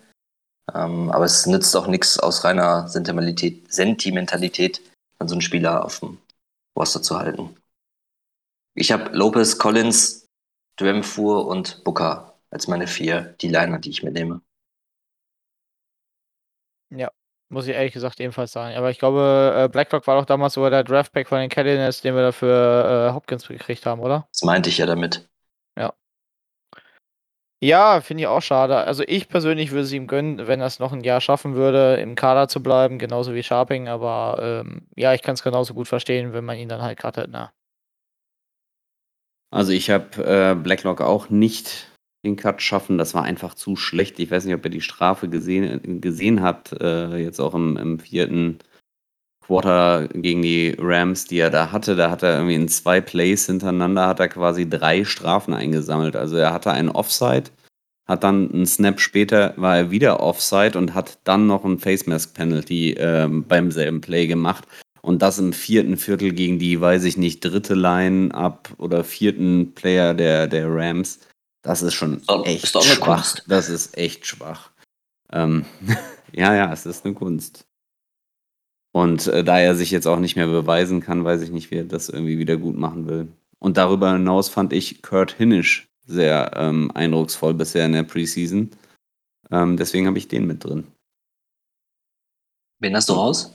Ähm, 0.74 1.12
aber 1.12 1.26
es 1.26 1.46
nützt 1.46 1.76
auch 1.76 1.88
nichts 1.88 2.20
aus 2.20 2.44
reiner 2.44 2.88
Sentimentalität, 2.88 3.72
Sentimentalität 3.72 4.82
an 5.20 5.28
so 5.28 5.36
einen 5.36 5.42
Spieler 5.42 5.86
auf 5.86 6.00
dem 6.00 6.18
Roster 6.78 7.02
zu 7.02 7.18
halten. 7.20 7.56
Ich 8.74 8.92
habe 8.92 9.16
Lopez, 9.16 9.58
Collins, 9.58 10.28
Dwemfur 10.80 11.48
und 11.48 11.84
Booker 11.84 12.40
als 12.50 12.68
meine 12.68 12.88
vier, 12.88 13.36
die 13.42 13.48
Liner, 13.48 13.80
die 13.80 13.92
ich 13.92 14.04
mitnehme. 14.04 14.42
Ja, 16.90 17.12
muss 17.50 17.68
ich 17.68 17.76
ehrlich 17.76 17.94
gesagt 17.94 18.20
ebenfalls 18.20 18.52
sagen. 18.52 18.76
Aber 18.76 18.90
ich 18.90 19.00
glaube, 19.00 19.54
äh, 19.56 19.70
Blackrock 19.70 20.08
war 20.08 20.18
doch 20.20 20.26
damals 20.26 20.54
sogar 20.54 20.70
der 20.70 20.84
Draftback 20.84 21.28
von 21.28 21.40
den 21.40 21.50
Cardinals, 21.50 22.02
den 22.02 22.16
wir 22.16 22.24
dafür 22.24 23.10
äh, 23.10 23.14
Hopkins 23.14 23.48
gekriegt 23.48 23.86
haben, 23.86 24.02
oder? 24.02 24.28
Das 24.32 24.44
meinte 24.44 24.70
ich 24.70 24.78
ja 24.78 24.86
damit. 24.86 25.28
Ja. 25.78 25.94
Ja, 27.62 28.02
finde 28.02 28.22
ich 28.22 28.28
auch 28.28 28.42
schade. 28.42 28.78
Also 28.78 29.04
ich 29.08 29.30
persönlich 29.30 29.72
würde 29.72 29.84
es 29.84 29.92
ihm 29.92 30.08
gönnen, 30.08 30.48
wenn 30.48 30.60
er 30.60 30.68
es 30.68 30.80
noch 30.80 30.92
ein 30.92 31.04
Jahr 31.04 31.22
schaffen 31.22 31.56
würde, 31.56 31.96
im 31.96 32.16
Kader 32.16 32.48
zu 32.48 32.62
bleiben, 32.62 33.00
genauso 33.00 33.34
wie 33.34 33.44
Sharping. 33.44 33.88
Aber 33.88 34.40
ähm, 34.42 34.88
ja, 34.96 35.14
ich 35.14 35.22
kann 35.22 35.36
es 35.36 35.44
genauso 35.44 35.74
gut 35.74 35.88
verstehen, 35.88 36.34
wenn 36.34 36.46
man 36.46 36.58
ihn 36.58 36.70
dann 36.70 36.82
halt 36.82 37.00
cuttet. 37.00 37.30
Na. 37.32 37.52
Also 39.52 39.72
ich 39.72 39.90
habe 39.90 40.24
äh, 40.26 40.56
Blacklock 40.56 41.02
auch 41.02 41.30
nicht 41.30 41.88
den 42.26 42.36
Cut 42.36 42.62
schaffen. 42.62 42.98
Das 42.98 43.14
war 43.14 43.24
einfach 43.24 43.54
zu 43.54 43.76
schlecht. 43.76 44.20
Ich 44.20 44.32
weiß 44.32 44.46
nicht, 44.46 44.56
ob 44.56 44.66
ihr 44.66 44.72
die 44.72 44.82
Strafe 44.82 45.30
gesehen, 45.30 46.02
gesehen 46.02 46.42
habt, 46.42 46.74
äh, 46.74 47.18
jetzt 47.18 47.40
auch 47.40 47.54
im, 47.54 47.78
im, 47.78 48.00
vierten 48.00 48.60
Quarter 49.46 50.08
gegen 50.10 50.42
die 50.42 50.76
Rams, 50.78 51.26
die 51.26 51.38
er 51.38 51.50
da 51.50 51.72
hatte. 51.72 51.96
Da 51.96 52.12
hat 52.12 52.24
er 52.24 52.36
irgendwie 52.36 52.56
in 52.56 52.68
zwei 52.68 53.00
Plays 53.00 53.46
hintereinander 53.46 54.08
hat 54.08 54.20
er 54.20 54.28
quasi 54.28 54.68
drei 54.70 55.06
Strafen 55.06 55.54
eingesammelt. 55.54 56.16
Also 56.16 56.36
er 56.38 56.52
hatte 56.52 56.72
einen 56.72 56.90
Offside, 56.90 57.52
hat 58.08 58.24
dann 58.24 58.52
einen 58.52 58.66
Snap 58.66 59.00
später 59.00 59.54
war 59.58 59.78
er 59.78 59.92
wieder 59.92 60.20
Offside 60.20 60.78
und 60.78 60.94
hat 60.94 61.20
dann 61.24 61.48
noch 61.48 61.64
ein 61.64 61.80
Face 61.80 62.08
Mask 62.08 62.34
Penalty 62.34 62.94
äh, 62.94 63.28
beim 63.30 63.72
selben 63.72 64.02
Play 64.02 64.28
gemacht. 64.28 64.66
Und 65.06 65.22
das 65.22 65.38
im 65.38 65.54
vierten 65.54 65.98
Viertel 65.98 66.32
gegen 66.34 66.58
die, 66.58 66.82
weiß 66.82 67.04
ich 67.04 67.16
nicht, 67.16 67.42
dritte 67.42 67.76
Line-Up 67.76 68.74
oder 68.80 69.04
vierten 69.04 69.74
Player 69.76 70.16
der, 70.16 70.48
der 70.48 70.68
Rams. 70.68 71.20
Das 71.66 71.82
ist 71.82 71.96
schon 71.96 72.22
echt 72.44 72.64
ist 72.64 72.84
schwach. 72.84 73.16
Kunst. 73.16 73.44
Das 73.48 73.70
ist 73.70 73.98
echt 73.98 74.28
schwach. 74.28 74.70
Ähm, 75.32 75.66
ja, 76.32 76.54
ja, 76.54 76.72
es 76.72 76.86
ist 76.86 77.06
eine 77.06 77.16
Kunst. 77.16 77.66
Und 78.94 79.26
äh, 79.28 79.44
da 79.44 79.60
er 79.60 79.76
sich 79.76 79.90
jetzt 79.90 80.06
auch 80.06 80.20
nicht 80.20 80.36
mehr 80.36 80.48
beweisen 80.48 81.02
kann, 81.02 81.26
weiß 81.26 81.42
ich 81.42 81.50
nicht, 81.50 81.72
wie 81.72 81.78
er 81.78 81.86
das 81.86 82.08
irgendwie 82.08 82.38
wieder 82.38 82.58
gut 82.58 82.78
machen 82.78 83.08
will. 83.08 83.28
Und 83.58 83.78
darüber 83.78 84.14
hinaus 84.14 84.48
fand 84.48 84.74
ich 84.74 85.02
Kurt 85.02 85.32
Hinnisch 85.32 85.88
sehr 86.06 86.52
ähm, 86.56 86.92
eindrucksvoll 86.92 87.56
bisher 87.56 87.88
in 87.88 87.94
der 87.94 88.04
Preseason. 88.04 88.70
Ähm, 89.50 89.76
deswegen 89.76 90.06
habe 90.06 90.20
ich 90.20 90.28
den 90.28 90.46
mit 90.46 90.64
drin. 90.64 90.86
Wen 92.80 92.96
hast 92.96 93.10
du 93.10 93.14
raus? 93.14 93.52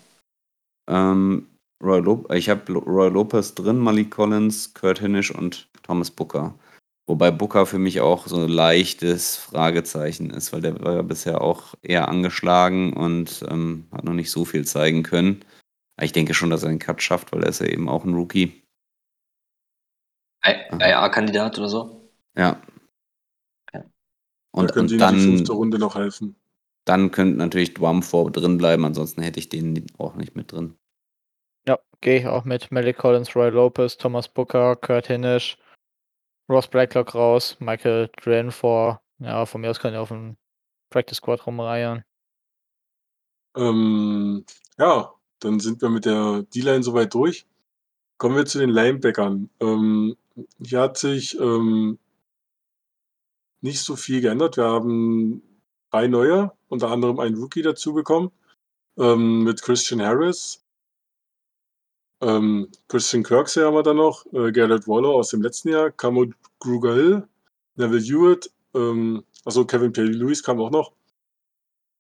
ähm, 0.89 1.47
Roy 1.81 2.01
Lop 2.01 2.31
ich 2.33 2.49
habe 2.51 2.73
Roy 2.73 3.09
Lopez 3.09 3.55
drin, 3.55 3.79
Malik 3.79 4.11
Collins, 4.11 4.75
Kurt 4.75 4.99
Hinnish 4.99 5.31
und 5.31 5.69
Thomas 5.85 6.11
Booker. 6.11 6.55
Wobei 7.07 7.31
Booker 7.31 7.67
für 7.67 7.79
mich 7.79 8.01
auch 8.01 8.27
so 8.27 8.37
ein 8.37 8.49
leichtes 8.49 9.37
Fragezeichen 9.37 10.31
ist, 10.31 10.53
weil 10.53 10.61
der 10.61 10.81
war 10.81 10.95
ja 10.95 11.03
bisher 11.03 11.41
auch 11.41 11.75
eher 11.83 12.09
angeschlagen 12.09 12.93
und 12.93 13.45
ähm, 13.49 13.89
hat 13.91 14.05
noch 14.05 14.13
nicht 14.13 14.31
so 14.31 14.45
viel 14.45 14.65
zeigen 14.65 15.03
können. 15.03 15.45
Aber 15.97 16.05
ich 16.05 16.13
denke 16.13 16.35
schon, 16.35 16.51
dass 16.51 16.63
er 16.63 16.69
den 16.69 16.79
Cut 16.79 17.03
schafft, 17.03 17.33
weil 17.33 17.43
er 17.43 17.49
ist 17.49 17.61
ja 17.61 17.67
eben 17.67 17.89
auch 17.89 18.05
ein 18.05 18.15
Rookie. 18.15 18.63
IA-Kandidat 20.45 21.59
oder 21.59 21.69
so? 21.69 22.11
Ja. 22.37 22.63
Und, 24.53 24.69
da 24.69 24.75
könnte 24.75 24.95
und 24.95 25.01
Ihnen 25.01 25.15
die 25.15 25.17
dann, 25.17 25.37
fünfte 25.37 25.53
Runde 25.53 25.79
noch 25.79 25.95
helfen. 25.95 26.37
dann 26.85 27.11
könnte 27.11 27.39
natürlich 27.39 27.75
Dwumfor 27.75 28.33
drin 28.33 28.59
bleiben, 28.59 28.85
ansonsten 28.85 29.23
hätte 29.23 29.39
ich 29.39 29.49
den 29.49 29.87
auch 29.99 30.15
nicht 30.15 30.35
mit 30.35 30.53
drin. 30.53 30.77
Ja, 31.69 31.79
gehe 32.01 32.19
ich 32.19 32.27
auch 32.27 32.45
mit. 32.45 32.73
Malik 32.73 32.99
Collins, 32.99 33.37
Roy 33.37 33.51
Lopez, 33.51 33.97
Thomas 33.97 34.29
Booker, 34.29 34.75
Kurt 34.77 35.07
Hinnish, 35.07 35.57
Ross 36.51 36.67
Blacklock 36.67 37.15
raus, 37.15 37.57
Michael 37.61 38.11
Drenfor. 38.21 39.01
Ja, 39.21 39.47
von 39.47 39.61
mir 39.61 39.71
aus 39.71 39.79
kann 39.79 39.95
er 39.95 40.03
auf 40.03 40.09
dem 40.09 40.37
Practice 40.91 41.19
Squad 41.19 41.47
rumreihen. 41.47 42.05
Ähm, 43.57 44.45
ja, 44.77 45.15
dann 45.39 45.61
sind 45.61 45.81
wir 45.81 45.91
mit 45.91 46.07
der 46.07 46.43
D-Line 46.55 46.83
soweit 46.83 47.15
durch. 47.15 47.47
Kommen 48.19 48.37
wir 48.37 48.47
zu 48.47 48.59
den 48.59 48.71
Linebackern. 48.71 49.49
Ähm, 49.61 50.17
hier 50.59 50.81
hat 50.81 50.99
sich 50.99 51.39
ähm, 51.39 51.99
nicht 53.61 53.81
so 53.81 53.95
viel 53.95 54.21
geändert. 54.21 54.57
Wir 54.57 54.65
haben 54.65 55.43
drei 55.91 56.09
neue, 56.09 56.53
unter 56.69 56.91
anderem 56.91 57.21
einen 57.21 57.37
Rookie 57.37 57.63
dazubekommen 57.63 58.33
ähm, 58.99 59.45
mit 59.45 59.63
Christian 59.63 60.03
Harris. 60.03 60.65
Ähm, 62.23 62.69
Christian 62.89 63.23
Kirksey 63.23 63.63
haben 63.63 63.75
wir 63.75 63.83
dann 63.83 63.97
noch, 63.97 64.27
äh, 64.33 64.53
Garrett 64.53 64.87
Waller 64.87 65.09
aus 65.09 65.31
dem 65.31 65.43
letzten 65.43 65.71
Jahr, 65.71 65.91
Camo 65.91 66.27
Gruger 66.61 66.95
Hill, 66.95 67.29
Neville 67.75 68.01
Hewitt, 68.01 68.53
ähm, 68.75 69.25
also 69.45 69.65
Kevin 69.65 69.93
P. 69.93 70.03
Lewis 70.03 70.43
kam 70.43 70.61
auch 70.61 70.71
noch, 70.71 70.93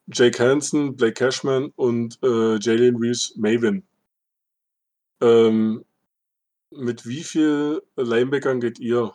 Jake 0.06 0.42
Hansen, 0.42 0.96
Blake 0.96 1.14
Cashman 1.14 1.72
und 1.76 2.18
äh, 2.22 2.58
Jalen 2.58 2.96
Reeves 2.96 3.36
Maven. 3.36 3.82
Ähm, 5.20 5.84
mit 6.70 7.06
wie 7.06 7.24
viel 7.24 7.82
Linebackern 7.96 8.60
geht 8.60 8.78
ihr? 8.78 9.12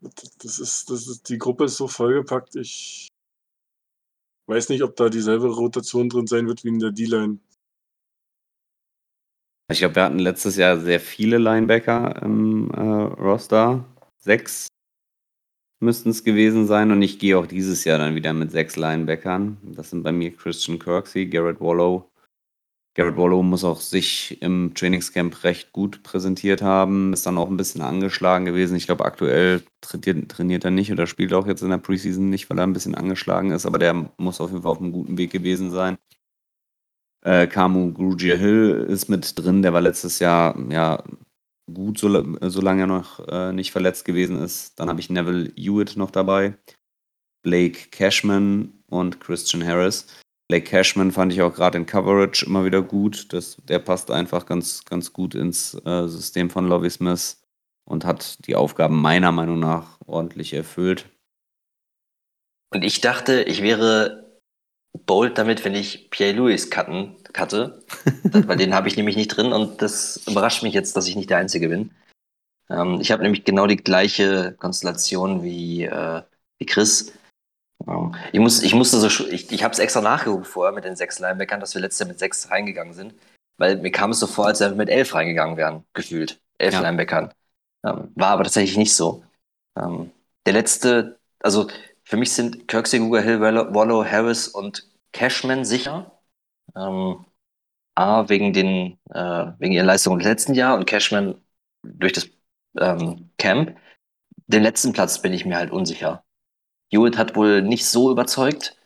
Das 0.00 0.58
ist, 0.58 0.90
das 0.90 1.06
ist, 1.06 1.28
die 1.28 1.38
Gruppe 1.38 1.64
ist 1.64 1.76
so 1.76 1.88
vollgepackt, 1.88 2.56
ich 2.56 3.08
weiß 4.46 4.70
nicht, 4.70 4.82
ob 4.82 4.96
da 4.96 5.08
dieselbe 5.08 5.48
Rotation 5.48 6.08
drin 6.08 6.26
sein 6.26 6.46
wird 6.46 6.64
wie 6.64 6.68
in 6.68 6.78
der 6.78 6.90
D-Line. 6.90 7.38
Ich 9.70 9.78
glaube, 9.78 9.94
wir 9.94 10.02
hatten 10.02 10.18
letztes 10.18 10.56
Jahr 10.56 10.78
sehr 10.80 10.98
viele 10.98 11.38
Linebacker 11.38 12.20
im 12.22 12.70
äh, 12.72 12.80
Roster. 12.80 13.84
Sechs 14.22 14.68
müssten 15.82 16.10
es 16.10 16.24
gewesen 16.24 16.66
sein 16.66 16.90
und 16.90 17.00
ich 17.00 17.18
gehe 17.18 17.38
auch 17.38 17.46
dieses 17.46 17.84
Jahr 17.84 17.98
dann 17.98 18.14
wieder 18.14 18.34
mit 18.34 18.50
sechs 18.50 18.76
Linebackern. 18.76 19.56
Das 19.62 19.90
sind 19.90 20.02
bei 20.02 20.12
mir 20.12 20.30
Christian 20.36 20.78
Kirksey, 20.78 21.26
Garrett 21.26 21.60
Wallow. 21.60 22.10
Garrett 22.94 23.16
Wallow 23.16 23.42
muss 23.42 23.64
auch 23.64 23.80
sich 23.80 24.42
im 24.42 24.74
Trainingscamp 24.74 25.42
recht 25.44 25.72
gut 25.72 26.02
präsentiert 26.02 26.60
haben, 26.60 27.14
ist 27.14 27.24
dann 27.24 27.38
auch 27.38 27.48
ein 27.48 27.56
bisschen 27.56 27.80
angeschlagen 27.80 28.44
gewesen. 28.44 28.76
Ich 28.76 28.86
glaube, 28.86 29.06
aktuell 29.06 29.62
trainiert, 29.80 30.28
trainiert 30.30 30.64
er 30.64 30.70
nicht 30.70 30.92
oder 30.92 31.06
spielt 31.06 31.32
auch 31.32 31.46
jetzt 31.46 31.62
in 31.62 31.70
der 31.70 31.78
Preseason 31.78 32.28
nicht, 32.28 32.50
weil 32.50 32.58
er 32.58 32.66
ein 32.66 32.74
bisschen 32.74 32.96
angeschlagen 32.96 33.52
ist, 33.52 33.64
aber 33.64 33.78
der 33.78 34.10
muss 34.18 34.40
auf 34.40 34.50
jeden 34.50 34.62
Fall 34.62 34.72
auf 34.72 34.80
einem 34.80 34.92
guten 34.92 35.16
Weg 35.16 35.30
gewesen 35.30 35.70
sein. 35.70 35.96
Äh, 37.22 37.46
Kamu 37.46 37.92
Grugier 37.92 38.36
Hill 38.36 38.86
ist 38.88 39.08
mit 39.08 39.38
drin, 39.38 39.62
der 39.62 39.72
war 39.72 39.80
letztes 39.80 40.18
Jahr 40.18 40.58
ja 40.70 41.02
gut, 41.74 41.98
so, 41.98 42.08
solange 42.48 42.82
er 42.82 42.86
noch 42.86 43.26
äh, 43.28 43.52
nicht 43.52 43.72
verletzt 43.72 44.04
gewesen 44.04 44.40
ist. 44.40 44.78
Dann 44.78 44.88
habe 44.88 45.00
ich 45.00 45.10
Neville 45.10 45.52
Hewitt 45.56 45.96
noch 45.96 46.10
dabei, 46.10 46.54
Blake 47.42 47.90
Cashman 47.90 48.82
und 48.88 49.20
Christian 49.20 49.64
Harris. 49.64 50.06
Blake 50.48 50.68
Cashman 50.68 51.12
fand 51.12 51.32
ich 51.32 51.42
auch 51.42 51.54
gerade 51.54 51.78
in 51.78 51.86
Coverage 51.86 52.44
immer 52.44 52.64
wieder 52.64 52.82
gut. 52.82 53.32
Das, 53.32 53.56
der 53.68 53.78
passt 53.78 54.10
einfach 54.10 54.46
ganz, 54.46 54.84
ganz 54.84 55.12
gut 55.12 55.34
ins 55.34 55.74
äh, 55.84 56.08
System 56.08 56.50
von 56.50 56.66
Lovie 56.66 56.90
Smith 56.90 57.40
und 57.84 58.04
hat 58.04 58.44
die 58.46 58.56
Aufgaben 58.56 59.00
meiner 59.00 59.32
Meinung 59.32 59.60
nach 59.60 59.98
ordentlich 60.06 60.52
erfüllt. 60.52 61.08
Und 62.72 62.82
ich 62.82 63.00
dachte, 63.00 63.42
ich 63.42 63.62
wäre 63.62 64.40
bold 65.06 65.38
damit, 65.38 65.64
wenn 65.64 65.74
ich 65.74 66.10
Pierre 66.10 66.36
Louis 66.36 66.70
cutten, 66.70 67.16
cutte, 67.32 67.82
weil 68.24 68.56
den 68.56 68.74
habe 68.74 68.88
ich 68.88 68.96
nämlich 68.96 69.16
nicht 69.16 69.28
drin 69.28 69.52
und 69.52 69.82
das 69.82 70.26
überrascht 70.26 70.62
mich 70.62 70.74
jetzt, 70.74 70.96
dass 70.96 71.06
ich 71.06 71.16
nicht 71.16 71.30
der 71.30 71.38
Einzige 71.38 71.68
bin. 71.68 71.90
Ähm, 72.68 72.98
ich 73.00 73.10
habe 73.10 73.22
nämlich 73.22 73.44
genau 73.44 73.66
die 73.66 73.76
gleiche 73.76 74.52
Konstellation 74.58 75.42
wie, 75.42 75.84
äh, 75.84 76.22
wie 76.58 76.66
Chris. 76.66 77.12
Ähm, 77.86 78.14
ich, 78.32 78.40
muss, 78.40 78.62
ich 78.62 78.74
musste 78.74 78.98
so, 78.98 79.26
ich, 79.26 79.50
ich 79.50 79.64
habe 79.64 79.72
es 79.72 79.78
extra 79.78 80.00
nachgeguckt 80.00 80.46
vorher 80.46 80.72
mit 80.72 80.84
den 80.84 80.96
sechs 80.96 81.18
Linebackern, 81.18 81.60
dass 81.60 81.74
wir 81.74 81.80
letztes 81.82 82.00
Jahr 82.00 82.08
mit 82.08 82.18
sechs 82.18 82.50
reingegangen 82.50 82.94
sind, 82.94 83.14
weil 83.58 83.76
mir 83.76 83.90
kam 83.90 84.10
es 84.10 84.20
so 84.20 84.26
vor, 84.26 84.46
als 84.46 84.60
wenn 84.60 84.72
wir 84.72 84.76
mit 84.76 84.88
elf 84.88 85.14
reingegangen 85.14 85.56
wären, 85.56 85.84
gefühlt. 85.92 86.40
Elf 86.58 86.74
Ja. 86.74 86.80
Linebackern. 86.80 87.32
Ähm, 87.84 88.12
war 88.14 88.28
aber 88.28 88.44
tatsächlich 88.44 88.76
nicht 88.76 88.94
so. 88.94 89.24
Ähm, 89.76 90.10
der 90.46 90.52
letzte, 90.52 91.18
also 91.40 91.68
für 92.04 92.16
mich 92.16 92.32
sind 92.32 92.68
Kirksey, 92.68 92.98
Guga 92.98 93.20
Hill, 93.20 93.40
Wallow, 93.40 94.04
Harris 94.04 94.48
und 94.48 94.86
Cashman 95.12 95.64
sicher. 95.64 96.19
Ähm, 96.76 97.24
A, 97.96 98.28
wegen, 98.28 98.52
den, 98.52 98.98
äh, 99.10 99.52
wegen 99.58 99.72
ihren 99.74 99.86
Leistungen 99.86 100.20
im 100.20 100.26
letzten 100.26 100.54
Jahr 100.54 100.76
und 100.76 100.86
Cashman 100.86 101.36
durch 101.82 102.12
das 102.14 102.30
ähm, 102.78 103.30
Camp. 103.38 103.76
Den 104.46 104.62
letzten 104.62 104.92
Platz 104.92 105.22
bin 105.22 105.32
ich 105.32 105.46
mir 105.46 105.56
halt 105.56 105.70
unsicher. 105.72 106.24
Hewitt 106.92 107.18
hat 107.18 107.36
wohl 107.36 107.62
nicht 107.62 107.86
so 107.86 108.10
überzeugt, 108.10 108.76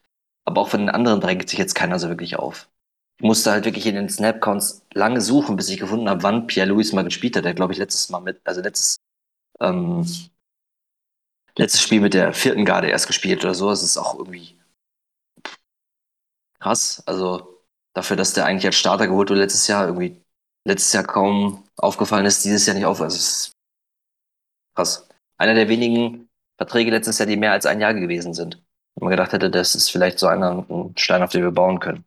aber 0.45 0.61
auch 0.63 0.69
von 0.69 0.81
den 0.81 0.91
anderen 0.91 1.21
drängt 1.21 1.49
sich 1.49 1.59
jetzt 1.59 1.75
keiner 1.75 1.99
so 1.99 2.09
wirklich 2.09 2.37
auf. 2.37 2.71
Ich 3.19 3.25
musste 3.25 3.53
halt 3.53 3.65
wirklich 3.65 3.87
in 3.87 3.95
den 3.95 4.09
Snapcounts 4.09 4.87
lange 4.95 5.21
suchen, 5.21 5.57
bis 5.57 5.69
ich 5.69 5.79
gefunden 5.81 6.09
habe, 6.09 6.23
wann 6.23 6.47
Pierre 6.47 6.69
Louis 6.69 6.93
mal 6.93 7.05
gespielt 7.05 7.37
hat. 7.37 7.45
Der 7.45 7.55
glaube 7.55 7.73
ich 7.73 7.79
letztes 7.79 8.11
Mal 8.11 8.21
mit, 8.21 8.41
also 8.45 8.61
letztes, 8.61 8.99
ähm, 9.61 10.07
letztes 11.59 11.83
Spiel 11.83 12.01
mit 12.01 12.15
der 12.15 12.33
vierten 12.33 12.65
Garde 12.65 12.89
erst 12.89 13.09
gespielt 13.09 13.45
oder 13.45 13.55
so. 13.55 13.69
Das 13.71 13.83
ist 13.83 13.97
auch 13.97 14.17
irgendwie 14.19 14.57
krass. 16.59 17.03
Also 17.07 17.54
dafür, 17.95 18.17
dass 18.17 18.35
der 18.35 18.47
eigentlich 18.47 18.67
als 18.67 18.77
Starter 18.77 19.07
geholt 19.07 19.31
wurde 19.31 19.41
letztes 19.41 19.67
Jahr, 19.67 19.87
irgendwie 19.87 20.23
letztes 20.67 20.93
Jahr 20.93 21.05
kaum 21.05 21.65
aufgefallen 21.77 22.27
ist, 22.27 22.45
dieses 22.45 22.67
Jahr 22.67 22.75
nicht 22.75 22.87
auf. 22.87 23.01
Also 23.01 23.17
ist 23.17 23.53
krass. 24.77 25.09
Einer 25.39 25.55
der 25.55 25.69
wenigen 25.69 26.29
Verträge 26.59 26.91
letztes 26.91 27.19
Jahr, 27.19 27.27
die 27.27 27.37
mehr 27.37 27.53
als 27.53 27.67
ein 27.67 27.81
Jahr 27.81 27.95
gewesen 27.95 28.35
sind. 28.35 28.63
Wenn 28.97 29.07
man 29.07 29.11
gedacht 29.11 29.33
hätte, 29.33 29.51
das 29.51 29.75
ist 29.75 29.91
vielleicht 29.91 30.19
so 30.19 30.27
einer, 30.27 30.65
ein 30.69 30.95
Stein, 30.97 31.23
auf 31.23 31.31
den 31.31 31.43
wir 31.43 31.51
bauen 31.51 31.81
können. 31.81 32.05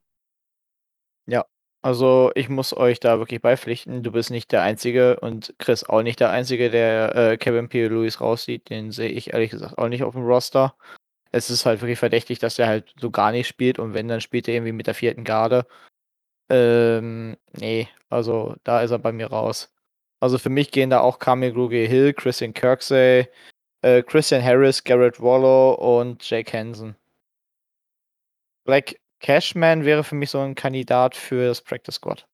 Also 1.87 2.31
ich 2.35 2.49
muss 2.49 2.75
euch 2.75 2.99
da 2.99 3.19
wirklich 3.19 3.41
beipflichten. 3.41 4.03
Du 4.03 4.11
bist 4.11 4.29
nicht 4.29 4.51
der 4.51 4.61
Einzige 4.61 5.19
und 5.21 5.53
Chris 5.59 5.83
auch 5.83 6.01
nicht 6.01 6.19
der 6.19 6.31
Einzige, 6.31 6.69
der 6.69 7.15
äh, 7.15 7.37
Kevin 7.37 7.69
P. 7.69 7.87
Lewis 7.87 8.19
raussieht. 8.19 8.69
Den 8.69 8.91
sehe 8.91 9.09
ich 9.09 9.31
ehrlich 9.31 9.51
gesagt 9.51 9.77
auch 9.77 9.87
nicht 9.87 10.03
auf 10.03 10.13
dem 10.13 10.25
Roster. 10.25 10.75
Es 11.37 11.49
ist 11.49 11.65
halt 11.65 11.81
wirklich 11.81 11.99
verdächtig, 11.99 12.39
dass 12.39 12.59
er 12.59 12.67
halt 12.67 12.93
so 12.99 13.11
gar 13.11 13.31
nicht 13.31 13.47
spielt 13.47 13.79
und 13.79 13.93
wenn, 13.93 14.07
dann 14.07 14.21
spielt 14.21 14.47
er 14.47 14.55
irgendwie 14.55 14.73
mit 14.73 14.87
der 14.87 14.95
vierten 14.95 15.23
Garde. 15.23 15.65
Ähm, 16.49 17.37
nee, 17.59 17.89
also 18.09 18.55
da 18.63 18.81
ist 18.81 18.91
er 18.91 18.99
bei 18.99 19.11
mir 19.11 19.27
raus. 19.27 19.73
Also 20.19 20.37
für 20.39 20.49
mich 20.49 20.71
gehen 20.71 20.89
da 20.89 21.01
auch 21.01 21.19
Kamil 21.19 21.53
Gruge 21.53 21.77
Hill, 21.87 22.13
Christian 22.13 22.53
Kirksey, 22.53 23.27
äh, 23.81 24.03
Christian 24.03 24.43
Harris, 24.43 24.83
Garrett 24.83 25.21
Wallow 25.21 25.73
und 25.73 26.27
Jake 26.29 26.51
Hansen. 26.57 26.95
Black 28.65 28.99
Cashman 29.19 29.85
wäre 29.85 30.03
für 30.03 30.15
mich 30.15 30.29
so 30.29 30.39
ein 30.39 30.55
Kandidat 30.55 31.15
für 31.15 31.47
das 31.47 31.61
Practice 31.61 31.95
Squad. 31.95 32.27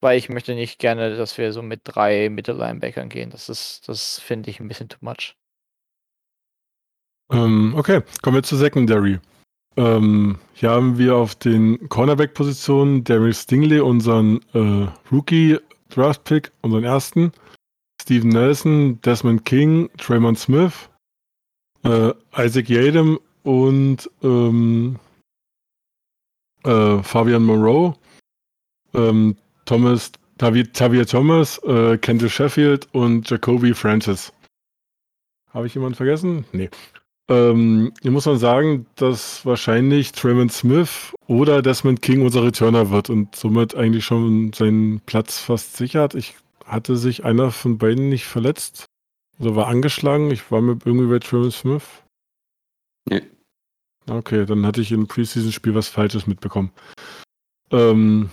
Weil 0.00 0.18
ich 0.18 0.28
möchte 0.28 0.54
nicht 0.54 0.78
gerne, 0.78 1.16
dass 1.16 1.38
wir 1.38 1.52
so 1.52 1.62
mit 1.62 1.80
drei 1.84 2.28
Mittellinebackern 2.28 3.08
gehen. 3.08 3.30
Das 3.30 3.48
ist, 3.48 3.88
das 3.88 4.18
finde 4.20 4.50
ich 4.50 4.60
ein 4.60 4.68
bisschen 4.68 4.88
too 4.88 4.98
much. 5.00 5.36
Ähm, 7.32 7.74
okay, 7.76 8.02
kommen 8.22 8.36
wir 8.36 8.42
zur 8.42 8.58
Secondary. 8.58 9.18
Ähm, 9.76 10.38
hier 10.54 10.70
haben 10.70 10.96
wir 10.96 11.16
auf 11.16 11.34
den 11.34 11.88
Cornerback-Positionen 11.88 13.04
Darius 13.04 13.42
Stingley, 13.42 13.80
unseren 13.80 14.40
äh, 14.54 14.88
Rookie-Draft-Pick, 15.12 16.52
unseren 16.62 16.84
ersten. 16.84 17.32
Steven 18.00 18.28
Nelson, 18.28 19.00
Desmond 19.00 19.44
King, 19.44 19.90
Draymond 19.96 20.38
Smith, 20.38 20.88
äh, 21.82 22.12
Isaac 22.36 22.68
Yadam 22.68 23.18
und 23.42 24.08
ähm, 24.22 24.98
äh, 26.62 27.02
Fabian 27.02 27.42
Moreau, 27.42 27.96
ähm, 28.94 29.36
Thomas, 29.64 30.12
Tavi- 30.38 30.70
Tavia 30.72 31.04
Thomas, 31.04 31.58
äh, 31.64 31.98
Kendall 31.98 32.28
Sheffield 32.28 32.86
und 32.94 33.28
Jacoby 33.28 33.74
Francis. 33.74 34.32
Habe 35.52 35.66
ich 35.66 35.74
jemanden 35.74 35.96
vergessen? 35.96 36.44
Nee. 36.52 36.70
Ähm, 37.28 37.92
hier 38.02 38.10
muss 38.10 38.26
man 38.26 38.38
sagen, 38.38 38.86
dass 38.94 39.44
wahrscheinlich 39.44 40.12
Tremont 40.12 40.52
Smith 40.52 41.12
oder 41.26 41.60
Desmond 41.60 42.02
King 42.02 42.22
unser 42.22 42.44
Returner 42.44 42.90
wird 42.90 43.10
und 43.10 43.34
somit 43.34 43.74
eigentlich 43.74 44.04
schon 44.04 44.52
seinen 44.52 45.00
Platz 45.00 45.40
fast 45.40 45.76
sichert. 45.76 46.14
Ich 46.14 46.36
hatte 46.64 46.96
sich 46.96 47.24
einer 47.24 47.50
von 47.50 47.78
beiden 47.78 48.08
nicht 48.08 48.26
verletzt 48.26 48.86
oder 49.38 49.56
war 49.56 49.66
angeschlagen. 49.66 50.30
Ich 50.30 50.50
war 50.50 50.60
mir 50.60 50.78
irgendwie 50.84 51.08
bei 51.08 51.18
Tremont 51.18 51.52
Smith. 51.52 51.84
Nee. 53.08 53.22
Okay, 54.08 54.46
dann 54.46 54.64
hatte 54.64 54.80
ich 54.80 54.92
im 54.92 55.08
Preseason-Spiel 55.08 55.74
was 55.74 55.88
Falsches 55.88 56.28
mitbekommen. 56.28 56.70
Ähm, 57.72 58.30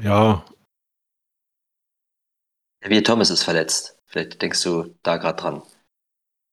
ja, 0.00 0.44
Wie 2.82 3.02
Thomas 3.02 3.28
ist 3.30 3.42
verletzt. 3.42 3.98
Vielleicht 4.06 4.40
denkst 4.40 4.62
du 4.62 4.94
da 5.02 5.18
gerade 5.18 5.40
dran. 5.40 5.62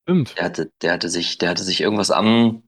Stimmt. 0.07 0.35
Der 0.37 0.45
hatte, 0.45 0.71
der 0.81 0.93
hatte 0.93 1.09
sich, 1.09 1.37
der 1.37 1.49
hatte 1.49 1.63
sich 1.63 1.81
irgendwas 1.81 2.11
am 2.11 2.63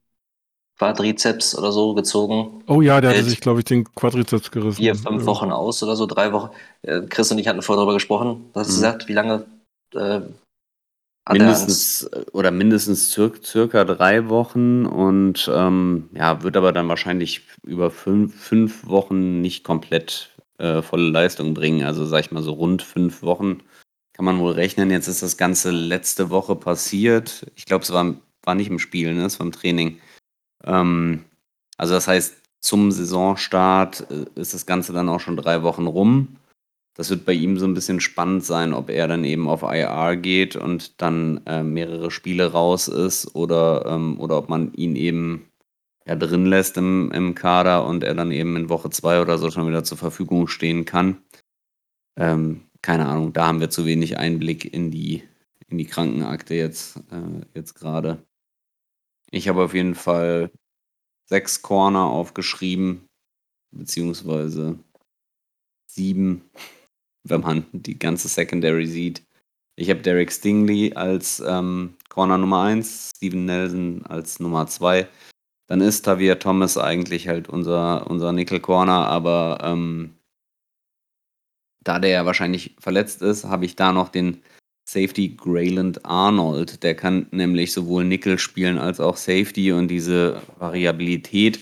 Quadrizeps 0.77 1.57
oder 1.57 1.71
so 1.71 1.93
gezogen. 1.93 2.63
Oh 2.67 2.81
ja, 2.81 3.01
der 3.01 3.11
hatte 3.11 3.23
sich, 3.23 3.41
glaube 3.41 3.59
ich, 3.59 3.65
den 3.65 3.83
Quadrizeps 3.95 4.51
gerissen. 4.51 4.81
Vier, 4.81 4.95
fünf 4.95 5.21
Ja. 5.21 5.27
Wochen 5.27 5.51
aus 5.51 5.83
oder 5.83 5.95
so, 5.95 6.05
drei 6.05 6.31
Wochen. 6.31 6.51
Äh, 6.83 7.01
Chris 7.09 7.31
und 7.31 7.37
ich 7.39 7.47
hatten 7.47 7.61
vorher 7.61 7.79
darüber 7.81 7.93
gesprochen. 7.93 8.49
Was 8.53 8.67
hast 8.67 8.75
du 8.77 8.79
Mhm. 8.79 8.83
gesagt? 8.83 9.07
Wie 9.07 9.13
lange 9.13 9.45
äh, 9.93 10.21
hat 11.25 11.37
Mindestens 11.37 12.09
oder 12.33 12.49
mindestens 12.51 13.11
cir 13.11 13.31
circa 13.43 13.83
drei 13.85 14.29
Wochen 14.29 14.85
und 14.87 15.49
ähm, 15.53 16.09
ja, 16.13 16.41
wird 16.41 16.57
aber 16.57 16.71
dann 16.71 16.89
wahrscheinlich 16.89 17.41
über 17.63 17.91
fünf, 17.91 18.33
fünf 18.35 18.87
Wochen 18.87 19.39
nicht 19.41 19.63
komplett 19.63 20.31
äh, 20.57 20.81
volle 20.81 21.09
Leistung 21.09 21.53
bringen. 21.53 21.83
Also 21.83 22.05
sag 22.05 22.21
ich 22.21 22.31
mal 22.31 22.41
so 22.41 22.53
rund 22.53 22.81
fünf 22.81 23.21
Wochen 23.21 23.59
kann 24.19 24.25
man 24.25 24.39
wohl 24.39 24.51
rechnen. 24.51 24.91
Jetzt 24.91 25.07
ist 25.07 25.23
das 25.23 25.37
Ganze 25.37 25.71
letzte 25.71 26.29
Woche 26.29 26.53
passiert. 26.53 27.49
Ich 27.55 27.63
glaube, 27.63 27.85
es 27.85 27.93
war, 27.93 28.15
war 28.43 28.53
nicht 28.53 28.69
im 28.69 28.77
Spiel, 28.77 29.13
ne? 29.13 29.23
es 29.23 29.39
war 29.39 29.45
im 29.45 29.53
Training. 29.53 30.01
Ähm, 30.65 31.23
also 31.77 31.93
das 31.93 32.09
heißt, 32.09 32.35
zum 32.59 32.91
Saisonstart 32.91 34.07
äh, 34.11 34.25
ist 34.37 34.53
das 34.53 34.65
Ganze 34.65 34.91
dann 34.91 35.07
auch 35.07 35.21
schon 35.21 35.37
drei 35.37 35.63
Wochen 35.63 35.87
rum. 35.87 36.35
Das 36.95 37.09
wird 37.09 37.23
bei 37.23 37.31
ihm 37.31 37.57
so 37.57 37.65
ein 37.65 37.73
bisschen 37.73 38.01
spannend 38.01 38.43
sein, 38.43 38.73
ob 38.73 38.89
er 38.89 39.07
dann 39.07 39.23
eben 39.23 39.47
auf 39.47 39.61
IR 39.61 40.17
geht 40.17 40.57
und 40.57 41.01
dann 41.01 41.39
äh, 41.45 41.63
mehrere 41.63 42.11
Spiele 42.11 42.51
raus 42.51 42.89
ist 42.89 43.35
oder, 43.35 43.85
ähm, 43.85 44.19
oder 44.19 44.37
ob 44.37 44.49
man 44.49 44.73
ihn 44.73 44.97
eben 44.97 45.49
ja, 46.05 46.17
drin 46.17 46.45
lässt 46.45 46.75
im, 46.75 47.09
im 47.13 47.35
Kader 47.35 47.85
und 47.85 48.03
er 48.03 48.15
dann 48.15 48.33
eben 48.33 48.57
in 48.57 48.67
Woche 48.67 48.89
zwei 48.89 49.21
oder 49.21 49.37
so 49.37 49.49
schon 49.49 49.69
wieder 49.69 49.85
zur 49.85 49.97
Verfügung 49.97 50.49
stehen 50.49 50.83
kann. 50.83 51.19
Ähm, 52.17 52.68
keine 52.81 53.07
Ahnung, 53.07 53.33
da 53.33 53.47
haben 53.47 53.59
wir 53.59 53.69
zu 53.69 53.85
wenig 53.85 54.17
Einblick 54.17 54.73
in 54.73 54.91
die, 54.91 55.23
in 55.67 55.77
die 55.77 55.85
Krankenakte 55.85 56.55
jetzt, 56.55 56.97
äh, 57.11 57.45
jetzt 57.53 57.75
gerade. 57.75 58.23
Ich 59.31 59.47
habe 59.47 59.63
auf 59.63 59.73
jeden 59.73 59.95
Fall 59.95 60.51
sechs 61.25 61.61
Corner 61.61 62.05
aufgeschrieben, 62.05 63.07
beziehungsweise 63.71 64.79
sieben, 65.87 66.49
wenn 67.23 67.41
man 67.41 67.65
die 67.71 67.99
ganze 67.99 68.27
Secondary 68.27 68.87
sieht. 68.87 69.23
Ich 69.75 69.89
habe 69.89 70.01
Derek 70.01 70.31
Stingley 70.31 70.93
als 70.93 71.41
ähm, 71.45 71.95
Corner 72.09 72.37
Nummer 72.37 72.63
1, 72.63 73.13
Steven 73.15 73.45
Nelson 73.45 74.05
als 74.05 74.39
Nummer 74.39 74.67
2. 74.67 75.07
Dann 75.67 75.81
ist 75.81 76.01
Tavier 76.01 76.39
Thomas 76.39 76.77
eigentlich 76.77 77.27
halt 77.27 77.47
unser, 77.47 78.09
unser 78.09 78.33
Nickel 78.33 78.59
Corner, 78.59 79.07
aber 79.07 79.59
ähm, 79.63 80.18
da 81.83 81.99
der 81.99 82.09
ja 82.11 82.25
wahrscheinlich 82.25 82.75
verletzt 82.79 83.21
ist, 83.21 83.45
habe 83.45 83.65
ich 83.65 83.75
da 83.75 83.91
noch 83.91 84.09
den 84.09 84.41
Safety 84.89 85.35
Grayland 85.35 86.05
Arnold. 86.05 86.83
Der 86.83 86.95
kann 86.95 87.27
nämlich 87.31 87.73
sowohl 87.73 88.05
Nickel 88.05 88.39
spielen 88.39 88.77
als 88.77 88.99
auch 88.99 89.17
Safety 89.17 89.71
und 89.71 89.87
diese 89.87 90.41
Variabilität 90.57 91.59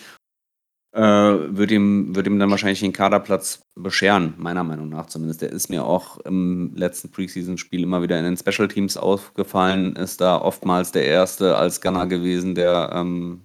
äh, 0.93 1.01
wird, 1.01 1.71
ihm, 1.71 2.15
wird 2.15 2.25
ihm 2.25 2.39
dann 2.39 2.49
wahrscheinlich 2.49 2.79
den 2.79 2.93
Kaderplatz 2.93 3.61
bescheren, 3.75 4.33
meiner 4.37 4.63
Meinung 4.63 4.89
nach 4.89 5.07
zumindest. 5.07 5.41
Der 5.41 5.51
ist 5.51 5.69
mir 5.69 5.85
auch 5.85 6.17
im 6.19 6.73
letzten 6.75 7.11
Preseason-Spiel 7.11 7.83
immer 7.83 8.01
wieder 8.01 8.17
in 8.17 8.25
den 8.25 8.37
Special 8.37 8.67
Teams 8.67 8.97
aufgefallen, 8.97 9.95
ist 9.95 10.21
da 10.21 10.41
oftmals 10.41 10.91
der 10.91 11.05
Erste 11.05 11.57
als 11.57 11.81
Gunner 11.81 12.07
gewesen, 12.07 12.55
der, 12.55 12.91
ähm, 12.93 13.41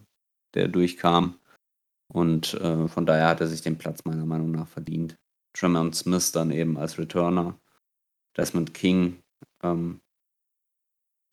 der 0.55 0.69
durchkam. 0.69 1.37
Und 2.13 2.55
äh, 2.55 2.89
von 2.89 3.05
daher 3.05 3.29
hat 3.29 3.41
er 3.41 3.49
sich 3.49 3.63
den 3.63 3.79
Platz 3.79 4.05
meiner 4.05 4.27
Meinung 4.27 4.51
nach 4.53 4.69
verdient. 4.69 5.17
Tremont 5.53 5.95
Smith 5.95 6.33
dann 6.33 6.51
eben 6.51 6.79
als 6.79 6.99
Returner. 6.99 7.59
Desmond 8.37 8.73
King 8.75 9.23
ähm, 9.63 10.01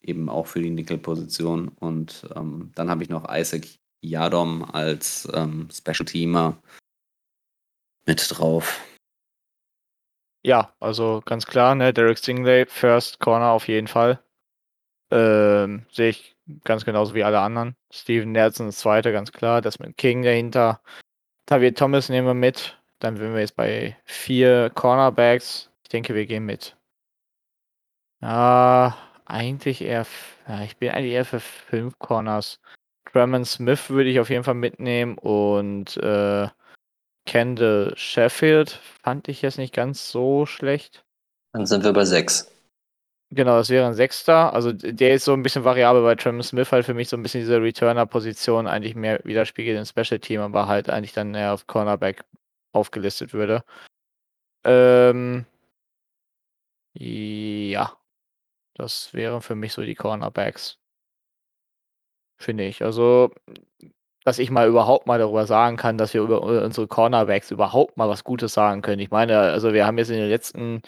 eben 0.01 0.29
auch 0.29 0.47
für 0.47 0.61
die 0.61 0.69
Nickel-Position. 0.69 1.69
Und 1.69 2.27
ähm, 2.35 2.71
dann 2.75 2.89
habe 2.89 3.03
ich 3.03 3.09
noch 3.09 3.27
Isaac 3.29 3.67
Yadom 4.01 4.63
als 4.63 5.27
ähm, 5.33 5.69
Special 5.71 6.05
Teamer 6.05 6.61
mit 8.05 8.25
drauf. 8.29 8.79
Ja, 10.41 10.73
also 10.79 11.21
ganz 11.25 11.45
klar, 11.45 11.75
ne, 11.75 11.93
Derek 11.93 12.17
Stingley, 12.17 12.65
First 12.65 13.19
Corner 13.19 13.51
auf 13.51 13.67
jeden 13.67 13.87
Fall. 13.87 14.23
Ähm, 15.11 15.85
sehe 15.91 16.09
ich 16.09 16.37
ganz 16.63 16.85
genauso 16.85 17.13
wie 17.13 17.23
alle 17.23 17.39
anderen. 17.39 17.75
Steven 17.91 18.31
Nelson 18.31 18.69
ist 18.69 18.79
zweite, 18.79 19.11
ganz 19.11 19.31
klar. 19.31 19.61
Desmond 19.61 19.97
King 19.97 20.23
dahinter. 20.23 20.81
Tavier 21.45 21.73
Thomas 21.73 22.09
nehmen 22.09 22.27
wir 22.27 22.33
mit. 22.33 22.78
Dann 22.99 23.17
sind 23.17 23.33
wir 23.33 23.39
jetzt 23.39 23.55
bei 23.55 23.97
vier 24.05 24.69
Cornerbacks. 24.75 25.69
Ich 25.83 25.89
denke, 25.89 26.15
wir 26.15 26.25
gehen 26.25 26.45
mit. 26.45 26.75
Ja, 28.21 28.97
eigentlich 29.25 29.81
eher. 29.81 30.05
Ja, 30.47 30.63
ich 30.63 30.77
bin 30.77 30.89
eigentlich 30.89 31.13
eher 31.13 31.25
für 31.25 31.39
fünf 31.39 31.97
Corners. 31.99 32.59
Tremont 33.11 33.47
Smith 33.47 33.89
würde 33.89 34.09
ich 34.09 34.19
auf 34.19 34.29
jeden 34.29 34.43
Fall 34.43 34.55
mitnehmen 34.55 35.17
und 35.17 35.97
äh, 35.97 36.47
Kendall 37.25 37.93
Sheffield 37.95 38.71
fand 39.03 39.27
ich 39.27 39.41
jetzt 39.41 39.57
nicht 39.57 39.73
ganz 39.73 40.11
so 40.11 40.45
schlecht. 40.45 41.05
Dann 41.53 41.65
sind 41.65 41.83
wir 41.83 41.93
bei 41.93 42.05
sechs. 42.05 42.51
Genau, 43.31 43.57
das 43.57 43.69
wäre 43.69 43.85
ein 43.85 43.93
Sechster. 43.93 44.53
Also 44.53 44.71
der 44.73 45.13
ist 45.13 45.25
so 45.25 45.33
ein 45.33 45.43
bisschen 45.43 45.63
variabel, 45.63 46.03
weil 46.03 46.15
Tremont 46.15 46.45
Smith 46.45 46.71
halt 46.71 46.85
für 46.85 46.95
mich 46.95 47.09
so 47.09 47.15
ein 47.15 47.21
bisschen 47.21 47.41
diese 47.41 47.61
Returner-Position 47.61 48.67
eigentlich 48.67 48.95
mehr 48.95 49.19
widerspiegelt 49.23 49.77
im 49.77 49.85
Special 49.85 50.19
Team, 50.19 50.41
aber 50.41 50.67
halt 50.67 50.89
eigentlich 50.89 51.13
dann 51.13 51.35
eher 51.35 51.53
auf 51.53 51.67
Cornerback 51.67 52.23
aufgelistet 52.71 53.33
würde. 53.33 53.63
Ähm, 54.63 55.45
ja, 56.93 57.97
das 58.75 59.13
wären 59.13 59.41
für 59.41 59.55
mich 59.55 59.73
so 59.73 59.81
die 59.83 59.95
Cornerbacks. 59.95 60.77
Finde 62.37 62.65
ich. 62.65 62.83
Also, 62.83 63.31
dass 64.23 64.39
ich 64.39 64.51
mal 64.51 64.67
überhaupt 64.67 65.07
mal 65.07 65.19
darüber 65.19 65.45
sagen 65.45 65.77
kann, 65.77 65.97
dass 65.97 66.13
wir 66.13 66.21
über 66.21 66.41
unsere 66.41 66.87
Cornerbacks 66.87 67.51
überhaupt 67.51 67.97
mal 67.97 68.09
was 68.09 68.23
Gutes 68.23 68.53
sagen 68.53 68.81
können. 68.81 68.99
Ich 68.99 69.11
meine, 69.11 69.39
also 69.39 69.73
wir 69.73 69.85
haben 69.85 69.97
jetzt 69.97 70.09
in 70.09 70.17
den 70.17 70.29
letzten 70.29 70.81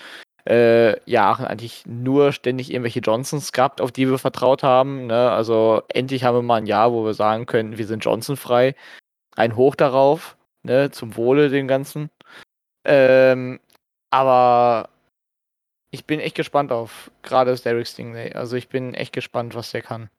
äh, 0.47 0.99
Jahren 1.09 1.45
eigentlich 1.45 1.85
nur 1.85 2.31
ständig 2.33 2.71
irgendwelche 2.71 2.99
Johnsons 2.99 3.51
gehabt, 3.51 3.81
auf 3.81 3.91
die 3.91 4.09
wir 4.09 4.17
vertraut 4.17 4.63
haben. 4.63 5.07
Ne? 5.07 5.31
Also 5.31 5.83
endlich 5.89 6.23
haben 6.23 6.35
wir 6.35 6.41
mal 6.41 6.57
ein 6.57 6.65
Jahr, 6.65 6.91
wo 6.93 7.05
wir 7.05 7.13
sagen 7.13 7.45
können, 7.45 7.77
wir 7.77 7.87
sind 7.87 8.03
Johnson 8.03 8.37
frei. 8.37 8.75
Ein 9.35 9.55
Hoch 9.55 9.75
darauf, 9.75 10.37
ne? 10.63 10.91
zum 10.91 11.15
Wohle 11.15 11.49
dem 11.49 11.67
Ganzen. 11.67 12.09
Ähm, 12.85 13.59
aber 14.11 14.89
ich 15.91 16.05
bin 16.05 16.19
echt 16.19 16.35
gespannt 16.35 16.71
auf 16.71 17.11
gerade 17.21 17.51
das 17.51 17.63
Derek 17.63 17.87
Stingley. 17.87 18.33
Also 18.33 18.55
ich 18.55 18.69
bin 18.69 18.93
echt 18.93 19.13
gespannt, 19.13 19.55
was 19.55 19.71
der 19.71 19.81
kann. 19.81 20.09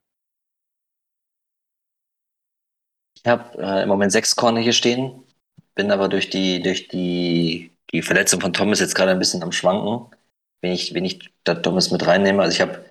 Ich 3.16 3.26
habe 3.26 3.59
äh, 3.62 3.82
im 3.82 3.88
Moment 3.88 4.12
sechs 4.12 4.34
Corner 4.36 4.61
hier 4.61 4.72
stehen, 4.72 5.22
bin 5.74 5.90
aber 5.90 6.09
durch 6.09 6.28
die, 6.28 6.61
durch 6.61 6.88
die, 6.88 7.70
die 7.93 8.03
Verletzung 8.03 8.40
von 8.40 8.53
Thomas 8.53 8.80
jetzt 8.80 8.95
gerade 8.95 9.12
ein 9.12 9.18
bisschen 9.18 9.43
am 9.43 9.53
Schwanken, 9.53 10.11
wenn 10.61 10.72
ich, 10.72 10.93
wenn 10.95 11.05
ich 11.05 11.32
da 11.45 11.55
Thomas 11.55 11.90
mit 11.90 12.05
reinnehme. 12.07 12.43
Also 12.43 12.55
ich 12.55 12.61
habe 12.61 12.84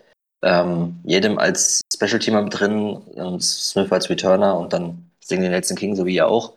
ähm, 0.44 1.00
jedem 1.04 1.38
als 1.38 1.82
Special 1.94 2.20
Teamer 2.20 2.44
mit 2.44 2.58
drin 2.58 2.96
und 2.96 3.42
Smith 3.44 3.92
als 3.92 4.10
Returner 4.10 4.58
und 4.58 4.74
dann 4.74 5.12
Stingley 5.24 5.50
Nelson 5.50 5.78
King, 5.78 5.96
so 5.96 6.06
wie 6.06 6.16
ihr 6.16 6.28
auch. 6.28 6.54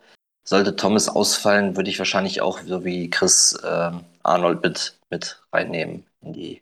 Sollte 0.47 0.75
Thomas 0.75 1.09
ausfallen, 1.09 1.75
würde 1.75 1.89
ich 1.89 1.97
wahrscheinlich 1.99 2.41
auch, 2.41 2.59
so 2.59 2.85
wie 2.85 3.09
Chris, 3.09 3.57
ähm, 3.63 4.03
Arnold 4.23 4.61
mit, 4.63 4.97
mit 5.09 5.41
reinnehmen 5.51 6.05
in 6.21 6.33
die 6.33 6.61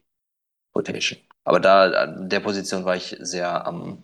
Rotation. 0.76 1.20
Aber 1.46 1.60
da, 1.60 1.92
an 1.92 2.30
der 2.30 2.40
Position 2.40 2.86
war 2.86 2.96
ich 2.96 3.18
sehr 3.20 3.68
am, 3.68 4.04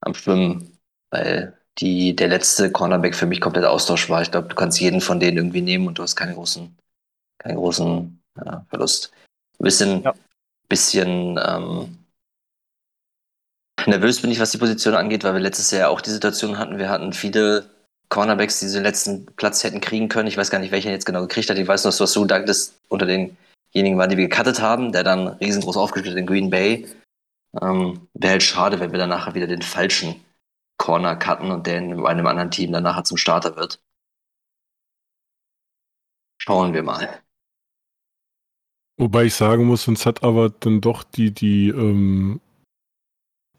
am 0.00 0.14
Schwimmen, 0.14 0.78
weil 1.10 1.56
die, 1.78 2.14
der 2.14 2.28
letzte 2.28 2.70
Cornerback 2.70 3.14
für 3.14 3.26
mich 3.26 3.40
komplett 3.40 3.64
Austausch 3.64 4.10
war. 4.10 4.22
Ich 4.22 4.30
glaube, 4.30 4.48
du 4.48 4.54
kannst 4.54 4.80
jeden 4.80 5.00
von 5.00 5.20
denen 5.20 5.38
irgendwie 5.38 5.62
nehmen 5.62 5.86
und 5.86 5.98
du 5.98 6.02
hast 6.02 6.16
keine 6.16 6.34
großen, 6.34 6.76
keinen 7.38 7.56
großen 7.56 8.22
ja, 8.36 8.66
Verlust. 8.68 9.12
Ein 9.58 9.64
bisschen, 9.64 10.02
Ja. 10.02 10.14
bisschen 10.68 11.38
ähm, 11.44 11.98
nervös 13.86 14.20
bin 14.20 14.30
ich, 14.30 14.40
was 14.40 14.50
die 14.50 14.58
Position 14.58 14.94
angeht, 14.94 15.24
weil 15.24 15.34
wir 15.34 15.40
letztes 15.40 15.70
Jahr 15.70 15.90
auch 15.90 16.00
die 16.00 16.10
Situation 16.10 16.58
hatten. 16.58 16.78
Wir 16.78 16.90
hatten 16.90 17.12
viele 17.12 17.70
Cornerbacks, 18.12 18.60
die 18.60 18.70
den 18.70 18.82
letzten 18.82 19.24
Platz 19.36 19.64
hätten 19.64 19.80
kriegen 19.80 20.08
können. 20.10 20.28
Ich 20.28 20.36
weiß 20.36 20.50
gar 20.50 20.58
nicht, 20.58 20.70
welcher 20.70 20.90
jetzt 20.90 21.06
genau 21.06 21.22
gekriegt 21.22 21.48
hat. 21.48 21.56
Ich 21.56 21.66
weiß 21.66 21.84
noch, 21.84 21.98
was 21.98 22.12
du 22.12 22.26
dachtest, 22.26 22.78
unter 22.88 23.06
denjenigen 23.06 23.96
waren, 23.96 24.10
die 24.10 24.18
wir 24.18 24.28
gecuttet 24.28 24.60
haben, 24.60 24.92
der 24.92 25.02
dann 25.02 25.28
riesengroß 25.28 25.78
aufgespielt 25.78 26.14
hat 26.14 26.20
in 26.20 26.26
Green 26.26 26.50
Bay. 26.50 26.86
Ähm, 27.62 28.06
Wäre 28.12 28.32
halt 28.32 28.42
schade, 28.42 28.80
wenn 28.80 28.92
wir 28.92 28.98
dann 28.98 29.08
nachher 29.08 29.34
wieder 29.34 29.46
den 29.46 29.62
falschen 29.62 30.22
Corner 30.76 31.16
cutten 31.16 31.50
und 31.50 31.66
der 31.66 31.78
in 31.78 32.04
einem 32.04 32.26
anderen 32.26 32.50
Team 32.50 32.72
dann 32.72 32.82
nachher 32.82 33.04
zum 33.04 33.16
Starter 33.16 33.56
wird. 33.56 33.80
Schauen 36.36 36.74
wir 36.74 36.82
mal. 36.82 37.22
Wobei 38.98 39.24
ich 39.24 39.34
sagen 39.34 39.64
muss, 39.64 39.88
uns 39.88 40.04
hat 40.04 40.22
aber 40.22 40.50
dann 40.50 40.82
doch 40.82 41.02
die, 41.02 41.30
die, 41.30 41.70
ähm, 41.70 42.42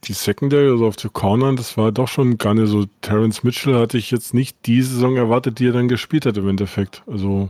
die 0.04 0.14
Secondary, 0.14 0.70
also 0.70 0.88
auf 0.88 0.95
der 0.95 1.10
Corner, 1.10 1.56
das 1.56 1.78
war 1.78 1.91
doch 1.91 2.08
schon 2.08 2.38
gar 2.38 2.54
nicht 2.54 2.70
so. 2.70 2.86
Terence 3.01 3.43
Mitchell 3.43 3.76
hatte 3.76 3.97
ich 3.97 4.12
jetzt 4.12 4.34
nicht 4.34 4.66
die 4.66 4.82
Saison 4.82 5.16
erwartet, 5.16 5.60
die 5.60 5.68
er 5.68 5.74
dann 5.74 5.88
gespielt 5.88 6.26
hat 6.26 6.38
im 6.38 6.47
Endeffekt. 6.47 7.04
Also. 7.08 7.49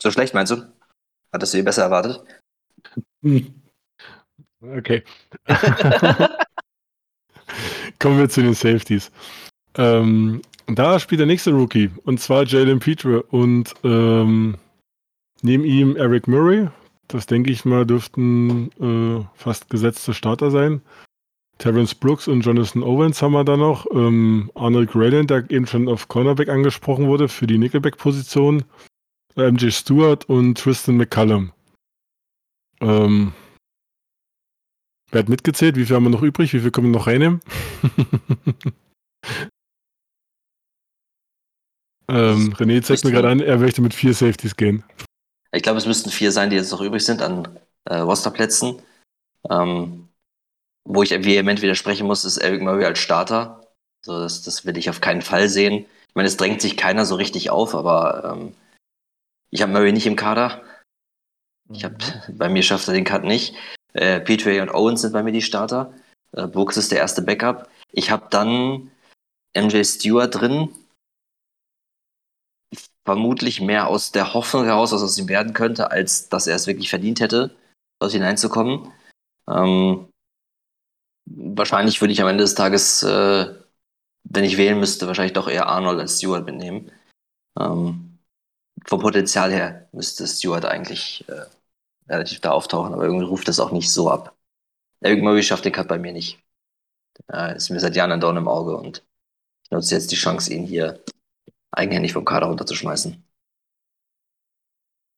So 0.00 0.10
schlecht 0.10 0.34
meinst 0.34 0.52
du? 0.52 0.72
Hattest 1.32 1.54
du 1.54 1.58
ihn 1.58 1.64
besser 1.64 1.82
erwartet? 1.82 2.22
Okay. 4.62 5.02
Kommen 7.98 8.18
wir 8.18 8.28
zu 8.28 8.42
den 8.42 8.54
Safeties. 8.54 9.10
Ähm, 9.74 10.42
da 10.66 11.00
spielt 11.00 11.18
der 11.18 11.26
nächste 11.26 11.50
Rookie, 11.50 11.90
und 12.04 12.20
zwar 12.20 12.44
Jalen 12.44 12.78
Petre. 12.78 13.22
Und 13.24 13.74
ähm, 13.82 14.56
neben 15.42 15.64
ihm 15.64 15.96
Eric 15.96 16.28
Murray. 16.28 16.68
Das 17.08 17.26
denke 17.26 17.50
ich 17.50 17.64
mal, 17.64 17.84
dürften 17.84 18.70
äh, 18.80 19.24
fast 19.34 19.68
gesetzte 19.70 20.14
Starter 20.14 20.50
sein. 20.50 20.82
Terence 21.58 21.94
Brooks 21.94 22.26
und 22.26 22.40
Jonathan 22.40 22.82
Owens 22.82 23.22
haben 23.22 23.32
wir 23.32 23.44
da 23.44 23.56
noch. 23.56 23.86
Ähm, 23.92 24.50
Arnold 24.54 24.90
Grayland, 24.90 25.30
der 25.30 25.48
eben 25.50 25.66
schon 25.66 25.88
auf 25.88 26.08
Cornerback 26.08 26.48
angesprochen 26.48 27.06
wurde, 27.06 27.28
für 27.28 27.46
die 27.46 27.58
Nickelback-Position. 27.58 28.64
MJ 29.36 29.70
Stewart 29.70 30.24
und 30.28 30.58
Tristan 30.58 30.96
McCallum. 30.96 31.52
Ähm, 32.80 33.32
wer 35.10 35.20
hat 35.20 35.28
mitgezählt? 35.28 35.76
Wie 35.76 35.86
viel 35.86 35.94
haben 35.94 36.04
wir 36.04 36.10
noch 36.10 36.22
übrig? 36.22 36.52
Wie 36.52 36.60
viel 36.60 36.70
können 36.70 36.88
wir 36.88 36.98
noch 36.98 37.06
reinnehmen? 37.06 37.40
ähm, 42.08 42.52
René 42.54 42.82
zeigt 42.82 43.04
mir 43.04 43.12
gerade 43.12 43.30
an, 43.30 43.40
er 43.40 43.58
möchte 43.58 43.80
mit 43.82 43.94
vier 43.94 44.14
Safeties 44.14 44.56
gehen. 44.56 44.82
Ich 45.54 45.62
glaube, 45.62 45.78
es 45.78 45.86
müssten 45.86 46.10
vier 46.10 46.32
sein, 46.32 46.50
die 46.50 46.56
jetzt 46.56 46.72
noch 46.72 46.80
übrig 46.80 47.04
sind 47.04 47.22
an 47.22 47.58
äh, 47.84 47.96
Rosterplätzen. 47.96 48.82
Ähm, 49.50 50.08
wo 50.84 51.02
ich 51.02 51.10
vehement 51.10 51.62
widersprechen 51.62 52.06
muss, 52.06 52.24
ist 52.24 52.38
Eric 52.38 52.62
Murray 52.62 52.84
als 52.84 52.98
Starter. 52.98 53.66
So, 54.04 54.18
das, 54.18 54.42
das 54.42 54.64
will 54.64 54.76
ich 54.76 54.90
auf 54.90 55.00
keinen 55.00 55.22
Fall 55.22 55.48
sehen. 55.48 55.86
Ich 56.08 56.14
meine, 56.14 56.28
es 56.28 56.36
drängt 56.36 56.60
sich 56.60 56.76
keiner 56.76 57.06
so 57.06 57.14
richtig 57.14 57.50
auf, 57.50 57.74
aber 57.74 58.32
ähm, 58.32 58.54
ich 59.50 59.62
habe 59.62 59.72
Murray 59.72 59.92
nicht 59.92 60.06
im 60.06 60.16
Kader. 60.16 60.62
Ich 61.70 61.84
hab, 61.84 61.92
bei 62.28 62.48
mir 62.48 62.62
schafft 62.62 62.88
er 62.88 62.94
den 62.94 63.04
Cut 63.04 63.24
nicht. 63.24 63.54
Äh, 63.92 64.20
Petrie 64.20 64.60
und 64.60 64.70
Owens 64.70 65.02
sind 65.02 65.12
bei 65.12 65.22
mir 65.22 65.32
die 65.32 65.42
Starter. 65.42 65.94
Äh, 66.32 66.46
Brooks 66.46 66.76
ist 66.76 66.90
der 66.90 66.98
erste 66.98 67.22
Backup. 67.22 67.68
Ich 67.92 68.10
habe 68.10 68.26
dann 68.30 68.90
MJ 69.56 69.84
Stewart 69.84 70.34
drin. 70.34 70.70
Vermutlich 73.04 73.60
mehr 73.60 73.88
aus 73.88 74.12
der 74.12 74.32
Hoffnung 74.32 74.64
heraus, 74.64 74.92
was 74.92 75.02
aus 75.02 75.18
ihm 75.18 75.28
werden 75.28 75.54
könnte, 75.54 75.90
als 75.90 76.28
dass 76.28 76.46
er 76.46 76.54
es 76.54 76.66
wirklich 76.66 76.88
verdient 76.88 77.20
hätte, 77.20 77.56
dort 78.00 78.12
hineinzukommen. 78.12 78.92
Ähm, 79.48 80.08
wahrscheinlich 81.26 82.00
würde 82.00 82.12
ich 82.12 82.22
am 82.22 82.28
Ende 82.28 82.44
des 82.44 82.54
Tages, 82.54 83.02
äh, 83.02 83.54
wenn 84.24 84.44
ich 84.44 84.56
wählen 84.56 84.78
müsste, 84.78 85.08
wahrscheinlich 85.08 85.32
doch 85.32 85.48
eher 85.48 85.66
Arnold 85.66 85.98
als 85.98 86.18
Stewart 86.18 86.46
mitnehmen. 86.46 86.92
Ähm, 87.58 88.18
vom 88.86 89.00
Potenzial 89.00 89.50
her 89.52 89.88
müsste 89.92 90.26
Stewart 90.26 90.64
eigentlich 90.64 91.24
äh, 91.28 91.46
relativ 92.08 92.40
da 92.40 92.52
auftauchen, 92.52 92.94
aber 92.94 93.04
irgendwie 93.04 93.26
ruft 93.26 93.48
das 93.48 93.60
auch 93.60 93.72
nicht 93.72 93.90
so 93.90 94.10
ab. 94.10 94.36
Eric 95.00 95.22
Murray 95.22 95.42
schafft 95.42 95.64
den 95.64 95.72
Cut 95.72 95.88
bei 95.88 95.98
mir 95.98 96.12
nicht. 96.12 96.40
Äh, 97.32 97.56
ist 97.56 97.70
mir 97.70 97.80
seit 97.80 97.96
Jahren 97.96 98.12
ein 98.12 98.20
Dorn 98.20 98.36
im 98.36 98.48
Auge 98.48 98.76
und 98.76 99.04
ich 99.64 99.70
nutze 99.70 99.94
jetzt 99.94 100.12
die 100.12 100.16
Chance, 100.16 100.52
ihn 100.52 100.64
hier 100.66 101.02
eigenhändig 101.72 102.12
vom 102.12 102.24
Kader 102.24 102.46
runterzuschmeißen. 102.46 103.24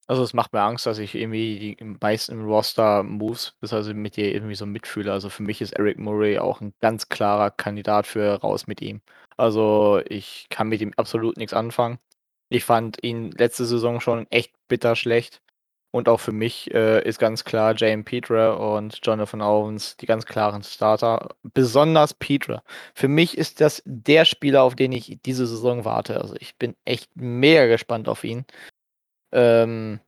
Also 0.07 0.23
es 0.23 0.35
macht 0.35 0.53
mir 0.53 0.61
Angst, 0.61 0.85
dass 0.87 0.99
ich 0.99 1.15
irgendwie 1.15 1.77
die 1.79 1.85
meisten 1.85 2.45
Roster-Moves 2.45 3.57
bis 3.61 3.73
also 3.73 3.95
mit 3.95 4.17
dir 4.17 4.35
irgendwie 4.35 4.55
so 4.55 4.67
mitfühle. 4.67 5.11
Also 5.13 5.31
für 5.31 5.43
mich 5.43 5.63
ist 5.63 5.73
Eric 5.73 5.99
Murray 5.99 6.39
auch 6.39 6.61
ein 6.61 6.75
ganz 6.81 7.09
klarer 7.09 7.51
Kandidat 7.51 8.07
für 8.07 8.35
raus 8.41 8.67
mit 8.67 8.83
ihm. 8.83 9.01
Also 9.39 10.03
ich 10.07 10.47
kann 10.51 10.69
mit 10.69 10.83
ihm 10.83 10.93
absolut 10.97 11.39
nichts 11.39 11.55
anfangen. 11.55 11.99
Ich 12.51 12.65
fand 12.65 13.03
ihn 13.03 13.31
letzte 13.33 13.65
Saison 13.65 14.01
schon 14.01 14.27
echt 14.31 14.53
bitter 14.69 14.95
schlecht. 14.95 15.41
Und 15.95 16.09
auch 16.09 16.19
für 16.19 16.33
mich 16.33 16.75
äh, 16.75 17.07
ist 17.09 17.21
ganz 17.21 17.45
klar 17.45 17.73
Jane 17.77 18.03
Petre 18.03 18.59
und 18.59 18.99
Jonathan 19.05 19.41
Owens 19.41 19.97
die 19.97 20.07
ganz 20.07 20.27
klaren 20.27 20.65
Starter. 20.65 21.37
Besonders 21.45 22.15
Petre. 22.15 22.65
Für 22.97 23.07
mich 23.07 23.39
ist 23.39 23.61
das 23.61 23.81
der 23.87 24.25
Spieler, 24.25 24.65
auf 24.65 24.75
den 24.75 24.91
ich 24.91 25.21
diese 25.25 25.47
Saison 25.47 25.85
warte. 25.85 26.21
Also 26.21 26.35
ich 26.41 26.57
bin 26.57 26.75
echt 26.85 27.15
mega 27.15 27.67
gespannt 27.67 28.09
auf 28.09 28.25
ihn. 28.25 28.45
Ähm, 29.31 30.01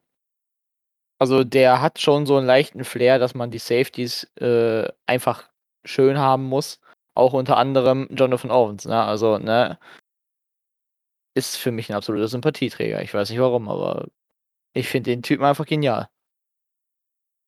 also 1.21 1.45
der 1.45 1.81
hat 1.81 2.01
schon 2.01 2.27
so 2.27 2.37
einen 2.37 2.49
leichten 2.49 2.83
Flair, 2.83 3.21
dass 3.21 3.37
man 3.37 3.53
die 3.53 3.59
Safeties 3.59 4.25
äh, 4.41 4.89
einfach 5.07 5.49
schön 5.85 6.19
haben 6.19 6.47
muss. 6.47 6.81
Auch 7.15 7.33
unter 7.33 7.59
anderem 7.59 8.09
Jonathan 8.11 8.51
Owens. 8.51 8.87
Ne? 8.87 9.01
Also, 9.01 9.39
ne, 9.39 9.79
ist 11.35 11.57
für 11.57 11.71
mich 11.71 11.91
ein 11.91 11.97
absoluter 11.97 12.27
Sympathieträger. 12.27 13.03
Ich 13.03 13.15
weiß 13.15 13.31
nicht 13.31 13.39
warum, 13.39 13.69
aber 13.69 14.09
ich 14.77 14.89
finde 14.89 15.11
den 15.11 15.23
Typen 15.23 15.45
einfach 15.45 15.67
genial. 15.67 16.09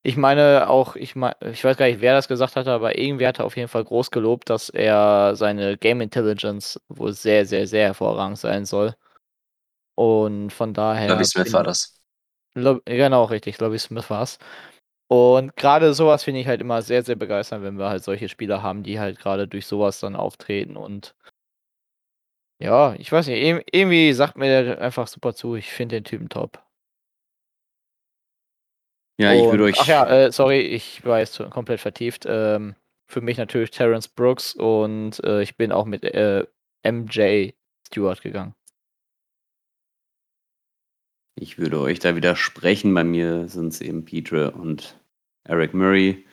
Ich 0.03 0.17
meine 0.17 0.71
auch, 0.71 0.97
ich, 0.97 1.15
mein, 1.15 1.35
ich 1.41 1.63
weiß 1.63 1.77
gar 1.77 1.87
nicht, 1.87 2.01
wer 2.01 2.15
das 2.15 2.29
gesagt 2.29 2.57
hatte, 2.57 2.71
aber 2.71 2.97
irgendwer 2.97 3.29
hatte 3.29 3.45
auf 3.45 3.57
jeden 3.57 3.69
Fall 3.69 3.85
groß 3.85 4.11
gelobt, 4.11 4.49
dass 4.49 4.71
er 4.71 5.37
seine 5.37 5.77
Game 5.77 6.01
Intelligence 6.01 6.81
wohl 6.89 7.13
sehr, 7.13 7.45
sehr, 7.45 7.67
sehr 7.67 7.89
hervorragend 7.89 8.39
sein 8.39 8.65
soll. 8.65 8.95
Und 9.95 10.51
von 10.51 10.73
daher. 10.73 11.09
Lobby 11.09 11.25
Smith 11.25 11.53
war 11.53 11.65
das. 11.65 12.01
Lob, 12.55 12.83
genau, 12.87 13.25
richtig, 13.25 13.59
Lobby 13.59 13.79
Smith 13.79 14.09
war 14.09 14.23
es. 14.23 14.39
Und 15.09 15.57
gerade 15.57 15.93
sowas 15.95 16.25
finde 16.25 16.41
ich 16.41 16.47
halt 16.47 16.61
immer 16.61 16.81
sehr, 16.81 17.03
sehr 17.03 17.17
begeisternd, 17.17 17.65
wenn 17.65 17.79
wir 17.79 17.89
halt 17.89 18.05
solche 18.05 18.29
Spieler 18.29 18.63
haben, 18.63 18.83
die 18.83 19.01
halt 19.01 19.19
gerade 19.19 19.49
durch 19.49 19.67
sowas 19.67 20.01
dann 20.01 20.17
auftreten 20.17 20.77
und 20.77 21.15
ja, 22.61 22.95
ich 22.95 23.13
weiß 23.13 23.29
nicht, 23.29 23.65
irgendwie 23.73 24.13
sagt 24.13 24.37
mir 24.37 24.65
der 24.65 24.81
einfach 24.81 25.07
super 25.07 25.33
zu. 25.33 25.55
Ich 25.55 25.71
finde 25.71 25.97
den 25.97 26.05
Typen 26.05 26.29
top. 26.29 26.68
Ja, 29.19 29.33
ich 29.33 29.45
würde 29.45 29.65
euch. 29.65 29.77
Ach 29.81 29.87
ja, 29.87 30.07
äh, 30.07 30.33
sorry, 30.33 30.61
ich 30.61 31.05
war 31.05 31.19
jetzt 31.19 31.39
komplett 31.51 31.81
vertieft. 31.81 32.25
Ähm, 32.27 32.77
für 33.07 33.21
mich 33.21 33.39
natürlich 33.39 33.71
Terence 33.71 34.07
Brooks 34.07 34.55
und 34.55 35.23
äh, 35.25 35.43
ich 35.43 35.57
bin 35.57 35.73
auch 35.73 35.87
mit 35.87 36.05
äh, 36.05 36.47
MJ 36.85 37.51
Stewart 37.87 38.23
gegangen. 38.23 38.55
Ich 41.35 41.59
würde 41.59 41.81
euch 41.81 41.99
da 41.99 42.17
widersprechen. 42.17 42.95
Bei 42.95 43.05
mir 43.05 43.49
sind 43.49 43.69
es 43.69 43.81
eben 43.81 44.05
Petre 44.05 44.53
und 44.53 44.99
Eric 45.45 45.73
Murray. 45.73 46.25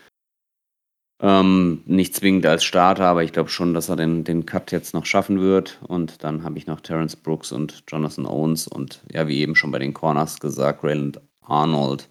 Ähm, 1.22 1.82
nicht 1.86 2.14
zwingend 2.14 2.46
als 2.46 2.66
Starter, 2.66 3.06
aber 3.06 3.24
ich 3.24 3.32
glaube 3.32 3.50
schon, 3.50 3.74
dass 3.74 3.88
er 3.88 3.96
den, 3.96 4.24
den 4.24 4.46
Cut 4.46 4.72
jetzt 4.72 4.94
noch 4.94 5.06
schaffen 5.06 5.40
wird. 5.40 5.80
Und 5.88 6.24
dann 6.24 6.44
habe 6.44 6.58
ich 6.58 6.68
noch 6.68 6.82
Terence 6.82 7.16
Brooks 7.16 7.52
und 7.52 7.84
Jonathan 7.88 8.26
Owens 8.26 8.68
und 8.68 9.02
ja, 9.12 9.28
wie 9.28 9.40
eben 9.40 9.56
schon 9.56 9.72
bei 9.72 9.80
den 9.80 9.94
Corners 9.94 10.40
gesagt, 10.40 10.84
Rayland 10.84 11.22
Arnold. 11.42 12.10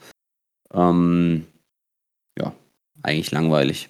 Ähm, 0.74 1.46
ja, 2.38 2.52
eigentlich 3.02 3.30
langweilig. 3.30 3.88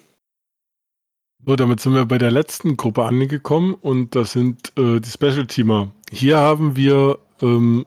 So, 1.45 1.55
damit 1.55 1.79
sind 1.79 1.93
wir 1.93 2.05
bei 2.05 2.17
der 2.17 2.31
letzten 2.31 2.75
Gruppe 2.75 3.05
angekommen 3.05 3.75
und 3.75 4.15
das 4.15 4.31
sind 4.31 4.71
äh, 4.77 4.99
die 4.99 5.09
Special-Teamer. 5.09 5.91
Hier 6.11 6.37
haben 6.37 6.75
wir 6.75 7.19
ähm, 7.41 7.85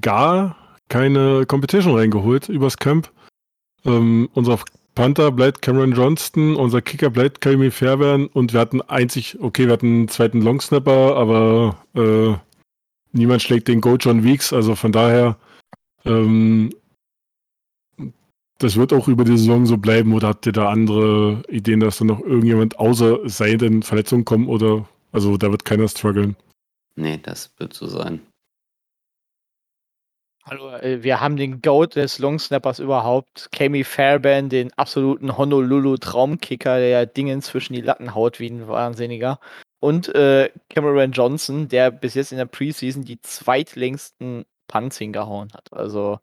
gar 0.00 0.56
keine 0.88 1.44
Competition 1.46 1.96
reingeholt 1.96 2.48
übers 2.48 2.76
Camp. 2.76 3.10
Ähm, 3.84 4.28
unser 4.34 4.60
Panther 4.94 5.32
bleibt 5.32 5.60
Cameron 5.60 5.92
Johnston, 5.92 6.54
unser 6.54 6.82
Kicker 6.82 7.10
bleibt 7.10 7.40
Kaimi 7.40 7.70
Fairbairn 7.72 8.26
und 8.28 8.52
wir 8.52 8.60
hatten 8.60 8.80
einzig, 8.80 9.38
okay, 9.40 9.66
wir 9.66 9.72
hatten 9.72 9.86
einen 9.86 10.08
zweiten 10.08 10.40
Longsnapper, 10.40 11.16
aber 11.16 11.76
äh, 11.96 12.36
niemand 13.12 13.42
schlägt 13.42 13.66
den 13.66 13.80
Go 13.80 13.96
John 13.96 14.22
Weeks, 14.22 14.52
also 14.52 14.76
von 14.76 14.92
daher 14.92 15.36
ähm, 16.04 16.70
das 18.58 18.76
wird 18.76 18.92
auch 18.92 19.08
über 19.08 19.24
die 19.24 19.36
Saison 19.36 19.66
so 19.66 19.76
bleiben 19.76 20.12
oder 20.14 20.28
habt 20.28 20.46
ihr 20.46 20.52
da 20.52 20.70
andere 20.70 21.42
Ideen, 21.48 21.80
dass 21.80 21.98
da 21.98 22.04
noch 22.04 22.20
irgendjemand 22.20 22.78
außer 22.78 23.24
es 23.24 23.36
sei 23.36 23.56
denn 23.56 23.82
Verletzungen 23.82 24.24
kommen 24.24 24.48
oder 24.48 24.88
also 25.12 25.36
da 25.36 25.50
wird 25.50 25.64
keiner 25.64 25.88
strugglen? 25.88 26.36
Nee, 26.96 27.18
das 27.22 27.52
wird 27.58 27.74
so 27.74 27.86
sein. 27.86 28.20
Hallo, 30.46 30.76
äh, 30.76 31.02
wir 31.02 31.20
haben 31.20 31.36
den 31.36 31.62
Goat 31.62 31.96
des 31.96 32.18
Longsnappers 32.18 32.78
überhaupt, 32.78 33.48
Kami 33.50 33.82
Fairbairn, 33.82 34.50
den 34.50 34.72
absoluten 34.74 35.38
Honolulu-Traumkicker, 35.38 36.78
der 36.78 37.06
Dingen 37.06 37.40
zwischen 37.40 37.72
die 37.72 37.80
Latten 37.80 38.14
haut 38.14 38.40
wie 38.40 38.50
ein 38.50 38.68
Wahnsinniger. 38.68 39.40
Und 39.80 40.14
äh, 40.14 40.50
Cameron 40.68 41.12
Johnson, 41.12 41.68
der 41.68 41.90
bis 41.90 42.14
jetzt 42.14 42.32
in 42.32 42.38
der 42.38 42.46
Preseason 42.46 43.04
die 43.04 43.20
zweitlängsten 43.22 44.44
Punts 44.68 44.98
hingehauen 44.98 45.52
hat. 45.54 45.72
Also 45.72 46.20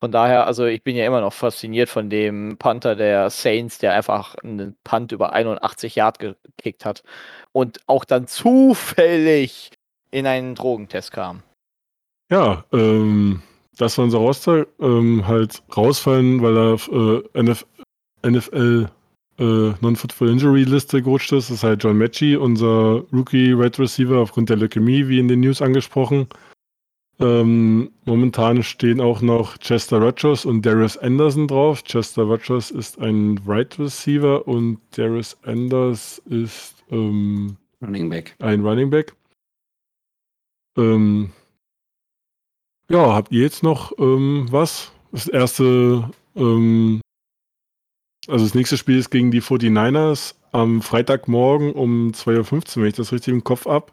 Von 0.00 0.12
daher, 0.12 0.46
also 0.46 0.64
ich 0.64 0.82
bin 0.82 0.96
ja 0.96 1.06
immer 1.06 1.20
noch 1.20 1.34
fasziniert 1.34 1.90
von 1.90 2.08
dem 2.08 2.56
Panther 2.58 2.96
der 2.96 3.28
Saints, 3.28 3.78
der 3.78 3.92
einfach 3.92 4.34
einen 4.36 4.76
Punt 4.82 5.12
über 5.12 5.34
81 5.34 5.94
Yard 5.94 6.18
gekickt 6.18 6.86
hat 6.86 7.02
und 7.52 7.80
auch 7.86 8.06
dann 8.06 8.26
zufällig 8.26 9.70
in 10.10 10.26
einen 10.26 10.54
Drogentest 10.54 11.12
kam. 11.12 11.42
Ja, 12.30 12.64
ähm, 12.72 13.42
dass 13.76 13.98
wir 13.98 14.04
unser 14.04 14.18
Roster 14.18 14.66
ähm, 14.80 15.26
halt 15.26 15.62
rausfallen, 15.76 16.42
weil 16.42 16.56
er 16.56 16.74
äh, 16.74 17.40
NF 17.40 17.66
NFL 18.26 18.88
äh, 19.38 19.72
Non-Football 19.80 20.30
Injury 20.30 20.64
Liste 20.64 21.02
gerutscht 21.02 21.32
ist. 21.32 21.50
Das 21.50 21.56
ist 21.58 21.62
halt 21.62 21.82
John 21.82 21.98
Matchy, 21.98 22.36
unser 22.36 23.02
Rookie 23.12 23.52
Red 23.52 23.78
Receiver 23.78 24.18
aufgrund 24.18 24.50
der 24.50 24.56
Leukämie, 24.56 25.08
wie 25.08 25.18
in 25.18 25.28
den 25.28 25.40
News 25.40 25.62
angesprochen. 25.62 26.28
Ähm, 27.20 27.90
momentan 28.06 28.62
stehen 28.62 28.98
auch 29.00 29.20
noch 29.20 29.58
Chester 29.58 30.00
Rogers 30.00 30.46
und 30.46 30.64
Darius 30.64 30.96
Anderson 30.96 31.46
drauf. 31.46 31.84
Chester 31.84 32.22
Rogers 32.22 32.70
ist 32.70 32.98
ein 32.98 33.38
Right 33.46 33.78
Receiver 33.78 34.48
und 34.48 34.78
Darius 34.96 35.36
Anders 35.42 36.22
ist 36.24 36.76
ähm, 36.90 37.58
Running 37.82 38.08
Back. 38.08 38.34
ein 38.38 38.64
Running 38.64 38.88
Back. 38.88 39.14
Ähm, 40.78 41.30
ja, 42.90 43.14
habt 43.14 43.32
ihr 43.32 43.42
jetzt 43.42 43.62
noch 43.62 43.92
ähm, 43.98 44.46
was? 44.50 44.90
Das 45.12 45.28
erste, 45.28 46.10
ähm, 46.36 47.02
also 48.28 48.44
das 48.46 48.54
nächste 48.54 48.78
Spiel 48.78 48.98
ist 48.98 49.10
gegen 49.10 49.30
die 49.30 49.42
49ers 49.42 50.36
am 50.52 50.80
Freitagmorgen 50.80 51.72
um 51.72 52.12
2.15 52.12 52.76
Uhr, 52.76 52.82
wenn 52.82 52.88
ich 52.88 52.96
das 52.96 53.12
richtig 53.12 53.34
im 53.34 53.44
Kopf 53.44 53.66
habe. 53.66 53.92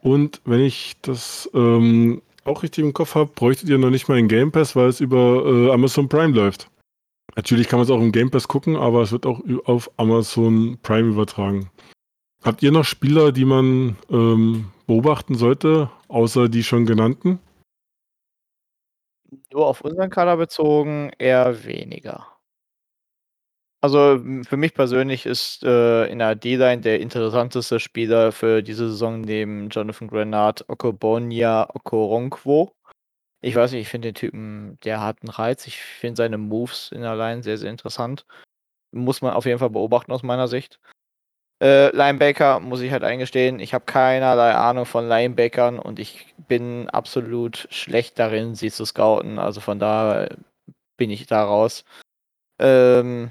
Und 0.00 0.40
wenn 0.44 0.60
ich 0.60 0.96
das 1.00 1.50
ähm, 1.54 2.22
auch 2.44 2.62
richtig 2.62 2.84
im 2.84 2.92
Kopf 2.92 3.14
habe, 3.14 3.30
bräuchtet 3.34 3.68
ihr 3.68 3.78
noch 3.78 3.90
nicht 3.90 4.08
mal 4.08 4.18
einen 4.18 4.28
Game 4.28 4.52
Pass, 4.52 4.76
weil 4.76 4.88
es 4.88 5.00
über 5.00 5.44
äh, 5.44 5.70
Amazon 5.72 6.08
Prime 6.08 6.34
läuft. 6.34 6.68
Natürlich 7.36 7.68
kann 7.68 7.78
man 7.78 7.84
es 7.84 7.90
auch 7.90 8.00
im 8.00 8.12
Game 8.12 8.30
Pass 8.30 8.48
gucken, 8.48 8.76
aber 8.76 9.02
es 9.02 9.12
wird 9.12 9.26
auch 9.26 9.40
auf 9.64 9.90
Amazon 9.96 10.78
Prime 10.82 11.08
übertragen. 11.08 11.70
Habt 12.42 12.62
ihr 12.62 12.70
noch 12.70 12.84
Spieler, 12.84 13.32
die 13.32 13.46
man 13.46 13.96
ähm, 14.10 14.70
beobachten 14.86 15.34
sollte, 15.34 15.90
außer 16.08 16.48
die 16.48 16.62
schon 16.62 16.84
genannten? 16.84 17.38
Nur 19.50 19.66
auf 19.66 19.80
unseren 19.80 20.10
Kader 20.10 20.36
bezogen 20.36 21.10
eher 21.18 21.64
weniger. 21.64 22.33
Also 23.84 24.18
für 24.48 24.56
mich 24.56 24.72
persönlich 24.72 25.26
ist 25.26 25.62
äh, 25.62 26.06
in 26.06 26.18
der 26.18 26.34
D-Line 26.36 26.80
der 26.80 27.00
interessanteste 27.00 27.78
Spieler 27.78 28.32
für 28.32 28.62
diese 28.62 28.88
Saison 28.88 29.20
neben 29.20 29.68
Jonathan 29.68 30.08
Grenard 30.08 30.66
Okobonia 30.70 31.68
Okoronkwo. 31.68 32.72
Ich 33.42 33.54
weiß 33.54 33.72
nicht, 33.72 33.82
ich 33.82 33.88
finde 33.90 34.08
den 34.08 34.14
Typen, 34.14 34.78
der 34.84 35.02
hat 35.02 35.18
einen 35.20 35.28
Reiz. 35.28 35.66
Ich 35.66 35.82
finde 35.82 36.16
seine 36.16 36.38
Moves 36.38 36.92
in 36.92 37.02
der 37.02 37.14
Line 37.14 37.42
sehr, 37.42 37.58
sehr 37.58 37.68
interessant. 37.68 38.24
Muss 38.90 39.20
man 39.20 39.34
auf 39.34 39.44
jeden 39.44 39.58
Fall 39.58 39.68
beobachten 39.68 40.12
aus 40.12 40.22
meiner 40.22 40.48
Sicht. 40.48 40.80
Äh, 41.62 41.94
Linebacker 41.94 42.60
muss 42.60 42.80
ich 42.80 42.90
halt 42.90 43.04
eingestehen, 43.04 43.60
ich 43.60 43.74
habe 43.74 43.84
keinerlei 43.84 44.54
Ahnung 44.54 44.86
von 44.86 45.06
Linebackern 45.06 45.78
und 45.78 45.98
ich 45.98 46.34
bin 46.48 46.88
absolut 46.88 47.68
schlecht 47.68 48.18
darin, 48.18 48.54
sie 48.54 48.70
zu 48.70 48.86
scouten. 48.86 49.38
Also 49.38 49.60
von 49.60 49.78
da 49.78 50.26
bin 50.96 51.10
ich 51.10 51.26
da 51.26 51.44
raus. 51.44 51.84
Ähm, 52.58 53.30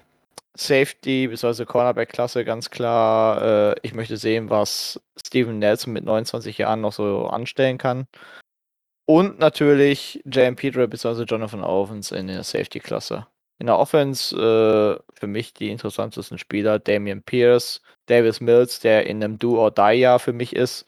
Safety 0.55 1.27
bzw. 1.27 1.65
Cornerback-Klasse 1.65 2.45
ganz 2.45 2.69
klar. 2.69 3.73
Äh, 3.73 3.75
ich 3.81 3.93
möchte 3.93 4.17
sehen, 4.17 4.49
was 4.49 5.01
Steven 5.25 5.59
Nelson 5.59 5.93
mit 5.93 6.05
29 6.05 6.57
Jahren 6.59 6.81
noch 6.81 6.93
so 6.93 7.27
anstellen 7.27 7.77
kann. 7.77 8.07
Und 9.05 9.39
natürlich 9.39 10.21
J.M. 10.25 10.55
Pedro 10.55 10.87
bzw. 10.87 11.23
Jonathan 11.23 11.63
Owens 11.63 12.11
in 12.11 12.27
der 12.27 12.43
Safety-Klasse. 12.43 13.27
In 13.59 13.67
der 13.67 13.77
Offense 13.77 14.35
äh, 14.35 15.13
für 15.19 15.27
mich 15.27 15.53
die 15.53 15.69
interessantesten 15.69 16.37
Spieler 16.37 16.79
Damian 16.79 17.23
Pierce, 17.23 17.81
Davis 18.07 18.39
Mills, 18.41 18.79
der 18.79 19.05
in 19.07 19.23
einem 19.23 19.39
Do-or-Die-Jahr 19.39 20.19
für 20.19 20.33
mich 20.33 20.55
ist. 20.55 20.85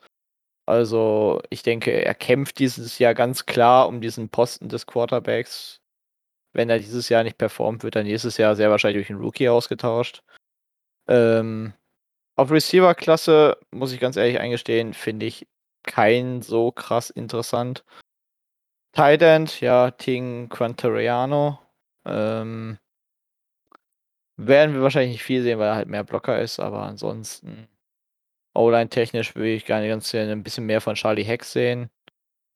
Also 0.67 1.41
ich 1.49 1.63
denke, 1.63 1.91
er 1.91 2.15
kämpft 2.15 2.59
dieses 2.59 2.97
Jahr 2.99 3.13
ganz 3.13 3.45
klar 3.45 3.87
um 3.87 4.01
diesen 4.01 4.29
Posten 4.29 4.67
des 4.69 4.87
Quarterbacks 4.87 5.81
wenn 6.55 6.69
er 6.69 6.79
dieses 6.79 7.09
Jahr 7.09 7.23
nicht 7.23 7.37
performt, 7.37 7.83
wird 7.83 7.95
er 7.95 8.03
nächstes 8.03 8.37
Jahr 8.37 8.55
sehr 8.55 8.71
wahrscheinlich 8.71 9.05
durch 9.05 9.09
einen 9.11 9.23
Rookie 9.23 9.49
ausgetauscht. 9.49 10.23
Ähm, 11.07 11.73
auf 12.35 12.51
Receiver-Klasse, 12.51 13.57
muss 13.71 13.91
ich 13.91 13.99
ganz 13.99 14.17
ehrlich 14.17 14.39
eingestehen, 14.39 14.93
finde 14.93 15.25
ich 15.25 15.47
kein 15.83 16.41
so 16.41 16.71
krass 16.71 17.09
interessant. 17.09 17.83
Tight 18.93 19.21
End, 19.21 19.59
ja, 19.61 19.91
Ting 19.91 20.49
Quantariano. 20.49 21.59
Ähm, 22.05 22.77
werden 24.37 24.73
wir 24.73 24.81
wahrscheinlich 24.81 25.13
nicht 25.13 25.23
viel 25.23 25.43
sehen, 25.43 25.59
weil 25.59 25.67
er 25.67 25.75
halt 25.75 25.89
mehr 25.89 26.03
Blocker 26.03 26.41
ist, 26.41 26.59
aber 26.59 26.83
ansonsten 26.83 27.67
O-Line 28.53 28.89
technisch 28.89 29.35
würde 29.35 29.51
ich 29.51 29.65
gerne 29.65 29.87
ganz 29.87 30.13
ein 30.13 30.43
bisschen 30.43 30.65
mehr 30.65 30.81
von 30.81 30.95
Charlie 30.95 31.23
Heck 31.23 31.43
sehen. 31.43 31.89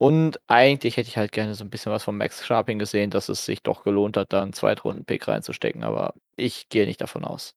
Und 0.01 0.39
eigentlich 0.47 0.95
hätte 0.95 1.09
ich 1.09 1.17
halt 1.17 1.33
gerne 1.33 1.55
so 1.55 1.65
ein 1.65 1.69
bisschen 1.69 1.91
was 1.91 2.05
von 2.05 2.15
Max 2.15 2.45
Sharping 2.45 2.79
gesehen, 2.79 3.11
dass 3.11 3.27
es 3.27 3.43
sich 3.43 3.61
doch 3.61 3.83
gelohnt 3.83 4.15
hat, 4.15 4.31
da 4.31 4.41
einen 4.41 4.53
Zweitrunden-Pick 4.53 5.27
reinzustecken, 5.27 5.83
aber 5.83 6.13
ich 6.37 6.69
gehe 6.69 6.85
nicht 6.85 7.01
davon 7.01 7.25
aus. 7.25 7.53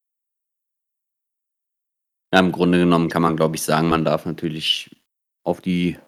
Ja, 2.34 2.40
im 2.40 2.51
Grunde 2.51 2.78
genommen 2.78 3.09
kann 3.09 3.22
man, 3.22 3.36
glaube 3.36 3.55
ich, 3.55 3.62
sagen, 3.62 3.88
man 3.88 4.05
darf 4.05 4.26
natürlich 4.26 4.90
auf 5.45 5.61
die 5.61 5.99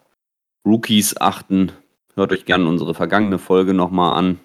Rookies 0.66 1.16
achten. 1.16 1.70
Hört 2.14 2.32
euch 2.32 2.47
gerne 2.47 2.68
unsere 2.68 2.95
vergangene 2.95 3.39
Folge 3.39 3.72
nochmal 3.72 4.18
an, 4.18 4.41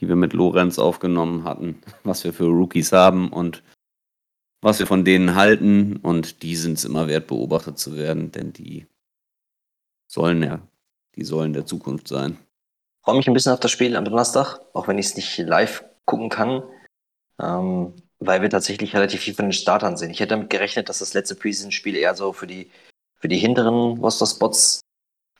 die 0.00 0.08
wir 0.08 0.16
mit 0.16 0.32
Lorenz 0.32 0.78
aufgenommen 0.78 1.44
hatten, 1.44 1.82
was 2.04 2.24
wir 2.24 2.32
für 2.32 2.46
Rookies 2.46 2.92
haben 2.92 3.28
und 3.30 3.62
was 4.62 4.78
wir 4.78 4.86
von 4.86 5.04
denen 5.04 5.34
halten. 5.34 5.96
Und 5.96 6.42
die 6.42 6.56
sind 6.56 6.78
es 6.78 6.86
immer 6.86 7.06
wert, 7.06 7.26
beobachtet 7.26 7.78
zu 7.78 7.96
werden, 7.96 8.32
denn 8.32 8.54
die 8.54 8.86
sollen 10.06 10.42
ja 10.42 10.66
die 11.16 11.24
sollen 11.24 11.52
der 11.52 11.66
Zukunft 11.66 12.08
sein. 12.08 12.38
Ich 13.00 13.04
freue 13.04 13.16
mich 13.16 13.26
ein 13.26 13.34
bisschen 13.34 13.52
auf 13.52 13.60
das 13.60 13.70
Spiel 13.70 13.96
am 13.96 14.04
Donnerstag, 14.04 14.60
auch 14.72 14.88
wenn 14.88 14.98
ich 14.98 15.06
es 15.06 15.16
nicht 15.16 15.38
live 15.38 15.84
gucken 16.04 16.28
kann, 16.28 16.62
ähm, 17.40 17.94
weil 18.18 18.42
wir 18.42 18.50
tatsächlich 18.50 18.94
relativ 18.94 19.20
viel 19.20 19.34
von 19.34 19.46
den 19.46 19.52
Startern 19.52 19.96
sehen. 19.96 20.10
Ich 20.10 20.20
hätte 20.20 20.30
damit 20.30 20.50
gerechnet, 20.50 20.88
dass 20.88 20.98
das 20.98 21.14
letzte 21.14 21.34
Preseason-Spiel 21.34 21.96
eher 21.96 22.14
so 22.14 22.32
für 22.32 22.46
die, 22.46 22.70
für 23.18 23.28
die 23.28 23.38
hinteren 23.38 23.98
Roster-Spots 23.98 24.80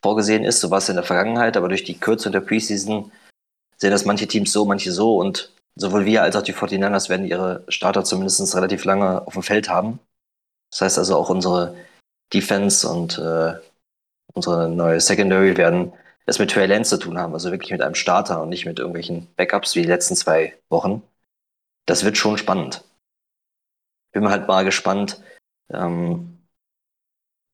vorgesehen 0.03 0.45
ist. 0.45 0.61
So 0.61 0.71
war 0.71 0.79
es 0.79 0.89
in 0.89 0.97
der 0.97 1.05
Vergangenheit, 1.05 1.57
aber 1.57 1.69
durch 1.69 1.85
die 1.85 1.99
Kürze 1.99 2.31
der 2.31 2.41
Preseason 2.41 3.11
sehen 3.77 3.91
das 3.91 4.05
manche 4.05 4.27
Teams 4.27 4.53
so, 4.53 4.65
manche 4.65 4.93
so 4.93 5.17
und 5.17 5.53
sowohl 5.75 6.07
wir 6.07 6.23
als 6.23 6.37
auch 6.37 6.43
die 6.43 6.55
49ers 6.55 7.09
werden 7.09 7.27
ihre 7.27 7.65
Starter 7.69 8.05
zumindest 8.05 8.55
relativ 8.55 8.85
lange 8.85 9.27
auf 9.27 9.35
dem 9.35 9.43
Feld 9.43 9.69
haben. 9.69 9.99
Das 10.71 10.81
heißt 10.81 10.99
also 10.99 11.17
auch 11.17 11.29
unsere 11.29 11.77
Defense 12.33 12.89
und 12.89 13.19
äh, 13.19 13.55
unsere 14.37 14.69
neue 14.69 15.01
Secondary 15.01 15.57
werden 15.57 15.93
es 16.27 16.39
mit 16.39 16.51
Trey 16.51 16.67
Lance 16.67 16.91
zu 16.91 16.99
tun 16.99 17.19
haben, 17.19 17.33
also 17.33 17.51
wirklich 17.51 17.71
mit 17.71 17.83
einem 17.83 17.95
Starter 17.95 18.43
und 18.43 18.51
nicht 18.51 18.67
mit 18.67 18.79
irgendwelchen 18.79 19.29
Backups 19.37 19.75
wie 19.75 19.83
die 19.83 19.89
letzten 19.89 20.17
zwei 20.17 20.57
Wochen. 20.69 21.03
Das 21.87 22.05
wird 22.05 22.17
schon 22.17 22.37
spannend. 22.37 22.85
Bin 24.13 24.29
halt 24.29 24.49
mal 24.49 24.65
gespannt, 24.65 25.23
ähm, 25.71 26.39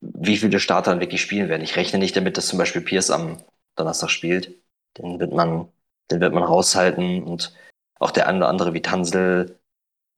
wie 0.00 0.36
viele 0.36 0.58
Starter 0.58 0.98
wirklich 1.00 1.22
spielen 1.22 1.48
werden. 1.48 1.62
Ich 1.62 1.76
rechne 1.76 1.98
nicht 1.98 2.16
damit, 2.16 2.36
dass 2.36 2.46
zum 2.46 2.58
Beispiel 2.58 2.82
Pierce 2.82 3.10
am 3.10 3.42
Donnerstag 3.76 4.10
spielt. 4.10 4.56
Den 4.98 5.20
wird 5.20 5.32
man, 5.32 5.68
den 6.10 6.20
wird 6.20 6.34
man 6.34 6.42
raushalten 6.42 7.22
und 7.22 7.54
auch 7.98 8.10
der 8.10 8.26
eine 8.26 8.38
oder 8.38 8.48
andere 8.48 8.74
wie 8.74 8.82
Tansel, 8.82 9.58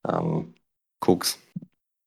ähm, 0.09 0.55
Cooks. 1.01 1.39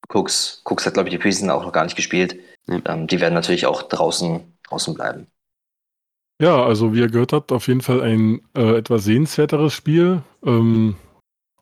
Cooks, 0.10 0.62
Cooks 0.64 0.86
hat, 0.86 0.93
glaube 0.93 1.10
ich, 1.10 1.16
die 1.16 1.20
Preseason 1.20 1.49
auch 1.51 1.64
noch 1.64 1.74
gar 1.74 1.84
nicht 1.84 1.95
gespielt. 1.95 2.39
Ja. 2.70 2.80
Ähm, 2.86 3.07
die 3.07 3.20
werden 3.20 3.34
natürlich 3.34 3.65
auch 3.65 3.84
draußen, 3.84 4.41
draußen 4.68 4.93
bleiben. 4.93 5.28
Ja, 6.41 6.63
also 6.63 6.93
wie 6.93 6.99
ihr 6.99 7.09
gehört 7.09 7.34
habt, 7.34 7.51
auf 7.51 7.68
jeden 7.68 7.82
Fall 7.82 8.01
ein 8.01 8.41
äh, 8.55 8.78
etwas 8.78 9.05
sehenswerteres 9.05 9.74
Spiel. 9.74 10.22
Ähm, 10.45 10.95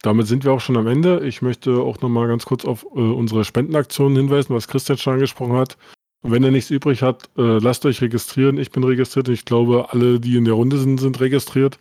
damit 0.01 0.27
sind 0.27 0.43
wir 0.43 0.51
auch 0.51 0.59
schon 0.59 0.77
am 0.77 0.87
Ende. 0.87 1.25
Ich 1.25 1.41
möchte 1.41 1.77
auch 1.77 2.01
nochmal 2.01 2.27
ganz 2.27 2.45
kurz 2.45 2.65
auf 2.65 2.83
äh, 2.83 2.99
unsere 2.99 3.45
Spendenaktion 3.45 4.15
hinweisen, 4.15 4.53
was 4.53 4.67
Christian 4.67 4.97
schon 4.97 5.13
angesprochen 5.13 5.55
hat. 5.55 5.77
Und 6.21 6.31
wenn 6.31 6.43
ihr 6.43 6.51
nichts 6.51 6.71
übrig 6.71 7.03
habt, 7.03 7.29
äh, 7.37 7.59
lasst 7.59 7.85
euch 7.85 8.01
registrieren. 8.01 8.57
Ich 8.57 8.71
bin 8.71 8.83
registriert 8.83 9.29
und 9.29 9.33
ich 9.33 9.45
glaube, 9.45 9.87
alle, 9.91 10.19
die 10.19 10.35
in 10.35 10.45
der 10.45 10.55
Runde 10.55 10.77
sind, 10.77 10.99
sind 10.99 11.19
registriert. 11.21 11.79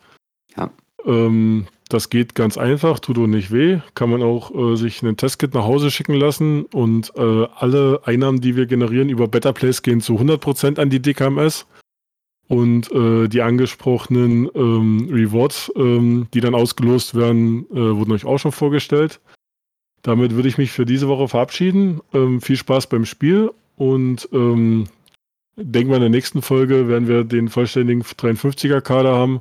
Ja. 0.56 0.70
Ähm, 1.04 1.66
das 1.88 2.08
geht 2.08 2.34
ganz 2.34 2.56
einfach, 2.56 2.98
tut 2.98 3.18
auch 3.18 3.26
nicht 3.26 3.52
weh. 3.52 3.80
Kann 3.94 4.10
man 4.10 4.22
auch 4.22 4.54
äh, 4.54 4.76
sich 4.76 5.02
einen 5.02 5.16
Testkit 5.16 5.54
nach 5.54 5.64
Hause 5.64 5.90
schicken 5.90 6.14
lassen 6.14 6.64
und 6.66 7.12
äh, 7.16 7.46
alle 7.56 8.00
Einnahmen, 8.04 8.40
die 8.40 8.56
wir 8.56 8.66
generieren 8.66 9.10
über 9.10 9.28
Better 9.28 9.52
Place, 9.52 9.82
gehen 9.82 10.00
zu 10.00 10.14
100% 10.14 10.80
an 10.80 10.90
die 10.90 11.00
DKMS. 11.00 11.66
Und 12.46 12.92
äh, 12.92 13.26
die 13.26 13.40
angesprochenen 13.40 14.50
ähm, 14.54 15.08
Rewards, 15.10 15.72
ähm, 15.76 16.26
die 16.34 16.40
dann 16.40 16.54
ausgelost 16.54 17.14
werden, 17.14 17.66
äh, 17.70 17.96
wurden 17.96 18.12
euch 18.12 18.26
auch 18.26 18.36
schon 18.38 18.52
vorgestellt. 18.52 19.20
Damit 20.02 20.34
würde 20.34 20.48
ich 20.48 20.58
mich 20.58 20.70
für 20.70 20.84
diese 20.84 21.08
Woche 21.08 21.28
verabschieden. 21.28 22.00
Ähm, 22.12 22.42
viel 22.42 22.56
Spaß 22.56 22.88
beim 22.88 23.06
Spiel 23.06 23.50
und 23.76 24.28
ähm, 24.32 24.84
denken 25.56 25.90
wir 25.90 25.96
in 25.96 26.02
der 26.02 26.10
nächsten 26.10 26.42
Folge 26.42 26.86
werden 26.88 27.08
wir 27.08 27.24
den 27.24 27.48
vollständigen 27.48 28.02
53er-Kader 28.02 29.14
haben 29.14 29.40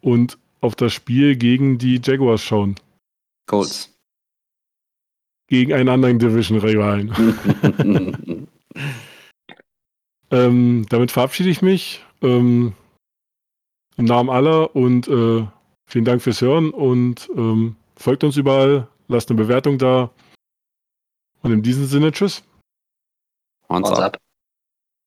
und 0.00 0.38
auf 0.60 0.74
das 0.74 0.92
Spiel 0.92 1.36
gegen 1.36 1.78
die 1.78 2.00
Jaguars 2.02 2.42
schauen. 2.42 2.76
Colts. 3.46 3.92
Gegen 5.48 5.72
einen 5.72 5.88
anderen 5.88 6.18
Division-Rivalen. 6.18 7.12
ähm, 10.30 10.86
damit 10.88 11.10
verabschiede 11.10 11.50
ich 11.50 11.60
mich. 11.60 12.04
Ähm, 12.22 12.74
Im 13.96 14.04
Namen 14.04 14.30
aller 14.30 14.74
und 14.76 15.08
äh, 15.08 15.46
vielen 15.86 16.04
Dank 16.04 16.22
fürs 16.22 16.40
Hören 16.40 16.70
und 16.70 17.28
ähm, 17.36 17.76
folgt 17.96 18.22
uns 18.22 18.36
überall, 18.36 18.86
lasst 19.08 19.30
eine 19.30 19.40
Bewertung 19.40 19.78
da. 19.78 20.10
Und 21.42 21.52
in 21.52 21.62
diesem 21.62 21.86
Sinne, 21.86 22.12
tschüss. 22.12 22.42
Hands 23.68 23.88
Hands 23.88 23.98
up. 23.98 24.14
up. 24.14 24.29